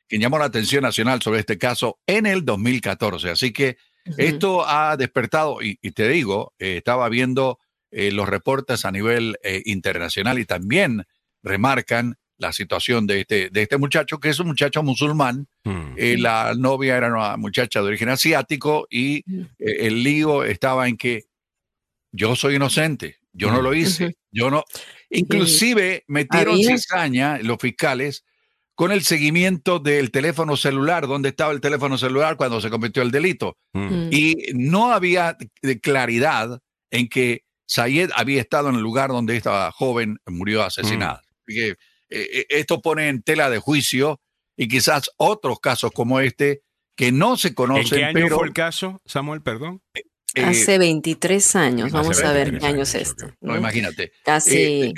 [0.06, 3.30] que llamó la atención nacional sobre este caso en el 2014.
[3.30, 3.78] Así que
[4.18, 7.58] esto ha despertado, y, te digo, eh, estaba viendo
[7.90, 11.04] eh, los reportes a nivel internacional y también
[11.42, 15.46] remarcan la situación de este, de este muchacho, que es un muchacho musulmán.
[15.64, 15.94] Mm.
[15.96, 19.40] Eh, la novia era una muchacha de origen asiático y mm.
[19.58, 21.24] eh, el lío estaba en que
[22.12, 24.64] yo soy inocente, yo no lo hice, yo no.
[25.10, 28.24] Inclusive metieron cizaña los fiscales
[28.74, 33.10] con el seguimiento del teléfono celular, dónde estaba el teléfono celular cuando se cometió el
[33.10, 33.58] delito.
[33.72, 34.08] Mm.
[34.10, 35.36] Y no había
[35.82, 36.60] claridad
[36.90, 41.22] en que Sayed había estado en el lugar donde esta joven murió asesinada.
[41.48, 41.74] Eh,
[42.10, 44.20] eh, esto pone en tela de juicio
[44.56, 46.62] y quizás otros casos como este
[46.96, 47.98] que no se conocen.
[48.00, 49.40] ¿En qué año fue el caso, Samuel?
[49.42, 49.82] Perdón.
[50.34, 53.32] Eh, hace 23 años, vamos a ver qué año es esto.
[53.40, 54.12] No, imagínate.
[54.24, 54.92] Casi.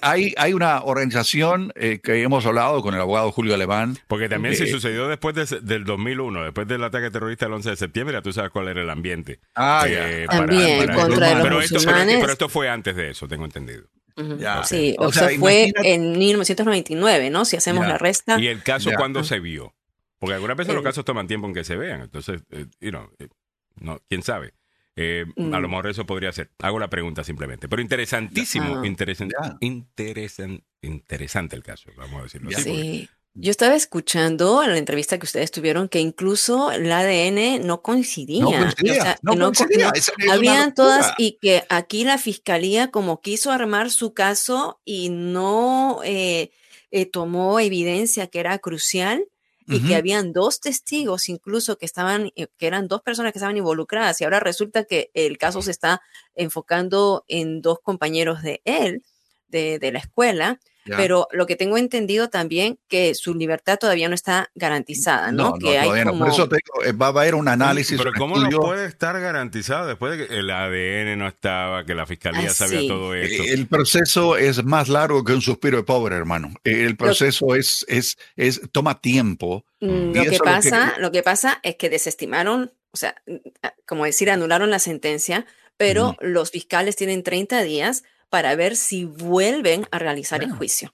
[0.00, 3.98] hay, hay una organización que hemos hablado con el abogado Julio Alemán.
[4.06, 8.16] Porque también se sucedió después del 2001, después del ataque terrorista del 11 de septiembre,
[8.16, 9.40] ya tú sabes cuál era el ambiente.
[9.54, 9.86] Ah,
[10.30, 12.18] también, contra los pero musulmanes.
[12.20, 13.88] pero esto fue antes de eso, tengo entendido
[14.64, 17.44] sí, o, sea, fue en 1999, ¿no?
[17.44, 18.40] Si hacemos la resta.
[18.40, 19.74] ¿Y el caso cuándo se vio?
[20.18, 23.10] Porque algunas veces los casos toman tiempo en que se vean, entonces, eh, you know,
[23.18, 23.28] eh,
[23.76, 24.54] no, quién sabe.
[24.98, 25.70] Eh, a lo mm.
[25.70, 26.50] mejor eso podría ser.
[26.58, 27.68] Hago la pregunta simplemente.
[27.68, 29.36] Pero interesantísimo, interesante,
[30.80, 33.08] interesante el caso, vamos a decirlo así.
[33.38, 38.40] Yo estaba escuchando en la entrevista que ustedes tuvieron que incluso el ADN no coincidía.
[38.42, 39.92] No coincidía, no coincidía.
[40.32, 46.50] habían todas y que aquí la fiscalía como quiso armar su caso y no eh,
[46.90, 49.26] eh, tomó evidencia que era crucial
[49.68, 53.58] y que habían dos testigos incluso que estaban, eh, que eran dos personas que estaban
[53.58, 56.00] involucradas y ahora resulta que el caso se está
[56.36, 59.02] enfocando en dos compañeros de él,
[59.48, 64.14] de, de la escuela pero lo que tengo entendido también que su libertad todavía no
[64.14, 65.50] está garantizada, ¿no?
[65.50, 66.18] no, que hay no.
[66.18, 67.98] Por eso te digo, eh, va a haber un análisis.
[67.98, 72.06] Pero ¿cómo no puede estar garantizado después de que el ADN no estaba, que la
[72.06, 73.42] fiscalía sabía todo esto?
[73.42, 76.52] El proceso es más largo que un suspiro de pobre, hermano.
[76.64, 79.64] El proceso es, es, es, toma tiempo.
[79.80, 81.22] Mm, lo que pasa, lo que...
[81.22, 83.14] pasa es que desestimaron, o sea,
[83.86, 85.46] como decir, anularon la sentencia,
[85.76, 88.04] pero los fiscales tienen 30 días
[88.36, 90.92] para ver si vuelven a realizar el juicio.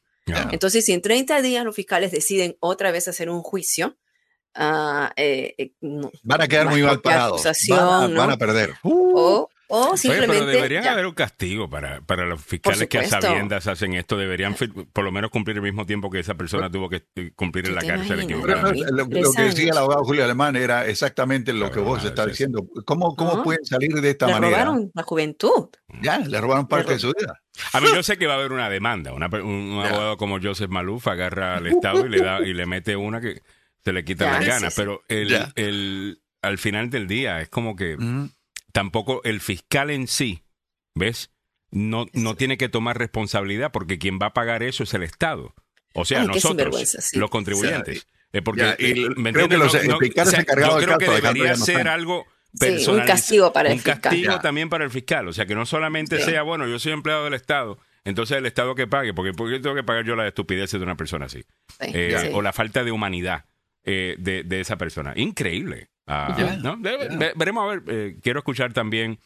[0.53, 3.97] Entonces, si en 30 días los fiscales deciden otra vez hacer un juicio,
[4.55, 5.73] ah, eh, eh,
[6.23, 7.43] van a quedar muy mal parados.
[7.69, 8.75] Van, a, perder.
[8.85, 10.35] O, o simplemente.
[10.35, 14.19] pero debería haber un castigo para, para los fiscales que a sabiendas hacen esto.
[14.19, 14.55] Deberían
[14.93, 17.77] por lo menos cumplir el mismo tiempo que esa persona tuvo que eh, cumplir en
[17.77, 18.27] la cárcel.
[18.29, 22.67] Lo, que decía el abogado Julio Alemán era exactamente lo que vos estás diciendo.
[22.85, 24.41] ¿Cómo, cómo pueden salir de esta manera?
[24.41, 25.69] Le robaron la juventud.
[26.03, 27.41] Ya, le robaron parte de su vida.
[27.73, 29.15] A mí yo sé que va a haber una demanda.
[29.15, 33.23] un abogado como Joseph Maluf agarra al Estado y le da y le mete una
[33.23, 33.41] que
[33.83, 34.75] se le quita las ganas.
[34.75, 37.97] Pero el, el, al final del día es como que
[38.73, 40.43] tampoco el fiscal en sí,
[40.95, 41.31] ¿ves?
[41.71, 45.55] No, no tiene que tomar responsabilidad porque quien va a pagar eso es el Estado.
[45.95, 48.07] O sea, nosotros, los contribuyentes.
[48.45, 48.75] porque
[49.33, 52.27] creo que los fiscales encargados yo creo que debería ser algo
[52.59, 53.01] personal.
[53.01, 53.95] un castigo para el fiscal.
[53.97, 55.29] Un castigo también para el fiscal.
[55.29, 58.75] O sea, que no solamente sea, bueno, yo soy empleado del Estado, entonces el Estado
[58.75, 61.45] que pague, porque ¿por qué tengo que pagar yo la estupidez de una persona así?
[61.81, 63.45] Eh, o la falta de humanidad
[63.85, 65.13] eh, de, de, esa persona.
[65.17, 65.89] Increíble.
[66.13, 66.77] Ah, ¿no?
[66.79, 69.19] veremos a ver, eh, quiero escuchar también,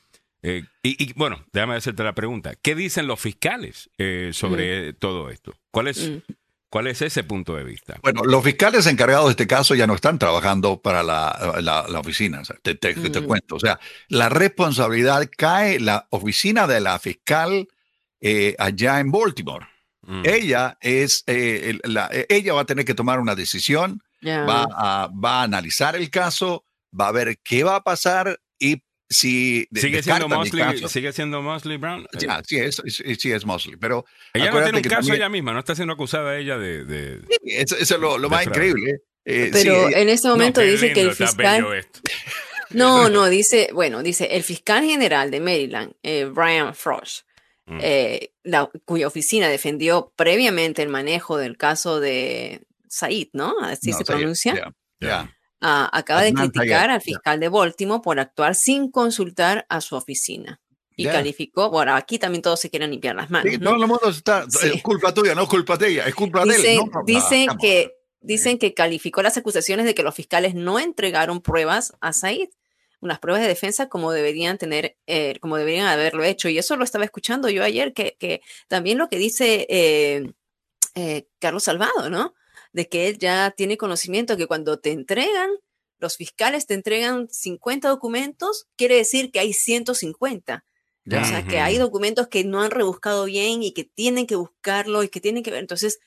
[0.43, 4.97] eh, y, bueno, déjame hacerte la pregunta, ¿qué dicen los fiscales eh, sobre mm.
[4.97, 5.55] todo esto?
[5.73, 6.33] ¿Cuál es, mm.
[6.69, 7.99] ¿Cuál es ese punto de vista?
[8.03, 12.43] Bueno, los fiscales encargados de este caso ya no están trabajando para la, la, oficina,
[12.63, 13.25] te, te, te, mm.
[13.25, 13.57] cuento.
[13.57, 17.67] O sea, la responsabilidad cae la oficina de la fiscal
[18.59, 19.67] allá en Baltimore.
[20.23, 21.25] Ella es,
[21.83, 26.11] la, ella va a tener que tomar una decisión, va, a, va a analizar el
[26.11, 26.66] caso,
[26.98, 31.77] va a ver qué va a pasar y si sigue siendo Mosley, sigue siendo Mosley
[31.77, 32.06] Brown.
[32.18, 34.05] Ya, sí es, sí es Mosley, pero
[34.35, 36.85] ella no tiene un caso ella misma, no está siendo acusada ella de.
[36.85, 39.02] de eso, es lo, más increíble.
[39.24, 41.66] Eh, pero en este momento dice que el fiscal.
[42.70, 47.24] No, no, dice, bueno, dice el fiscal general de Maryland, eh, Brian Frost,
[47.66, 47.78] mm.
[47.81, 48.32] eh,
[48.85, 53.55] cuya oficina defendió previamente el manejo del caso de Said, ¿no?
[53.62, 54.74] Así se pronuncia.
[55.01, 55.36] Ya.
[55.61, 60.61] Ah, acaba de criticar al fiscal de Baltimore por actuar sin consultar a su oficina.
[60.99, 63.53] Y calificó, bueno, aquí también todos se quieren limpiar las manos.
[63.62, 66.55] todo el mundo está, es culpa tuya, no es culpa de ella, es culpa de
[66.55, 66.81] él.
[67.05, 72.15] dicen que, dicen que calificó las acusaciones de que los fiscales no entregaron pruebas a
[72.15, 72.49] Said,
[73.01, 76.49] unas pruebas de defensa como deberían tener, eh, como deberían haberlo hecho.
[76.49, 80.33] Y eso lo estaba escuchando yo ayer, que, que también lo que dice eh,
[80.95, 82.35] eh, Carlos Salvado, ¿no?
[82.77, 85.48] De que él ya tiene conocimiento que cuando te entregan,
[85.98, 90.62] los fiscales te entregan 50 documentos, quiere decir que hay 150.
[91.07, 95.03] O sea, que hay documentos que no han rebuscado bien y que tienen que buscarlo
[95.03, 95.61] y que tienen que ver.
[95.61, 96.01] Entonces,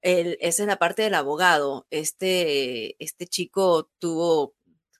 [0.00, 1.88] esa es la parte del abogado.
[1.90, 4.54] Este, este chico tuvo,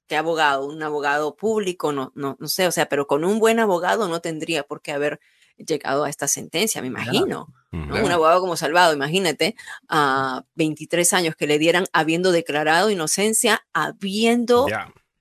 [0.08, 0.66] ¿qué abogado?
[0.66, 4.20] Un abogado público, no, no, no sé, o sea, pero con un buen abogado no
[4.20, 5.20] tendría por qué haber
[5.56, 7.48] llegado a esta sentencia, me imagino.
[7.72, 9.54] Un abogado como Salvado, imagínate,
[9.88, 14.66] a 23 años que le dieran habiendo declarado inocencia, habiendo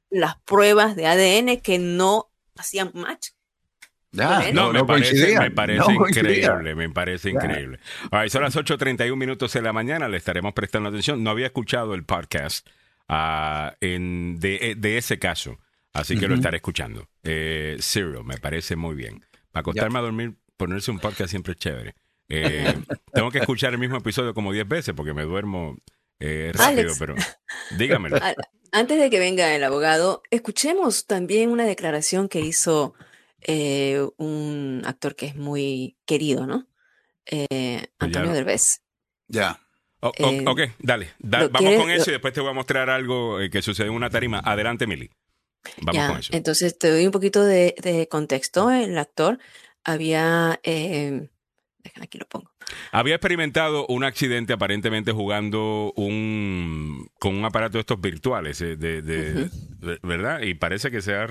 [0.09, 3.31] las pruebas de ADN que no hacían match.
[4.13, 7.79] no, me, parece, me parece increíble, me parece increíble.
[8.29, 11.21] son las 8.31 minutos de la mañana, le estaremos prestando atención.
[11.21, 12.65] No había escuchado el podcast
[13.09, 15.59] ah, en, de, ese caso,
[15.91, 17.09] así que lo estaré escuchando.
[17.23, 19.25] Eh, Zero, me parece muy bien.
[19.55, 21.95] Acostarme a dormir, ponerse un podcast siempre es chévere.
[22.27, 22.73] Eh,
[23.13, 25.77] tengo que escuchar el mismo episodio como 10 veces porque me duermo
[26.19, 27.15] eh, rápido, pero
[27.77, 28.17] dígamelo.
[28.73, 32.95] Antes de que venga el abogado, escuchemos también una declaración que hizo
[33.41, 36.67] eh, un actor que es muy querido, ¿no?
[37.97, 38.81] Antonio Derbez.
[39.29, 39.61] Ya.
[40.01, 41.13] ok, dale.
[41.19, 44.41] vamos con eso y después te voy a mostrar algo que sucede en una tarima.
[44.43, 45.09] Adelante, Mili.
[45.81, 46.33] Vamos con eso.
[46.33, 48.71] Entonces te doy un poquito de, contexto.
[48.71, 49.39] El actor
[49.83, 50.59] había
[52.01, 52.51] aquí lo pongo.
[52.91, 59.49] Había experimentado un accidente aparentemente jugando un con un aparato de estos virtuales, eh, de,
[60.01, 60.41] ¿verdad?
[60.41, 61.27] Y parece que se ha,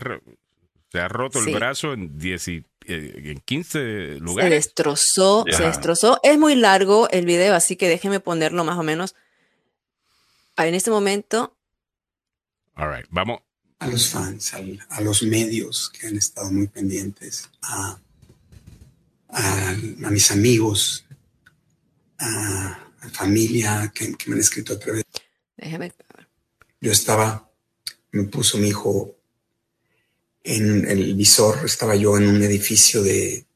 [0.93, 4.51] se ha roto el brazo en, 10 eh, en 15 lugares.
[4.51, 6.21] Se destrozó, se destrozó.
[6.23, 9.15] Es muy largo el video, así que déjeme ponerlo más o menos.
[10.57, 11.57] En este momento.
[12.77, 13.41] All right, vamos.
[13.85, 14.53] A los fans,
[14.89, 17.99] a los medios que han estado muy pendientes, a
[19.35, 21.05] a, mis amigos,
[22.19, 25.05] a, a familia que, me han escrito a través.
[25.57, 25.93] Déjame.
[26.81, 27.51] Yo estaba,
[28.13, 29.17] me puso mi hijo
[30.43, 33.47] en el visor, estaba yo en un edificio de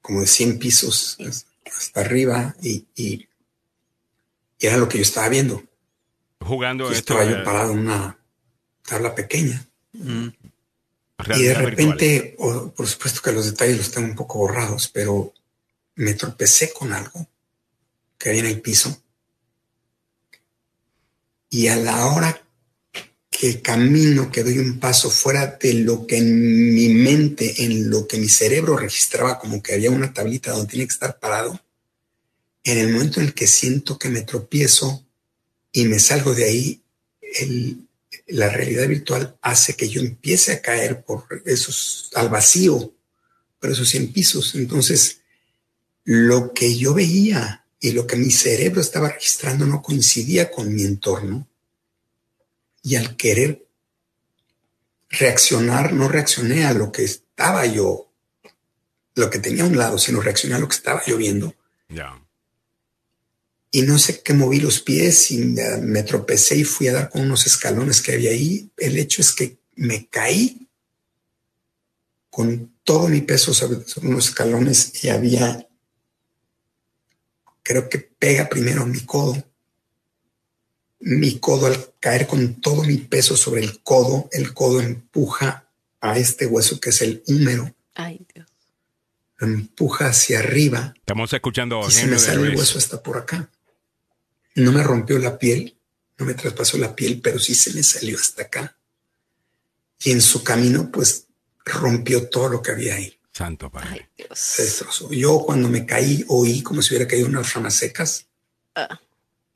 [0.00, 1.18] como de 100 pisos
[1.64, 3.28] hasta arriba y, y,
[4.58, 5.62] era lo que yo estaba viendo.
[6.40, 7.14] Jugando esto.
[7.14, 8.18] Estaba yo parado en una
[8.82, 9.66] tabla pequeña.
[9.92, 10.28] Mm
[11.36, 15.32] y de repente, por supuesto que los detalles los tengo un poco borrados, pero
[15.94, 17.28] me tropecé con algo
[18.18, 19.02] que había en el piso.
[21.50, 22.42] Y a la hora
[23.30, 28.06] que camino, que doy un paso fuera de lo que en mi mente, en lo
[28.06, 31.60] que mi cerebro registraba como que había una tablita donde tenía que estar parado,
[32.64, 35.04] en el momento en el que siento que me tropiezo
[35.72, 36.82] y me salgo de ahí,
[37.20, 37.88] el,
[38.28, 42.94] la realidad virtual hace que yo empiece a caer por esos, al vacío,
[43.58, 44.54] por esos 100 pisos.
[44.54, 45.20] Entonces,
[46.04, 50.84] lo que yo veía y lo que mi cerebro estaba registrando no coincidía con mi
[50.84, 51.48] entorno.
[52.82, 53.66] Y al querer
[55.08, 58.12] reaccionar, no reaccioné a lo que estaba yo,
[59.14, 61.54] lo que tenía a un lado, sino reaccioné a lo que estaba yo viendo.
[61.88, 62.22] Ya
[63.74, 67.22] y no sé qué moví los pies y me tropecé y fui a dar con
[67.22, 68.70] unos escalones que había ahí.
[68.76, 70.68] El hecho es que me caí
[72.28, 75.66] con todo mi peso sobre, unos escalones y había,
[77.62, 79.42] creo que pega primero mi codo.
[81.00, 85.66] Mi codo al caer con todo mi peso sobre el codo, el codo empuja
[86.02, 87.74] a este hueso que es el húmero.
[87.94, 88.46] Ay, Dios.
[89.38, 90.92] Lo empuja hacia arriba.
[90.94, 91.80] Estamos escuchando.
[91.88, 93.50] Y se me sale el hueso hasta por acá.
[94.54, 95.76] No me rompió la piel,
[96.18, 98.76] no me traspasó la piel, pero sí se me salió hasta acá.
[100.04, 101.26] Y en su camino, pues
[101.64, 103.18] rompió todo lo que había ahí.
[103.32, 104.10] Santo Padre.
[104.34, 105.10] Se destrozó.
[105.10, 108.26] Yo cuando me caí oí como si hubiera caído unas ramas secas.
[108.74, 109.00] Ah,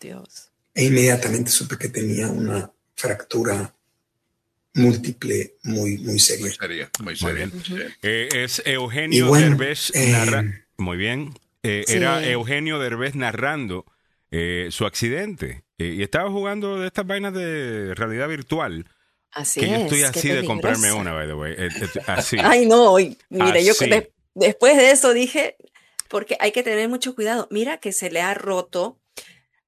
[0.00, 0.50] Dios.
[0.74, 3.74] E inmediatamente supe que tenía una fractura
[4.74, 6.46] múltiple muy, muy seria.
[6.46, 7.50] Muy seria, muy seria.
[8.02, 11.38] Eh, es Eugenio Derbez eh, Muy bien.
[11.62, 13.86] Eh, era Eugenio Derbez narrando
[14.38, 15.64] eh, su accidente.
[15.78, 18.86] Eh, y estaba jugando de estas vainas de realidad virtual.
[19.30, 21.54] Así que yo estoy así de comprarme una, by the way.
[21.56, 21.70] Eh,
[22.06, 22.36] así.
[22.42, 22.96] Ay, no,
[23.30, 23.72] mira, yo
[24.34, 25.56] después de eso dije,
[26.08, 27.48] porque hay que tener mucho cuidado.
[27.50, 29.00] Mira que se le ha roto,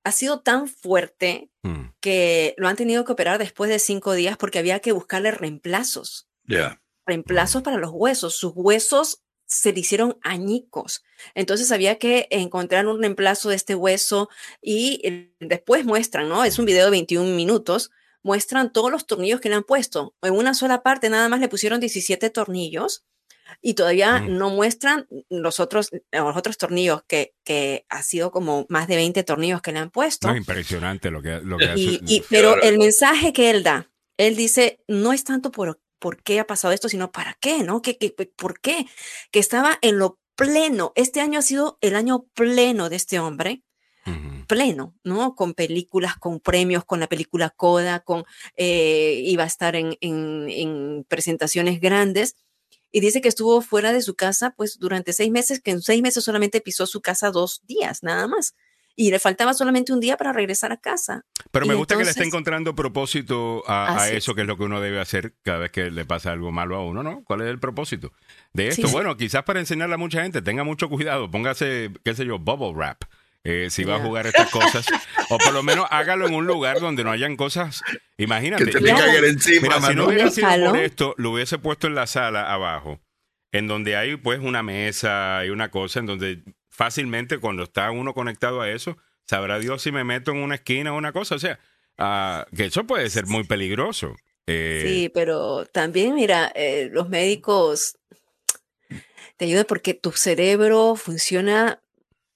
[0.04, 1.92] ha sido tan fuerte mm.
[2.00, 6.28] que lo han tenido que operar después de cinco días porque había que buscarle reemplazos.
[6.44, 6.82] Ya.
[7.06, 8.36] Reemplazos para los huesos.
[8.36, 11.02] Sus huesos se le hicieron añicos.
[11.34, 14.28] Entonces había que encontrar un reemplazo de este hueso
[14.62, 16.44] y eh, después muestran, ¿no?
[16.44, 17.90] Es un video de 21 minutos,
[18.22, 20.14] muestran todos los tornillos que le han puesto.
[20.22, 23.06] En una sola parte nada más le pusieron 17 tornillos
[23.62, 24.36] y todavía mm.
[24.36, 29.22] no muestran los otros, los otros tornillos que, que, ha sido como más de 20
[29.24, 30.28] tornillos que le han puesto.
[30.28, 34.84] Es impresionante lo que, lo que y, Pero el mensaje que él da, él dice,
[34.88, 37.82] no es tanto por por qué ha pasado esto, sino para qué, ¿no?
[37.82, 38.86] ¿Qué, qué, por qué?
[39.30, 40.92] Que estaba en lo pleno.
[40.94, 43.62] Este año ha sido el año pleno de este hombre.
[44.46, 45.34] pleno, ¿no?
[45.34, 48.24] Con películas, con premios, con la película Coda, con,
[48.56, 52.34] eh, iba a estar en, en, en, presentaciones grandes.
[52.90, 56.00] Y dice que estuvo fuera de su casa, pues durante seis meses, que en seis
[56.00, 58.54] meses solamente pisó su casa dos días, nada más
[58.98, 61.24] y le faltaba solamente un día para regresar a casa.
[61.52, 64.80] Pero me gusta que le esté encontrando propósito a, eso, que es lo que uno
[64.80, 67.22] debe hacer cada vez que le pasa algo malo a uno, ¿no?
[67.22, 68.12] ¿Cuál es el propósito
[68.52, 68.88] de esto?
[68.88, 72.72] Bueno, quizás para enseñarle a mucha gente, tenga mucho cuidado, póngase, qué sé yo, bubble
[72.72, 73.04] wrap.
[73.44, 74.84] Eh, si va a jugar estas cosas,
[75.30, 77.82] o por lo menos hágalo en un lugar donde no hayan cosas.
[78.16, 78.64] Imagínate.
[78.64, 82.08] Que te encima, Mira, si no hubiera sido por esto, lo hubiese puesto en la
[82.08, 83.00] sala abajo,
[83.52, 86.42] en donde hay pues una mesa y una cosa en donde
[86.78, 90.94] fácilmente cuando está uno conectado a eso, sabrá Dios si me meto en una esquina
[90.94, 91.34] o una cosa.
[91.34, 91.58] O sea,
[91.98, 94.14] ah, que eso puede ser muy peligroso.
[94.46, 97.98] Eh, sí, pero también, mira, eh, los médicos
[99.36, 101.82] te ayudan porque tu cerebro funciona,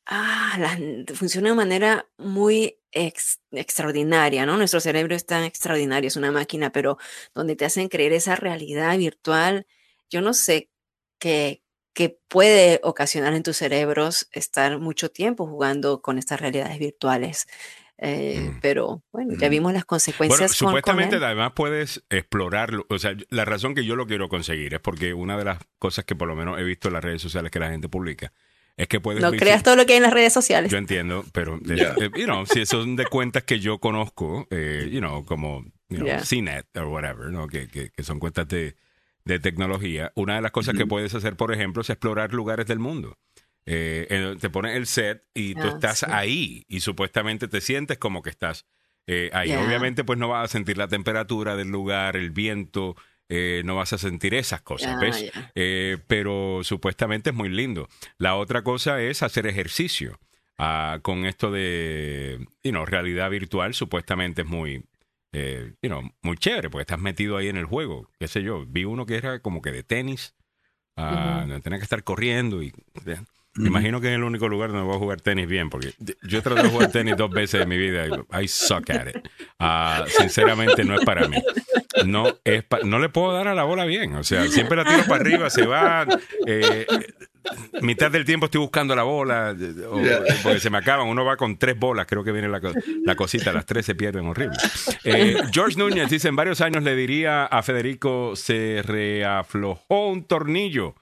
[0.07, 0.77] ah,
[1.15, 4.57] funciona de manera muy extraordinaria, ¿no?
[4.57, 6.99] Nuestro cerebro es tan extraordinario, es una máquina, pero
[7.33, 9.69] donde te hacen creer esa realidad virtual,
[10.11, 10.69] yo no sé
[11.21, 11.62] qué,
[11.95, 17.47] que puede ocasionar en tus cerebros estar mucho tiempo jugando con estas realidades virtuales.
[17.99, 18.59] Eh, mm.
[18.61, 20.41] Pero bueno, ya vimos las consecuencias.
[20.41, 22.85] Bueno, supuestamente además puedes explorarlo.
[22.89, 26.05] O sea, la razón que yo lo quiero conseguir es porque una de las cosas
[26.05, 28.33] que por lo menos he visto en las redes sociales que la gente publica
[28.77, 29.23] es que puedes...
[29.23, 30.71] No creas todo lo que hay en las redes sociales.
[30.71, 35.01] Yo entiendo, pero eh, you know, si son de cuentas que yo conozco, eh, you
[35.01, 37.47] know, como you know, CNET o whatever, ¿no?
[37.47, 38.75] que, que, que son cuentas de
[39.25, 42.79] de tecnología, una de las cosas que puedes hacer, por ejemplo, es explorar lugares del
[42.79, 43.19] mundo.
[43.65, 48.23] Eh, te pones el set y tú ah, estás ahí y supuestamente te sientes como
[48.23, 48.67] que estás
[49.07, 49.53] eh, ahí.
[49.53, 52.97] Obviamente, pues no vas a sentir la temperatura del lugar, el viento,
[53.29, 55.31] eh, no vas a sentir esas cosas, ¿ves?
[56.09, 57.89] pero supuestamente es muy lindo.
[58.19, 60.19] La otra cosa es hacer ejercicio.
[60.59, 64.85] Ah, con esto de you realidad virtual, supuestamente es muy,
[65.33, 68.09] eh, you know, muy chévere, porque estás metido ahí en el juego.
[68.19, 70.35] Qué sé yo, vi uno que era como que de tenis,
[70.97, 72.73] uh, tenía que estar corriendo y...
[73.55, 75.93] Me imagino que es el único lugar donde voy a jugar tenis bien, porque
[76.23, 78.07] yo he tratado de jugar tenis dos veces en mi vida
[78.41, 79.17] I suck at it.
[79.61, 81.37] Uh, sinceramente no es para mí.
[82.07, 84.15] No, es no le puedo dar a la bola bien.
[84.15, 86.07] O sea, siempre la tiro para arriba, se va.
[86.47, 86.87] Eh,
[87.83, 89.55] mitad del tiempo estoy buscando la bola,
[90.43, 91.07] porque se me acaban.
[91.09, 92.61] Uno va con tres bolas, creo que viene la,
[93.05, 94.57] la cosita, las tres se pierden horrible.
[95.05, 100.95] Eh, George Núñez dice: En varios años le diría a Federico, se reaflojó un tornillo.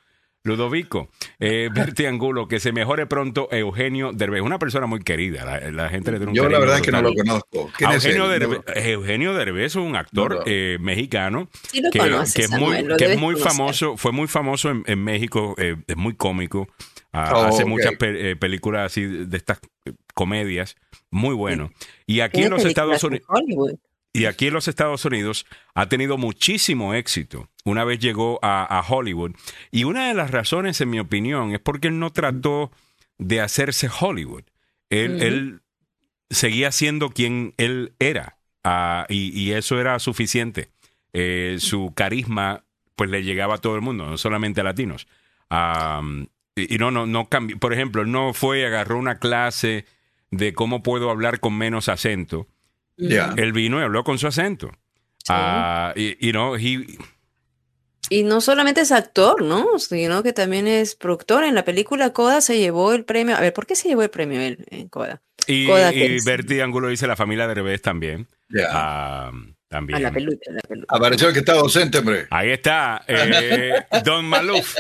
[0.42, 5.88] Ludovico, eh, Berti Angulo, que se mejore pronto Eugenio Derbez, una persona muy querida, la,
[5.88, 7.70] gente le tiene un Yo la verdad es que no lo conozco.
[7.78, 11.48] Eugenio, Derbez, Eugenio, Derbez, es un actor eh, mexicano
[11.92, 11.98] que,
[12.42, 16.68] es muy, que es muy famoso, fue muy famoso en, México, eh, es muy cómico,
[17.12, 19.60] ah, oh, hace muchas eh, películas así de estas
[20.14, 20.76] comedias,
[21.10, 21.70] muy bueno.
[22.06, 23.26] Y aquí en los Estados Unidos...
[24.12, 27.48] Y aquí en los Estados Unidos ha tenido muchísimo éxito.
[27.64, 29.32] Una vez llegó a, Hollywood.
[29.70, 32.72] Y una de las razones, en mi opinión, es porque él no trató
[33.18, 34.44] de hacerse Hollywood.
[34.88, 35.60] Él,
[36.28, 38.38] seguía siendo quien él era.
[38.64, 40.70] Ah, y, eso era suficiente.
[41.12, 42.64] Eh, su carisma,
[42.96, 45.06] pues le llegaba a todo el mundo, no solamente a latinos.
[46.56, 47.58] y, no, no, no cambió.
[47.58, 49.86] Por ejemplo, no fue, agarró una clase
[50.32, 52.48] de cómo puedo hablar con menos acento
[53.00, 54.70] él vino y habló con su acento.
[55.28, 56.56] Ah, y, no,
[58.12, 59.78] y no solamente es actor, ¿no?
[59.78, 61.44] Sino que también es productor.
[61.44, 63.36] En la película Coda se llevó el premio.
[63.36, 65.22] A ver, ¿por qué se llevó el premio él en Coda?
[65.46, 65.68] Y,
[66.24, 68.26] Bertie Angulo dice la familia de Revés también.
[68.68, 69.30] Ah,
[69.68, 69.98] también.
[69.98, 70.50] A la peluca,
[70.88, 72.26] Apareció el que está docente, hombre.
[72.30, 73.74] Ahí está, eh,
[74.04, 74.76] Don Maluf.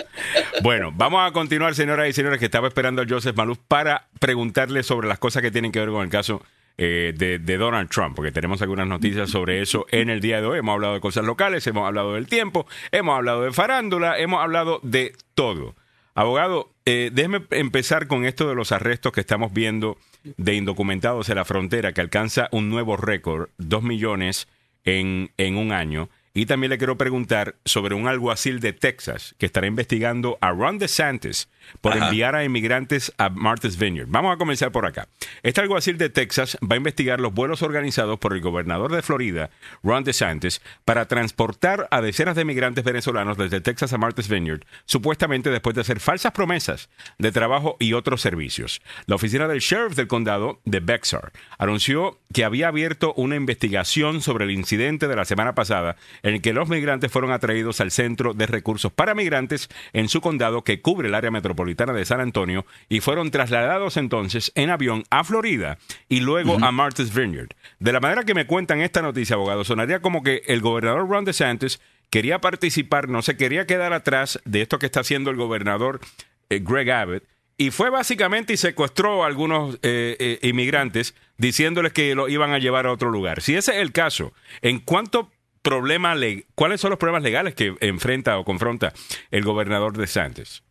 [0.62, 4.82] Bueno, vamos a continuar, señoras y señores, que estaba esperando a Joseph Maluf para preguntarle
[4.82, 6.42] sobre las cosas que tienen que ver con el caso
[6.78, 10.58] eh, de, Donald Trump, porque tenemos algunas noticias sobre eso en el día de hoy.
[10.58, 14.80] Hemos hablado de cosas locales, hemos hablado del tiempo, hemos hablado de farándula, hemos hablado
[14.82, 15.74] de todo.
[16.14, 19.98] Abogado, eh, déjeme empezar con esto de los arrestos que estamos viendo
[20.36, 24.48] de indocumentados en la frontera, que alcanza un nuevo récord, dos millones
[24.84, 26.08] en, en un año.
[26.32, 30.78] Y también le quiero preguntar sobre un alguacil de Texas que estará investigando a Ron
[30.78, 31.48] DeSantis
[31.80, 34.06] por enviar a inmigrantes a Martha's Vineyard.
[34.08, 35.08] Vamos a comenzar por acá.
[35.42, 39.50] Este alguacil de Texas va a investigar los vuelos organizados por el gobernador de Florida,
[39.82, 45.50] Ron DeSantis, para transportar a decenas de inmigrantes venezolanos desde Texas a Martha's Vineyard, supuestamente
[45.50, 48.80] después de hacer falsas promesas de trabajo y otros servicios.
[49.06, 54.44] La oficina del sheriff del condado de Bexar anunció que había abierto una investigación sobre
[54.44, 58.34] el incidente de la semana pasada en el que los migrantes fueron atraídos al Centro
[58.34, 62.66] de Recursos para Migrantes en su condado que cubre el área metropolitana de San Antonio
[62.88, 65.78] y fueron trasladados entonces en avión a Florida
[66.08, 67.50] y luego a Martha's Vineyard.
[67.78, 71.24] De la manera que me cuentan esta noticia, abogado, sonaría como que el gobernador Ron
[71.24, 71.80] DeSantis
[72.10, 76.00] quería participar, no se quería quedar atrás de esto que está haciendo el gobernador
[76.48, 77.24] eh, Greg Abbott
[77.60, 82.58] y fue básicamente y secuestró a algunos eh, eh, inmigrantes diciéndoles que lo iban a
[82.58, 83.42] llevar a otro lugar.
[83.42, 84.32] Si ese es el caso,
[84.62, 85.30] ¿en cuánto
[85.62, 86.14] problema
[86.54, 88.92] cuáles son los problemas legales que enfrenta o confronta
[89.30, 90.64] el gobernador de Santos?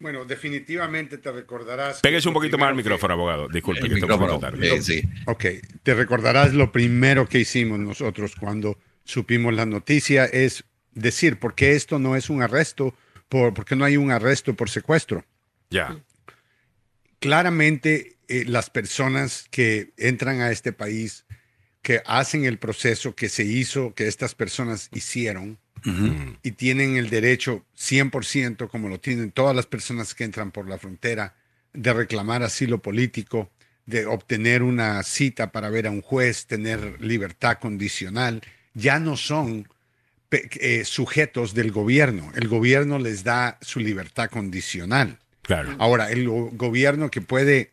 [0.00, 2.00] Bueno, definitivamente te recordarás.
[2.00, 3.48] Pégase un poquito más al micrófono, abogado.
[3.48, 4.80] Disculpe, que micrófono, tarde.
[4.80, 5.02] sí.
[5.26, 5.44] Ok,
[5.82, 11.74] te recordarás lo primero que hicimos nosotros cuando supimos la noticia es decir, ¿por qué
[11.74, 12.94] esto no es un arresto?
[13.28, 15.24] ¿Por, qué no hay un arresto por secuestro?
[15.68, 16.02] Ya.
[17.18, 21.26] Claramente, eh, las personas que entran a este país,
[21.82, 25.58] que hacen el proceso que se hizo, que estas personas hicieron,
[26.42, 30.76] y tienen el derecho 100%, como lo tienen todas las personas que entran por la
[30.76, 31.34] frontera,
[31.72, 33.50] de reclamar asilo político,
[33.86, 38.42] de obtener una cita para ver a un juez, tener libertad condicional,
[38.74, 39.68] ya no son
[40.30, 42.30] eh, sujetos del gobierno.
[42.36, 45.18] El gobierno les da su libertad condicional.
[45.42, 45.74] Claro.
[45.78, 47.72] Ahora, el gobierno que puede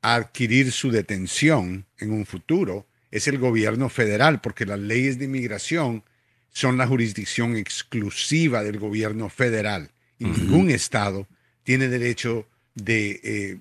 [0.00, 6.04] adquirir su detención en un futuro es el gobierno federal, porque las leyes de inmigración
[6.50, 11.28] son la jurisdicción exclusiva del gobierno federal y ningún estado
[11.62, 13.60] tiene derecho de eh,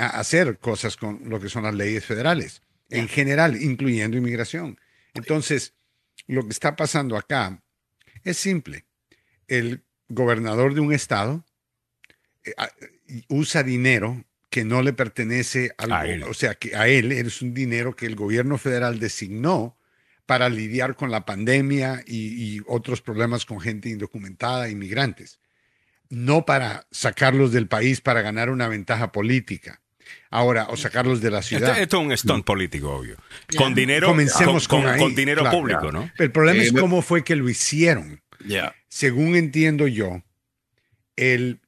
[0.00, 4.78] hacer cosas con lo que son las leyes federales, en general, incluyendo inmigración.
[5.14, 5.74] Entonces,
[6.26, 7.62] lo que está pasando acá
[8.24, 8.86] es simple.
[9.48, 11.44] El gobernador de un estado
[12.44, 12.54] eh,
[13.28, 16.24] usa dinero que no le pertenece al, a él.
[16.24, 19.76] O sea, que a él es un dinero que el gobierno federal designó
[20.26, 25.38] para lidiar con la pandemia y, y otros problemas con gente indocumentada, inmigrantes.
[26.08, 29.80] No para sacarlos del país para ganar una ventaja política.
[30.30, 31.78] Ahora, o sacarlos de la ciudad.
[31.78, 33.16] Esto, es un stunt político, obvio.
[33.56, 36.10] Con dinero, Comencemos con, con, dinero público, ¿no?
[36.18, 38.20] El problema es cómo fue que lo hicieron.
[38.88, 40.22] Según entiendo yo,
[41.16, 41.60] el,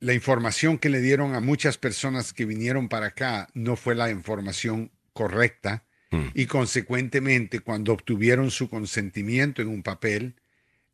[0.00, 4.10] la información que le dieron a muchas personas que vinieron para acá no fue la
[4.10, 6.28] información correcta hmm.
[6.34, 10.34] y consecuentemente cuando obtuvieron su consentimiento en un papel,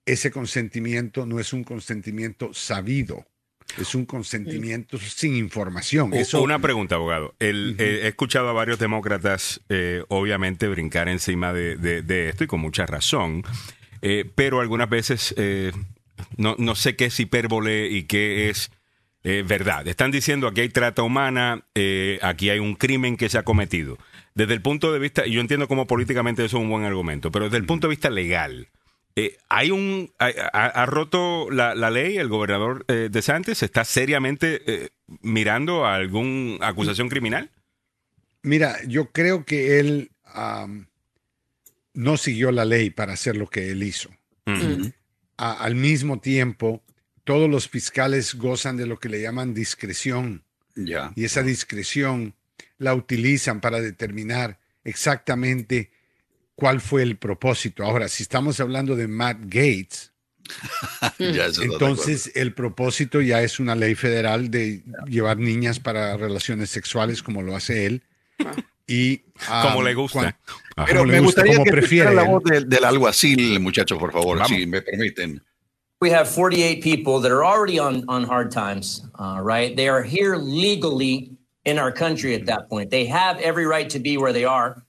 [0.05, 3.27] ese consentimiento no es un consentimiento sabido.
[3.81, 6.15] Es un consentimiento sin información.
[6.15, 6.41] Eso...
[6.41, 7.35] Una pregunta, abogado.
[7.41, 12.61] El, eh, he escuchado a varios demócratas, eh, obviamente, brincar encima de, esto y con
[12.61, 13.43] mucha razón,
[14.03, 15.35] eh, pero algunas veces
[16.37, 18.71] no, no, sé qué es hipérbole y qué es
[19.45, 19.89] verdad.
[19.89, 21.65] Están diciendo aquí hay trata humana,
[22.23, 23.99] aquí hay un crimen que se ha cometido.
[24.35, 27.33] Desde el punto de vista, y yo entiendo cómo políticamente eso es un buen argumento,
[27.33, 28.69] pero desde el punto de vista legal,
[29.19, 34.91] eh, hay un ha, roto la, ley el gobernador eh, de Santos está seriamente eh,
[35.23, 37.51] mirando a alguna acusación criminal
[38.43, 40.11] mira yo creo que él
[41.95, 44.11] no siguió la ley para hacer lo que él hizo.
[45.39, 46.83] Al mismo tiempo
[47.27, 50.45] todos los fiscales gozan de lo que le llaman discreción
[50.77, 52.35] y esa discreción
[52.79, 55.91] la utilizan para determinar exactamente
[56.55, 57.83] cuál fue el propósito.
[57.83, 60.13] Ahora, si estamos hablando de Matt Gates,
[61.19, 67.43] entonces el propósito ya es una ley federal de llevar niñas para relaciones sexuales como
[67.43, 68.03] lo hace él.
[68.87, 69.25] Y
[69.63, 70.39] como le gusta.
[70.87, 74.57] Pero me gustaría que prefiera la voz del, del alguacil, muchachos, por favor, Vamos.
[74.57, 75.43] si me permiten.
[76.01, 79.75] We have 48 people that are already on, on hard times, uh, right?
[79.75, 81.31] They are here legally
[81.65, 82.91] in our country at that point.
[82.91, 84.83] They have every right to be where they are.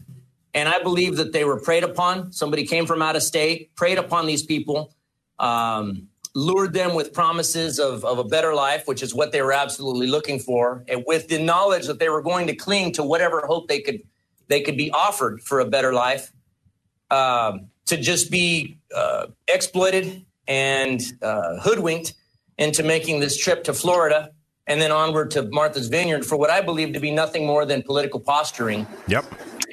[0.53, 2.33] And I believe that they were preyed upon.
[2.33, 4.93] Somebody came from out of state, preyed upon these people,
[5.39, 9.53] um, lured them with promises of, of a better life, which is what they were
[9.53, 13.45] absolutely looking for, and with the knowledge that they were going to cling to whatever
[13.47, 14.01] hope they could
[14.49, 16.31] they could be offered for a better life,
[17.11, 22.13] um, to just be uh, exploited and uh, hoodwinked
[22.57, 24.31] into making this trip to Florida
[24.67, 27.83] and then onward to Martha's Vineyard for what I believe to be nothing more than
[27.83, 28.85] political posturing.
[29.07, 29.25] Yep.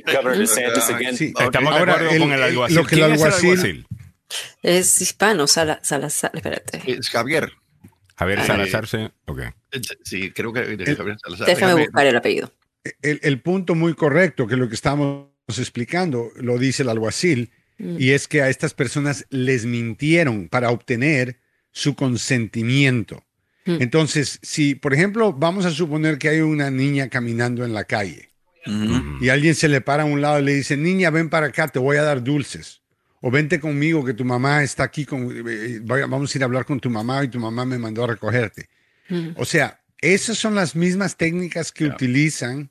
[0.06, 1.16] Governor DeSantis again.
[1.16, 1.32] Sí.
[1.38, 2.76] Estamos de acuerdo el, con el alguacil.
[2.76, 3.86] Lo que el alguacil, es el alguacil?
[4.62, 6.82] Es hispano, Sala, Salazar, espérate.
[6.86, 7.52] Es Javier.
[8.16, 9.08] Javier eh, Salazar, sí.
[9.26, 9.50] Okay.
[10.02, 11.46] Sí, creo que el, Javier Salazar.
[11.46, 12.52] Déjame buscar el apellido.
[13.00, 17.96] El, el, punto muy correcto, que lo que estamos explicando, lo dice el alguacil, mm.
[17.98, 21.38] y es que a estas personas les mintieron para obtener
[21.72, 23.24] su consentimiento.
[23.66, 23.82] Mm.
[23.82, 28.30] Entonces, si, por ejemplo, vamos a suponer que hay una niña caminando en la calle
[29.20, 31.68] y alguien se le para a un lado y le dice, niña, ven para acá,
[31.68, 32.80] te voy a dar dulces.
[33.20, 36.64] O vente conmigo, que tu mamá está aquí, con, eh, vamos a ir a hablar
[36.64, 38.68] con tu mamá y tu mamá me mandó a recogerte.
[39.36, 42.70] O sea, esas son las mismas técnicas que utilizan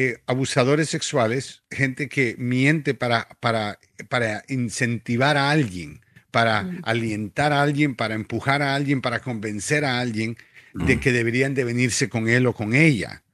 [0.00, 7.62] eh, abusadores sexuales, gente que miente para, para, para incentivar a alguien, para alientar a
[7.62, 10.36] alguien, para empujar a alguien, para convencer a alguien
[10.72, 13.24] de que deberían de venirse con él o con ella.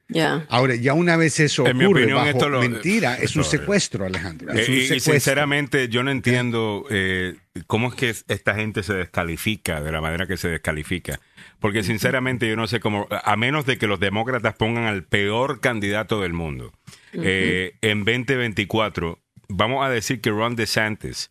[0.49, 4.59] Ahora, ya una vez eso ocurre bajo mentira, es un secuestro, Alejandro.
[4.59, 7.35] y, sinceramente, yo no entiendo eh,
[7.66, 11.20] cómo es que esta gente se descalifica de la manera que se descalifica.
[11.65, 15.61] Porque sinceramente yo no sé cómo, a menos de que los demócratas pongan al peor
[15.61, 16.74] candidato del mundo,
[17.15, 19.19] eh, en 2024,
[19.49, 21.31] vamos a decir que Ron DeSantis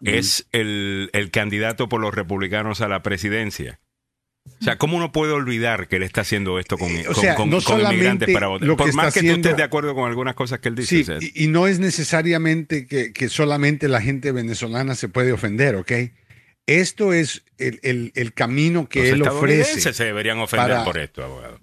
[0.00, 3.80] es el, el candidato por los republicanos a la presidencia.
[4.44, 8.48] O sea, ¿cómo uno puede olvidar que él está haciendo esto con, eh, inmigrantes para
[8.48, 8.76] votar?
[8.76, 11.20] Por más que tú estés de acuerdo con algunas cosas que él dice.
[11.20, 15.92] Sí, y, no es necesariamente que, solamente la gente venezolana se puede ofender, ¿ok?
[16.66, 19.92] Esto es el, camino que él ofrece.
[19.92, 21.58] se deberían ofender por esto, abogado.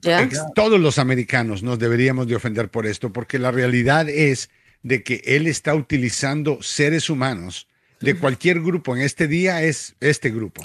[0.55, 4.49] Todos los americanos nos deberíamos de ofender por esto, porque la realidad es
[4.83, 7.67] de que él está utilizando seres humanos
[7.99, 10.63] de cualquier grupo en este día es este grupo.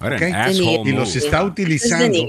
[0.84, 2.26] Y los está utilizando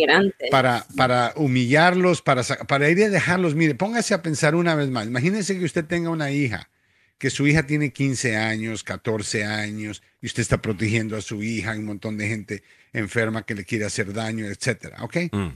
[0.52, 3.56] para, para humillarlos, para, para ir a dejarlos.
[3.56, 5.06] Mire, póngase a pensar una vez más.
[5.06, 6.70] Imagínense que usted tenga una hija,
[7.18, 11.72] que su hija tiene 15 años, 14 años, y usted está protegiendo a su hija,
[11.72, 12.64] hay un montón de gente
[12.94, 15.04] enferma que le quiere hacer daño, etcétera.
[15.04, 15.18] ¿Ok?
[15.32, 15.50] Mm.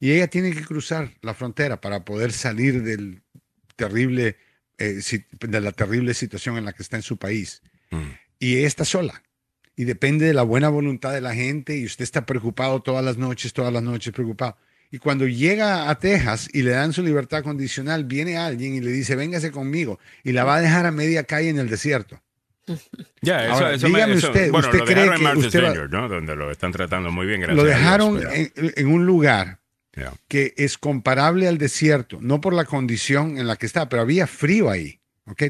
[0.00, 3.22] Y ella tiene que cruzar la frontera para poder salir del
[3.76, 4.36] terrible,
[4.78, 5.00] eh,
[5.40, 7.62] de la terrible situación en la que está en su país.
[7.90, 8.10] Mm
[8.40, 9.22] y ella está sola.
[9.76, 13.18] Y depende de la buena voluntad de la gente y usted está preocupado todas las
[13.18, 14.56] noches, todas las noches preocupado.
[14.90, 18.90] Y cuando llega a Texas y le dan su libertad condicional, viene alguien y le
[18.90, 22.20] dice, véngase conmigo, y la va a dejar a media calle en el desierto.
[23.22, 26.08] Ya, eso, dígame usted, bueno, ¿usted cree que usted ¿no?
[26.08, 29.58] Donde lo están tratando muy bien, Lo dejaron en, un lugar
[30.26, 34.26] que es comparable al desierto, no por la condición en la que está, pero había
[34.26, 35.00] frío ahí.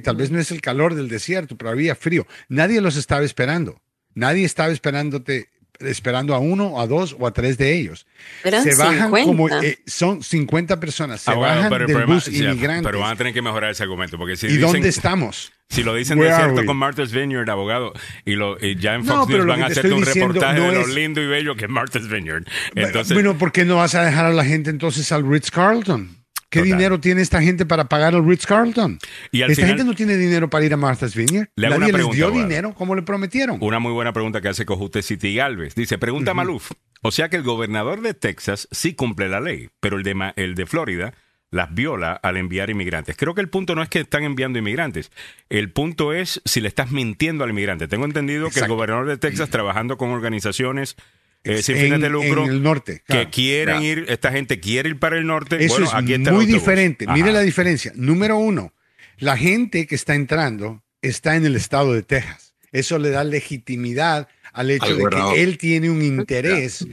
[0.02, 2.26] Tal vez no es el calor del desierto, pero había frío.
[2.48, 3.80] Nadie los estaba esperando.
[4.14, 5.48] Nadie estaba esperándote,
[5.81, 8.07] esperando a uno, a dos o a tres de ellos.
[8.43, 11.20] se bajan como eh, son 50 personas.
[11.20, 12.85] Se ah, bajan del bus inmigrantes.
[12.85, 15.52] Pero van a tener que mejorar ese argumento porque si ¿Y dónde estamos?
[15.69, 17.93] Si lo dicen desierto con Martha's Vineyard, abogado,
[18.24, 21.28] y, lo, ya en Fox News van a hacer un reportaje de lo lindo y
[21.28, 22.44] bello que es Martha's Vineyard.
[22.74, 26.19] Entonces, bueno, ¿por qué no vas a dejar a la gente entonces al Ritz Carlton?
[26.51, 28.98] ¿Qué dinero tiene esta gente para pagar al Ritz Carlton?
[29.31, 31.48] Y esta gente no tiene dinero para ir a Martha's Vineyard.
[31.55, 33.59] Le Nadie les dio dinero como le prometieron.
[33.60, 35.74] Una muy buena pregunta que hace Cojute City Galvez.
[35.74, 36.72] Dice, pregunta Maluf.
[37.02, 40.55] O sea que el gobernador de Texas sí cumple la ley, pero el de, el
[40.55, 41.14] de Florida
[41.51, 43.16] las viola al enviar inmigrantes.
[43.16, 45.10] Creo que el punto no es que están enviando inmigrantes.
[45.48, 47.89] El punto es si le estás mintiendo al inmigrante.
[47.89, 50.97] Tengo entendido que el gobernador de Texas, trabajando con organizaciones
[51.44, 52.44] eh, sin fines de lucro.
[52.44, 53.02] En el norte.
[53.06, 55.64] Que quieren ir, esta gente quiere ir para el norte.
[55.64, 55.92] Eso es
[56.30, 57.06] muy diferente.
[57.06, 57.92] Mire la diferencia.
[57.94, 58.72] Número uno,
[59.18, 62.54] la gente que está entrando está en el estado de Texas.
[62.72, 66.86] Eso le da legitimidad al hecho de que él tiene un interés.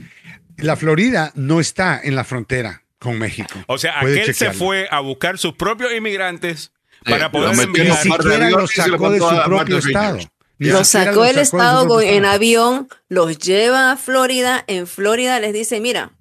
[0.56, 3.54] La Florida no está en la frontera con México.
[3.66, 6.72] O sea, aquel se fue a buscar sus propios inmigrantes
[7.04, 7.86] para poder enviar.
[7.86, 10.18] Ni siquiera los sacó de su propio estado.
[10.58, 16.12] Los sacó el Estado en avión, los lleva a Florida, en Florida les dice, mira,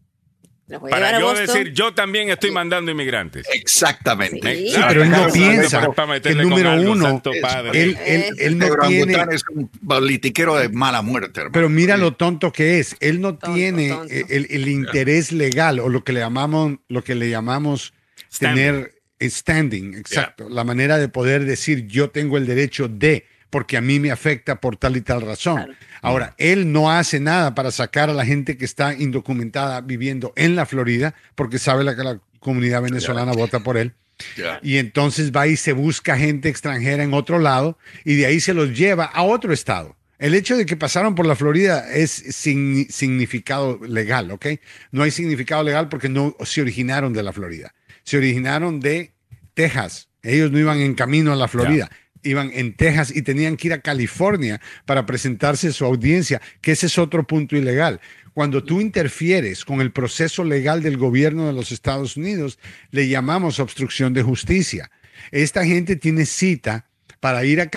[0.79, 3.47] voy Para a yo decir, yo también estoy mandando inmigrantes.
[3.53, 4.69] Exactamente.
[4.69, 5.89] Sí, pero él no piensa
[6.21, 7.21] que número uno,
[7.73, 9.17] él, él, él, no tiene...
[9.31, 11.43] es un politiquero de mala muerte.
[11.51, 12.95] Pero mira lo tonto que es.
[12.99, 17.29] Él no tiene El, el, interés legal o lo que le llamamos, lo que le
[17.29, 17.93] llamamos
[18.37, 20.49] tener standing, exacto.
[20.49, 24.59] La manera de poder decir yo tengo el derecho de porque a mí me afecta
[24.59, 25.75] por tal y tal razón.
[26.01, 30.55] Ahora, él no hace nada para sacar a la gente que está indocumentada viviendo en
[30.55, 33.93] la Florida, porque sabe que la comunidad venezolana vota por él.
[34.61, 38.53] Y entonces va y se busca gente extranjera en otro lado y de ahí se
[38.53, 39.95] los lleva a otro estado.
[40.17, 44.47] El hecho de que pasaron por la Florida es sin significado legal, ¿ok?
[44.91, 47.75] No hay significado legal porque no se originaron de la Florida.
[48.03, 49.11] Se originaron de
[49.53, 50.09] Texas.
[50.23, 51.89] Ellos no iban en camino a la Florida
[52.27, 56.71] iban en Texas y tenían que ir a California para presentarse a su audiencia, que
[56.73, 57.99] ese es otro punto ilegal.
[58.33, 62.59] Cuando tú interfieres con el proceso legal del gobierno de los Estados Unidos,
[62.91, 64.91] le llamamos obstrucción de justicia.
[65.31, 66.87] Esta gente tiene cita
[67.19, 67.69] para ir a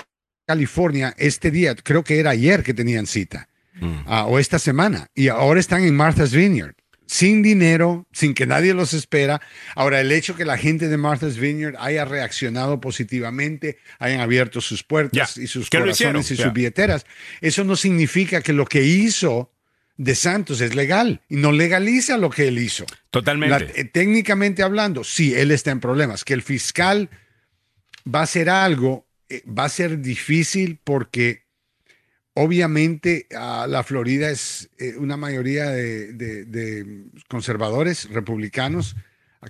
[0.45, 3.47] California este día, creo que era ayer que tenían cita,
[3.79, 4.03] mm.
[4.05, 6.75] ah, o esta semana, y ahora están en Martha's Vineyard
[7.11, 9.41] sin dinero, sin que nadie los espera.
[9.75, 14.81] Ahora, el hecho que la gente de Martha's Vineyard haya reaccionado positivamente, hayan abierto sus
[14.81, 17.05] puertas y sus corazones y sus billeteras,
[17.41, 19.51] eso no significa que lo que hizo
[19.97, 22.85] de Santos es legal y no legaliza lo que él hizo.
[23.09, 23.77] Totalmente.
[23.77, 26.23] Eh, técnicamente hablando, sí, él está en problemas.
[26.23, 27.09] Que el fiscal
[28.07, 31.43] va a hacer algo, eh, va a ser difícil porque
[32.33, 38.95] Obviamente, la Florida es eh, una mayoría de, conservadores, republicanos,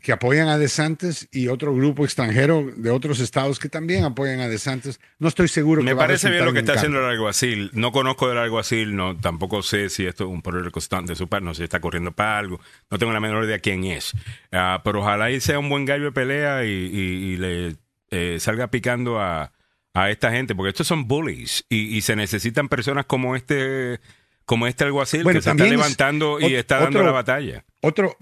[0.01, 4.47] que apoyan a DeSantis y otro grupo extranjero de otros estados que también apoyan a
[4.47, 4.99] DeSantis.
[5.19, 5.83] No estoy seguro.
[5.83, 7.69] Me parece bien lo que está haciendo el alguacil.
[7.73, 11.27] No conozco del alguacil, no, tampoco sé si esto es un poder constante de su
[11.27, 12.61] parte, no sé si está corriendo para algo.
[12.89, 14.13] No tengo la menor idea quién es.
[14.51, 17.75] Ah, pero ojalá y sea un buen gallo de pelea y, le
[18.11, 19.51] eh, salga picando a
[19.93, 23.99] a esta gente, porque estos son bullies y, se necesitan personas como este,
[24.45, 27.65] como este alguacil que se está levantando y está dando la batalla.
[27.81, 28.18] Otro,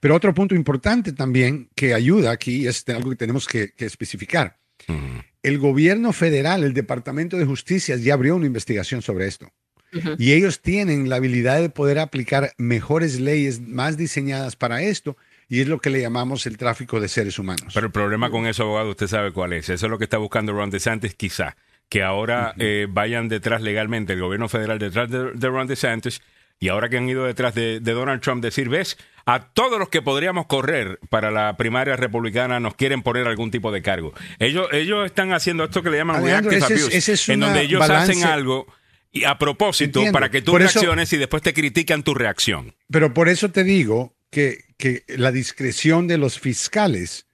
[0.00, 4.58] pero otro punto importante también que ayuda aquí es algo que tenemos que, especificar.
[5.42, 9.52] El gobierno federal, el Departamento de Justicia ya abrió una investigación sobre esto.
[10.18, 15.16] Y ellos tienen la habilidad de poder aplicar mejores leyes más diseñadas para esto
[15.48, 17.72] y es lo que le llamamos el tráfico de seres humanos.
[17.74, 19.68] Pero el problema con eso, abogado, usted sabe cuál es.
[19.68, 21.56] Eso es lo que está buscando Ron DeSantis, quizá.
[21.88, 26.20] que ahora eh, vayan detrás legalmente, el gobierno federal detrás de, de Ron DeSantis,
[26.60, 30.02] y ahora que han ido detrás de, Donald Trump, decir, ves, a todos los que
[30.02, 34.12] podríamos correr para la primaria republicana nos quieren poner algún tipo de cargo.
[34.38, 38.66] Ellos, ellos están haciendo esto que le llaman reactive abuse, en donde ellos hacen algo
[39.12, 42.74] y a propósito para que tú reacciones y después te critican tu reacción.
[42.90, 47.26] Pero por eso te digo que, que la discreción de los fiscales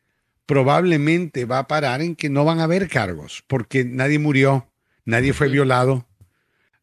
[0.46, 4.68] probablemente va a parar en que no van a haber cargos, porque nadie murió,
[5.04, 6.06] nadie fue violado.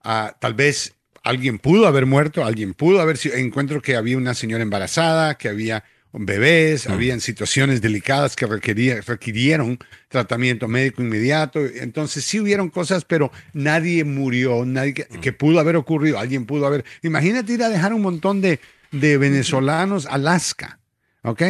[0.03, 3.35] Ah, tal vez alguien pudo haber muerto, alguien pudo haber sido.
[3.35, 5.83] Encuentro que había una señora embarazada, que había
[6.13, 9.79] bebés, había habían situaciones delicadas que requirieron
[10.09, 11.65] tratamiento médico inmediato.
[11.65, 16.83] Entonces sí hubieron cosas, pero nadie murió, nadie que, pudo haber ocurrido, alguien pudo haber.
[17.01, 18.59] Imagínate ir a dejar un montón de,
[18.91, 20.79] de venezolanos Alaska,
[21.23, 21.41] ¿ok?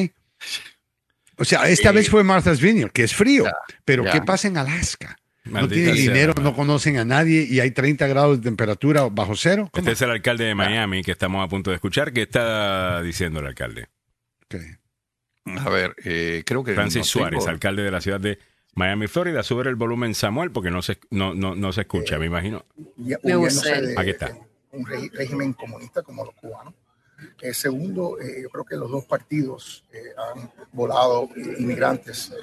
[1.37, 3.45] O sea, esta vez fue Martha's Vineyard, que es frío,
[3.83, 5.17] pero ¿qué pasa en Alaska?
[5.43, 9.69] no tienen dinero, no conocen a nadie y hay 30 grados de temperatura bajo cero.
[9.73, 12.13] Este es el alcalde de Miami que estamos a punto de escuchar.
[12.13, 13.87] ¿Qué está diciendo el alcalde?
[15.45, 16.73] A ver, eh, creo que...
[16.73, 18.37] Francis Suárez, alcalde de la ciudad de
[18.75, 19.41] Miami, Florida.
[19.41, 22.65] Sube el volumen, Samuel, porque no se, no, no, se escucha, me imagino.
[23.97, 24.31] Aquí está.
[24.71, 26.73] Un régimen comunista como los cubanos
[27.41, 31.29] eh, segundo, eh, yo creo que los dos partidos eh, han volado
[31.59, 32.33] inmigrantes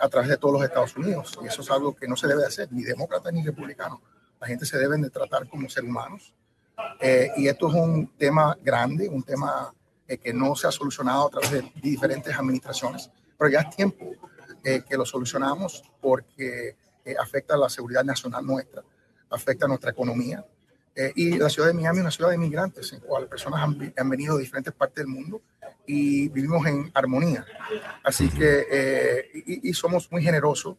[0.00, 2.44] a través de todos los Estados Unidos y eso es algo que no se debe
[2.44, 4.00] hacer, ni demócrata ni republicano.
[4.40, 6.34] La gente se deben de tratar como seres humanos
[7.36, 9.72] y esto es un tema grande, un tema
[10.06, 14.12] que no se ha solucionado a través de diferentes administraciones, pero ya es tiempo
[14.62, 16.76] que lo solucionamos porque
[17.18, 18.82] afecta a la seguridad nacional nuestra,
[19.30, 20.44] afecta a nuestra economía,
[20.98, 24.08] eh, y la ciudad de Miami es una ciudad de inmigrantes, en cual personas han,
[24.08, 25.42] venido de diferentes partes del mundo
[25.86, 27.44] y vivimos en armonía.
[28.02, 29.30] Así que, eh,
[29.62, 30.76] y, somos muy generosos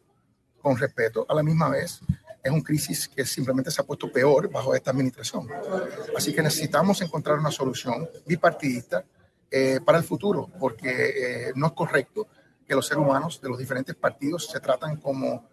[0.60, 1.24] con respeto.
[1.28, 2.00] A la misma vez,
[2.42, 5.46] es un crisis que simplemente se ha puesto peor bajo esta administración.
[6.16, 9.04] Así que necesitamos encontrar una solución bipartidista
[9.48, 12.26] eh, para el futuro, porque no es correcto
[12.66, 15.48] que los seres humanos de los diferentes partidos se tratan como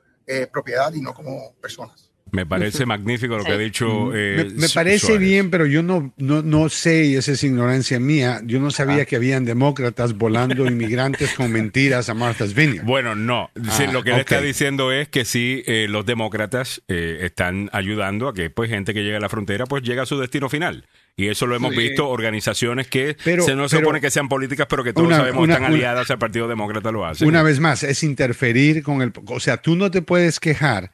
[0.52, 2.15] propiedad y no como personas.
[2.32, 4.14] Me parece magnífico lo que ha dicho.
[4.14, 8.42] Eh, me, parece bien, pero yo no, no, no sé, y esa es ignorancia mía,
[8.44, 12.86] yo no sabía que habían demócratas volando inmigrantes con mentiras a Martha's Vineyard.
[12.86, 13.52] Bueno, no.
[13.68, 18.28] Ah, lo que él está diciendo es que sí, eh, los demócratas eh, están ayudando
[18.28, 20.86] a que pues gente que llega a la frontera pues llega a su destino final.
[21.18, 24.84] Y eso lo hemos visto, organizaciones que se no se supone que sean políticas, pero
[24.84, 27.26] que todos sabemos están aliadas al Partido Demócrata lo hacen.
[27.26, 29.14] Una vez más, es interferir con el...
[29.28, 30.92] O sea, tú no te puedes quejar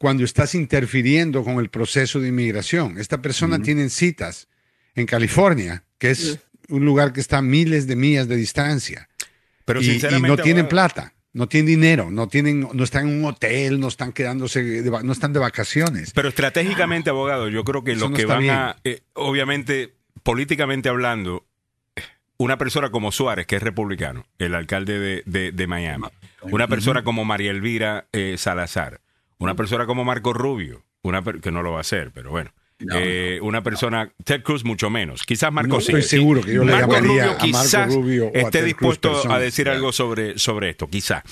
[0.00, 2.96] cuando estás interfiriendo con el proceso de inmigración.
[2.96, 4.48] Esta persona tiene citas
[4.94, 6.38] en California, que es
[6.70, 9.10] un lugar que está a miles de millas de distancia.
[9.66, 13.78] Pero y, no tienen plata, no tienen dinero, no tienen, no están en un hotel,
[13.78, 16.12] no están quedándose, no están de vacaciones.
[16.14, 21.44] Pero estratégicamente, abogado, yo creo que lo que van a, eh, obviamente, políticamente hablando,
[22.38, 26.06] una persona como Suárez, que es republicano, el alcalde de, Miami,
[26.40, 29.02] una persona como María Elvira eh, Salazar,
[29.40, 32.52] una persona como Marco Rubio, una que no lo va a hacer, pero bueno.
[32.94, 35.24] Eh, una persona, Ted Cruz mucho menos.
[35.24, 35.92] Quizás Marco no, sí.
[35.92, 39.92] Estoy seguro que yo le Marco Rubio, a Marco Rubio esté dispuesto a decir algo
[39.92, 41.22] sobre, sobre esto, quizá.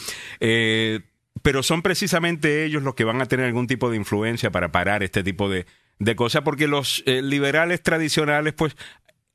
[0.41, 1.01] Eh,
[1.43, 5.03] pero son precisamente ellos los que van a tener algún tipo de influencia para parar
[5.03, 5.65] este tipo de,
[5.99, 8.77] de cosas, porque los eh, liberales tradicionales, pues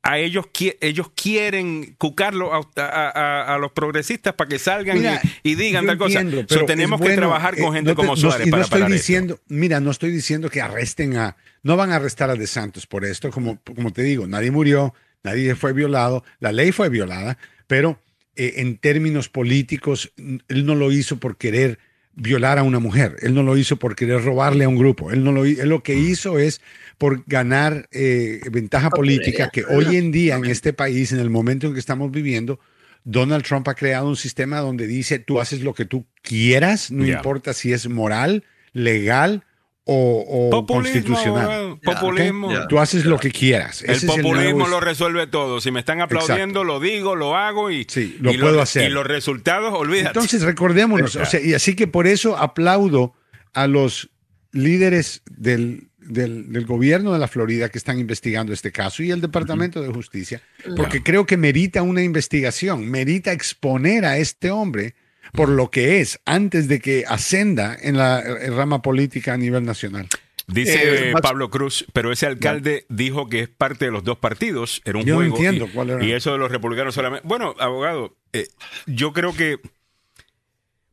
[0.06, 0.48] a ellos,
[0.82, 6.22] ellos quieren cucarlo a, los progresistas para que salgan y, digan tal cosa.
[6.48, 10.12] pero tenemos que trabajar con eh, gente como Suárez para estoy diciendo, Mira, no estoy
[10.12, 11.38] diciendo que arresten a...
[11.64, 14.94] No van a arrestar a De Santos por esto, como, como te digo, nadie murió,
[15.24, 17.98] nadie fue violado, la ley fue violada, pero
[18.36, 21.80] eh, en términos políticos, él no lo hizo por querer
[22.16, 25.24] violar a una mujer, él no lo hizo por querer robarle a un grupo, él,
[25.24, 26.62] no lo, él lo que hizo es
[26.98, 31.68] por ganar eh, ventaja política que hoy en día en este país, en el momento
[31.68, 32.60] en que estamos viviendo,
[33.04, 37.06] Donald Trump ha creado un sistema donde dice tú haces lo que tú quieras, no
[37.06, 39.44] importa si es moral, legal
[39.86, 41.80] o, constitucional.
[41.84, 42.50] Populismo.
[42.70, 43.84] Tú haces lo que quieras.
[43.84, 45.62] El populismo lo resuelve todo.
[45.62, 47.88] Si me están aplaudiendo, lo digo, lo hago y,
[48.20, 48.90] lo puedo hacer.
[48.90, 50.10] Y los resultados, olvídate.
[50.10, 51.18] Entonces, recordémonos.
[51.44, 53.14] y así que por eso aplaudo
[53.54, 54.10] a los
[54.52, 59.82] líderes del del, gobierno de la Florida que están investigando este caso y el Departamento
[59.82, 60.42] de Justicia,
[60.76, 64.96] porque creo que merita una investigación, merita exponer a este hombre
[65.32, 70.08] por lo que es antes de que ascenda en la rama política a nivel nacional.
[70.48, 74.82] Dice eh, Pablo Cruz, pero ese alcalde dijo que es parte de los dos partidos,
[74.84, 75.30] era un yo juego.
[75.30, 76.04] No entiendo cuál era.
[76.04, 77.26] Y eso de los republicanos solamente.
[77.28, 78.48] Bueno, abogado, eh,
[78.86, 79.60] yo creo que.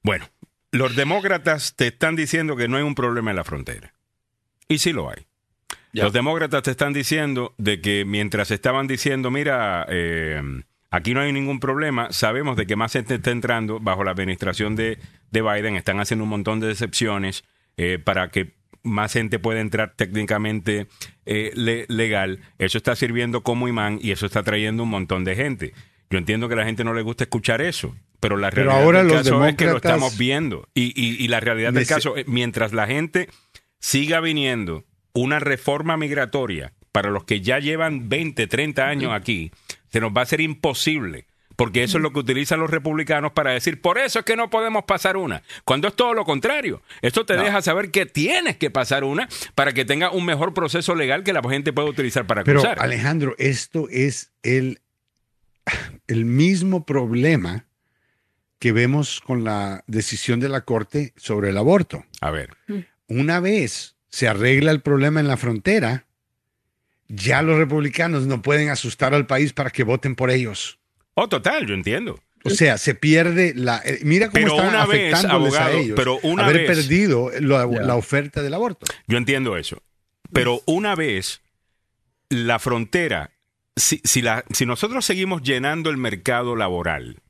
[0.02, 0.28] Bueno,
[0.70, 3.92] los demócratas te están diciendo que no hay un problema en la frontera.
[4.68, 5.26] Y sí lo hay.
[5.92, 10.40] Los demócratas te están diciendo de que mientras estaban diciendo, mira, eh,
[10.90, 14.76] aquí no hay ningún problema, sabemos de que más gente está entrando bajo la administración
[14.76, 14.98] de,
[15.30, 17.44] Biden, están haciendo un montón de decepciones
[17.76, 20.86] eh, para que más gente pueda entrar técnicamente
[21.26, 22.40] eh, legal.
[22.58, 25.74] Eso está sirviendo como imán y eso está trayendo un montón de gente.
[26.08, 28.98] Yo entiendo que a la gente no le gusta escuchar eso, pero la realidad ahora
[28.98, 30.68] del los caso es que lo estamos viendo.
[30.74, 33.28] Y, y, y la realidad del caso, es, mientras la gente
[33.78, 39.52] siga viniendo una reforma migratoria para los que ya llevan 20, 30 años aquí,
[39.90, 41.26] se nos va a ser imposible.
[41.56, 44.48] Porque eso es lo que utilizan los republicanos para decir, por eso es que no
[44.48, 45.42] podemos pasar una.
[45.66, 46.80] Cuando es todo lo contrario.
[47.02, 50.94] Esto te deja saber que tienes que pasar una para que tenga un mejor proceso
[50.94, 52.80] legal que la gente pueda utilizar para Pero cruzar.
[52.80, 54.80] Alejandro, esto es el,
[56.06, 57.66] el mismo problema
[58.58, 62.04] que vemos con la decisión de la Corte sobre el aborto.
[62.22, 62.56] A ver.
[63.06, 66.06] Una vez se arregla el problema en la frontera,
[67.12, 70.78] ya los republicanos no pueden asustar al país para que voten por ellos.
[71.14, 72.18] Oh, total, yo entiendo.
[72.44, 73.82] O sea, se pierde la...
[73.84, 76.66] eh, Mira cómo Pero está una vez, afectándoles a abogado, ellos pero una haber vez-
[76.68, 78.86] perdido la, oferta del aborto.
[79.06, 79.82] Yo entiendo eso.
[80.32, 81.42] Pero una vez
[82.30, 83.32] la frontera,
[83.76, 87.20] si, si, la, si nosotros seguimos llenando el mercado laboral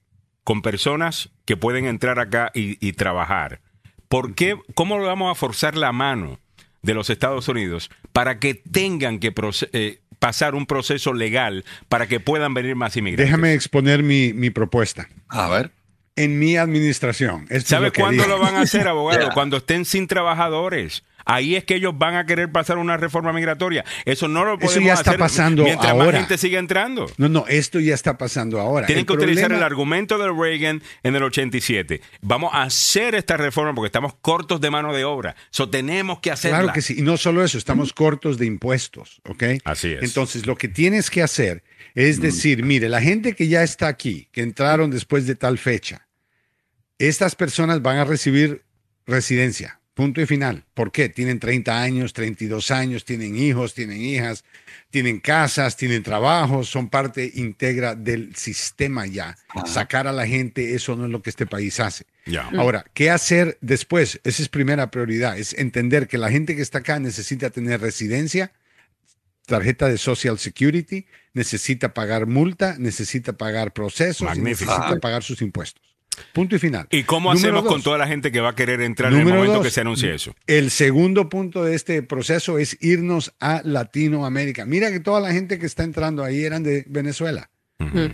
[0.45, 3.63] con personas que pueden entrar acá y, y trabajar,
[4.09, 6.39] ¿por qué, ¿cómo le vamos a forzar la mano
[6.83, 9.33] de los Estados Unidos para que tengan que
[9.73, 13.27] eh, pasar un proceso legal para que puedan venir más inmigrantes?
[13.27, 15.09] Déjame exponer mi, mi propuesta.
[15.29, 15.73] A ver.
[16.17, 17.43] En mi administración.
[17.45, 19.31] esto es ¿Sabe lo que cuándo lo van a hacer, abogado?
[19.35, 21.03] Cuando estén sin trabajadores.
[21.31, 23.85] Ahí es que ellos van a querer pasar una reforma migratoria.
[24.05, 26.07] Eso no lo Eso podemos ya está hacer pasando mientras ahora.
[26.07, 27.07] más gente siga entrando.
[27.19, 28.87] No, no, esto ya está pasando ahora.
[28.87, 32.01] Tienen El que utilizar el argumento de Reagan en el 87.
[32.21, 35.37] Vamos a hacer esta reforma porque estamos cortos de mano de obra.
[35.51, 36.59] So tenemos que hacerla.
[36.59, 36.97] Claro que sí.
[36.99, 39.45] Y no solo eso, estamos cortos de impuestos, ¿ok?
[39.65, 40.03] Así es.
[40.03, 41.63] Entonces, lo que tienes que hacer
[41.95, 46.07] es decir, mire, la gente que ya está aquí, que entraron después de tal fecha,
[46.99, 48.65] estas personas van a recibir
[49.07, 50.65] residencia, punto y final.
[50.73, 51.11] ¿Por qué?
[51.11, 54.47] Tienen 30 años, 32 años, tienen hijos, tienen hijas,
[54.89, 59.37] tienen casas, tienen trabajos, son parte íntegra del sistema ya.
[59.67, 62.07] Sacar a la gente, eso no es lo que este país hace.
[62.25, 62.49] Ya.
[62.57, 64.23] Ahora, ¿qué hacer después?
[64.25, 68.53] Esa es primera prioridad, es entender que la gente que está acá necesita tener residencia,
[69.45, 71.05] tarjeta de Social Security,
[71.35, 75.90] necesita pagar multa, necesita pagar procesos, y necesita pagar sus impuestos.
[76.33, 76.87] Punto y final.
[76.91, 79.27] ¿Y cómo Número hacemos con toda la gente que va a querer entrar en el
[79.27, 80.35] momento dos, que se anuncie eso?
[80.47, 84.65] El segundo punto de este proceso es irnos a Latinoamérica.
[84.67, 87.51] Mira que toda la gente que está entrando ahí eran de Venezuela.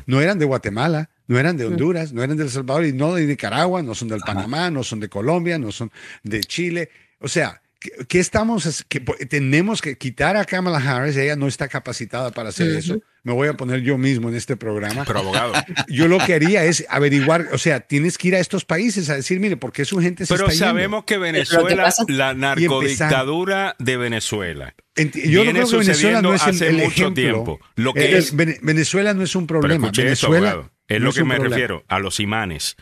[0.07, 3.15] No eran de Guatemala, no eran de Honduras, no eran de El Salvador y no
[3.15, 5.91] de Nicaragua, no son del Panamá, no son de Colombia, no son
[6.23, 6.89] de Chile.
[7.19, 7.61] O sea,
[8.09, 8.85] ¿qué, estamos?
[8.89, 13.01] que tenemos que quitar a Kamala Harris, ella no está capacitada para hacer eso.
[13.23, 15.05] Me voy a poner yo mismo en este programa.
[15.05, 15.53] Pero abogado.
[15.89, 19.17] Yo lo que haría es averiguar, o sea, tienes que ir a estos países a
[19.17, 20.67] decir, mire, ¿por qué su gente se Pero está yendo?
[20.67, 26.47] sabemos que Venezuela, la narcodictadura de Venezuela, Enti- Yo no creo que Venezuela no es
[26.47, 27.15] el, sucediendo el hace mucho ejemplo.
[27.15, 27.61] tiempo.
[27.75, 29.91] Lo que Eh, es, Vene- Venezuela no es un pero problema.
[29.95, 30.71] Venezuela abogado.
[30.89, 31.55] Es no lo es que me problema.
[31.57, 32.77] refiero a los imanes.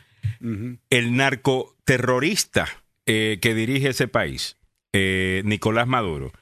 [0.91, 2.69] El narcoterrorista
[3.07, 4.57] eh, que dirige ese país,
[4.95, 6.33] eh, Nicolás Maduro,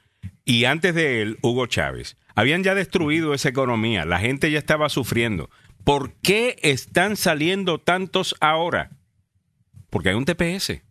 [0.45, 4.05] y antes de él, Hugo Chávez, habían ya destruido esa economía.
[4.05, 5.49] La gente ya estaba sufriendo.
[5.83, 8.91] ¿Por qué están saliendo tantos ahora?
[9.89, 10.81] Porque hay un TPS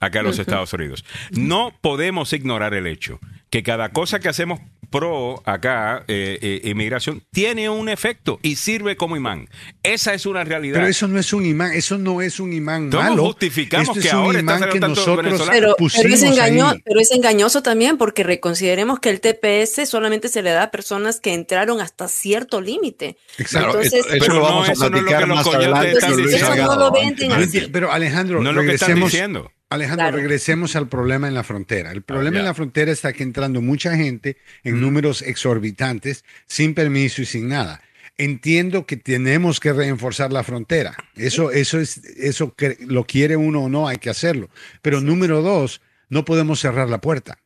[0.00, 0.38] acá en los.
[0.38, 1.04] Estados Unidos.
[1.30, 4.60] No podemos ignorar el hecho que cada cosa que hacemos
[4.90, 9.48] pro acá, eh, eh, inmigración, tiene un efecto y sirve como imán.
[9.82, 10.74] Esa es una realidad.
[10.76, 13.24] Pero eso no es un imán, eso no es un imán ¿Cómo malo.
[13.24, 15.48] justificamos Esto que es un ahora está imán que nosotros?
[15.50, 20.42] Pero, pero, es engaño- pero es engañoso también porque reconsideremos que el TPS solamente se
[20.42, 23.16] le da a personas que entraron hasta cierto límite.
[23.38, 23.80] Exacto.
[23.80, 25.90] Entonces, eso lo vamos a platicar más adelante.
[25.92, 26.78] Entonces, eso no Salgado.
[26.78, 27.58] lo venden Pero así.
[27.60, 29.50] enti- Pero Alejandro, No es lo que están diciendo.
[29.74, 30.16] Alejandro, Claro.
[30.16, 31.92] regresemos al problema en la frontera.
[31.92, 37.22] El problema en la frontera está que entrando mucha gente en números exorbitantes, sin permiso
[37.22, 37.82] y sin nada.
[38.16, 40.94] Entiendo que tenemos que reforzar la frontera.
[41.16, 44.50] Eso, eso es, eso que lo quiere uno o no, hay que hacerlo.
[44.82, 47.38] Pero número dos, no podemos cerrar la puerta.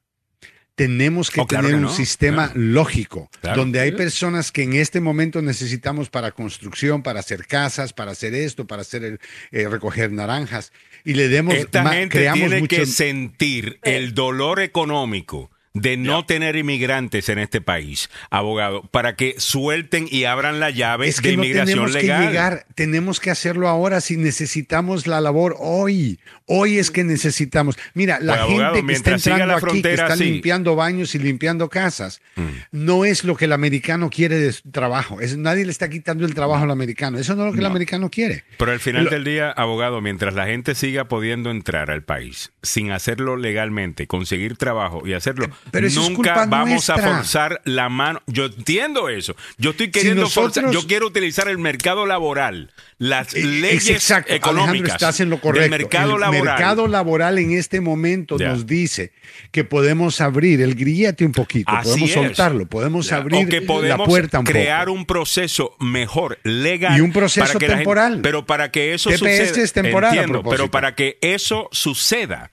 [0.74, 2.60] Tenemos que Oh, claro tener que un no, sistema claro.
[2.60, 3.56] lógico, Claro.
[3.62, 8.32] donde hay personas que en este momento necesitamos para construcción, para hacer casas, para hacer
[8.34, 9.18] esto, para hacer el,
[9.50, 10.70] eh, recoger naranjas,
[11.08, 16.56] y le demos Esta gente creamos tiene que sentir el dolor económico de no tener
[16.56, 21.36] inmigrantes en este país, abogado, para que suelten y abran la llave es que de
[21.36, 22.20] no inmigración tenemos legal.
[22.22, 26.18] Que llegar, tenemos que hacerlo ahora si necesitamos la labor hoy.
[26.46, 27.76] Hoy es que necesitamos.
[27.94, 31.18] Mira, la Pues, abogado, gente que está entrando la aquí, que está limpiando baños y
[31.18, 32.42] limpiando casas, Mm.
[32.72, 35.20] no es lo que el americano quiere de su trabajo.
[35.20, 37.18] Es, nadie le está quitando el trabajo al americano.
[37.18, 38.44] Eso no es lo que el americano quiere.
[38.56, 42.52] Pero al final Lo- del día, abogado, mientras la gente siga pudiendo entrar al país
[42.62, 47.60] sin hacerlo legalmente, conseguir trabajo y hacerlo, Pero eso es nunca culpa vamos a forzar
[47.64, 48.22] la mano.
[48.26, 49.36] Yo entiendo eso.
[49.58, 50.72] Yo estoy queriendo nosotros- forzar.
[50.72, 55.40] Yo quiero utilizar el mercado laboral, las Es leyes exacto, Alejandro, económicas estás en lo
[55.40, 55.70] correcto.
[55.70, 56.42] mercado el laboral.
[56.44, 59.12] mercado laboral en este momento nos dice
[59.52, 62.14] que podemos abrir el grillete un poquito, Así podemos es.
[62.14, 64.98] soltarlo, podemos abrir o que podemos la puerta un crear poco.
[64.98, 66.96] un proceso mejor, legal.
[66.98, 68.20] Y un proceso gente- temporal.
[68.22, 69.18] pero para que eso TPS
[69.48, 69.62] suceda.
[69.64, 72.50] es temporal, entiendo, pero para que eso suceda.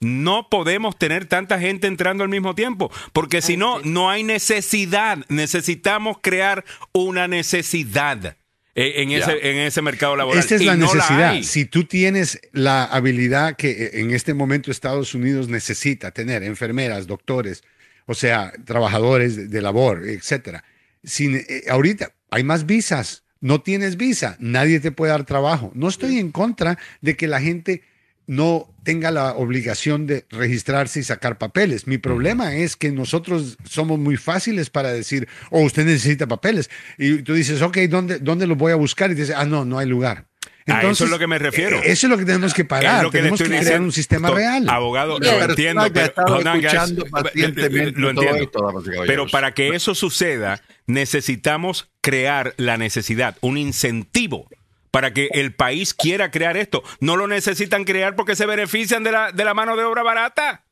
[0.00, 5.18] No podemos tener tanta gente entrando al mismo tiempo, porque si no, no hay necesidad.
[5.28, 8.36] Necesitamos crear una necesidad
[8.76, 10.38] eh, en, ese, en ese mercado laboral.
[10.38, 11.42] Esta es y la no necesidad.
[11.42, 17.08] si tú tienes la habilidad que eh, en este momento Estados Unidos necesita tener, enfermeras,
[17.08, 17.64] doctores,
[18.06, 20.62] o sea, trabajadores de, de labor, etcétera.
[21.02, 23.24] Sin, eh, ahorita hay más visas.
[23.40, 25.72] No tienes visa, nadie te puede dar trabajo.
[25.74, 27.82] No estoy en contra de que la gente
[28.28, 31.86] no tenga la obligación de registrarse y sacar papeles.
[31.86, 36.70] Mi problema es que nosotros somos muy fáciles para decir, oh, usted necesita papeles.
[36.96, 39.10] Y tú dices, ok, ¿dónde, dónde los voy a buscar?
[39.10, 40.24] Y dices, ah, no, no hay lugar.
[40.68, 41.76] A eso es lo que me refiero.
[41.78, 43.02] eh, Eso es lo que tenemos que Es parar.
[43.02, 43.84] lo que tenemos que crear diciendo.
[43.84, 44.66] un sistema real.
[44.70, 46.06] Abogado, lo entiendo, pero,
[46.38, 48.42] escuchando pacientemente lo todo entiendo.
[48.44, 48.82] esto.
[49.06, 54.48] Pero para que eso suceda, necesitamos crear la necesidad, un incentivo
[54.90, 56.82] para que el país quiera crear esto.
[57.00, 60.64] No lo necesitan crear porque se benefician de la, de la mano de obra barata.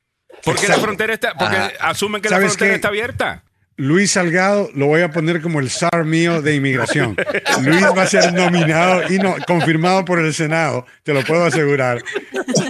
[0.45, 1.73] Porque la frontera está, porque Ah.
[1.81, 2.75] asumen que la ¿Sabes frontera qué?
[2.77, 3.43] está abierta.
[3.79, 7.15] Luis Salgado lo voy a poner como el zar mío de inmigración.
[7.63, 12.03] Luis va a ser nominado y no, confirmado por el Senado, te lo puedo asegurar,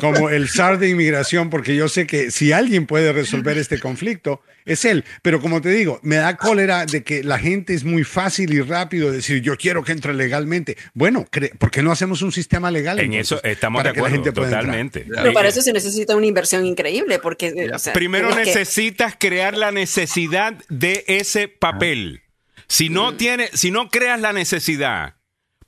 [0.01, 4.43] como el zar de inmigración, porque yo sé que si alguien puede resolver este conflicto,
[4.67, 5.05] es él.
[5.23, 8.61] Pero como te digo, me da cólera de que la gente es muy fácil y
[8.61, 10.77] rápido decir, yo quiero que entre legalmente.
[10.93, 11.27] Bueno,
[11.59, 12.99] ¿por qué no hacemos un sistema legal?
[13.01, 15.07] En eso estamos de acuerdo, totalmente.
[15.09, 19.15] Pero para eso se necesita una inversión increíble, porque eh, o sea, Primero que- necesitas
[19.19, 22.23] crear la necesidad de ese papel.
[22.69, 25.15] Si no tiene, si no creas la necesidad,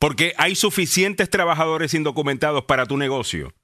[0.01, 3.55] porque hay suficientes trabajadores indocumentados para tu negocio.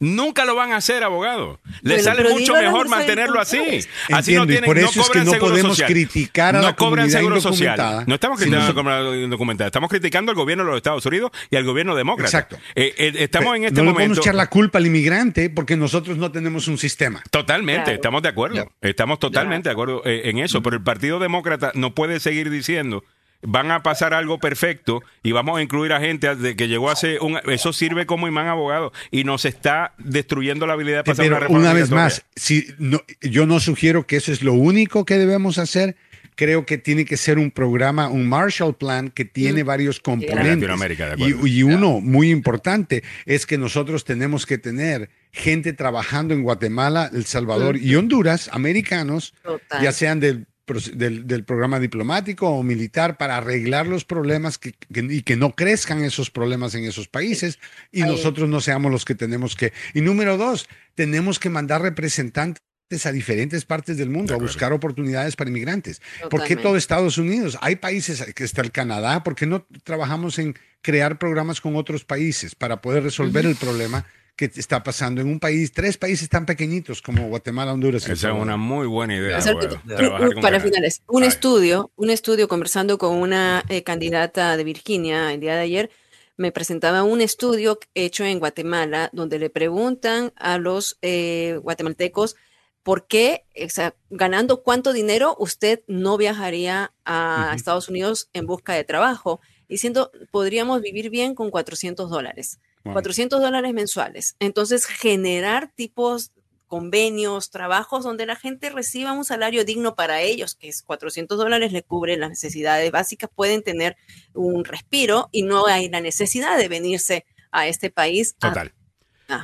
[0.00, 1.60] Nunca lo van a hacer, abogado.
[1.82, 3.58] Les Bueno, sale mucho mejor mantenerlo así.
[3.58, 3.88] indocumentados.
[4.18, 5.90] Así no Entiendo, y tienen, por no eso es que no seguro podemos social.
[5.90, 8.04] criticar a no la cobran comunidad seguro social.
[8.06, 11.30] No estamos criticando a la comunidad indocumentada, estamos criticando al gobierno de los Estados Unidos
[11.50, 12.28] y al gobierno demócrata.
[12.28, 12.56] Exacto.
[12.74, 13.98] Eh, eh, estamos en este no momento.
[13.98, 17.22] podemos echar la culpa al inmigrante porque nosotros no tenemos un sistema.
[17.30, 17.94] Totalmente, Claro.
[17.96, 18.72] estamos de acuerdo.
[18.80, 23.04] Estamos totalmente de acuerdo eh, en eso, pero el Partido Demócrata no puede seguir diciendo
[23.42, 27.18] van a pasar algo perfecto y vamos a incluir a gente de que llegó hace
[27.20, 31.36] un eso sirve como imán abogado y nos está destruyendo la habilidad de pasar Pero
[31.36, 35.04] una reforma una vez más, si no, yo no sugiero que eso es lo único
[35.04, 35.96] que debemos hacer.
[36.36, 40.56] Creo que tiene que ser un programa, un Marshall Plan que tiene varios componentes.
[40.56, 41.46] Latinoamérica, de acuerdo.
[41.46, 47.10] y, y uno muy importante es que nosotros tenemos que tener gente trabajando en Guatemala,
[47.12, 49.82] El Salvador y Honduras, americanos, Total.
[49.82, 55.06] ya sean del, del, del programa diplomático o militar, para arreglar los problemas que, que-
[55.10, 57.58] y que no crezcan esos problemas en esos países
[57.92, 58.10] y Ahí.
[58.10, 59.72] nosotros no seamos los que tenemos que.
[59.94, 62.62] Y número dos, tenemos que mandar representantes
[63.04, 66.00] a diferentes partes del mundo a buscar oportunidades para inmigrantes.
[66.00, 66.62] ¿Por qué Totalmente.
[66.62, 67.56] todo Estados Unidos?
[67.60, 72.04] Hay países que está el Canadá, ¿por qué no trabajamos en crear programas con otros
[72.04, 74.06] países para poder resolver el problema
[74.40, 78.34] que está pasando en un país, tres países tan pequeñitos como Guatemala, Honduras Esa es
[78.34, 79.38] una muy buena idea.
[79.38, 80.60] Para Canadá.
[80.60, 85.60] finales, un estudio, un estudio conversando con una eh, candidata de Virginia el día de
[85.60, 85.90] ayer,
[86.38, 92.36] me presentaba un estudio hecho en Guatemala donde le preguntan a los eh, guatemaltecos
[92.82, 98.72] por qué, o sea, ganando cuánto dinero usted no viajaría a Estados Unidos en busca
[98.72, 102.58] de trabajo, diciendo podríamos vivir bien con 400 dólares.
[102.84, 102.94] Wow.
[102.94, 104.36] 400 dólares mensuales.
[104.38, 106.32] Entonces, generar tipos,
[106.66, 111.72] convenios, trabajos donde la gente reciba un salario digno para ellos, que es 400 dólares,
[111.72, 113.96] le cubre las necesidades básicas, pueden tener
[114.34, 118.72] un respiro y no hay la necesidad de venirse a este país Total.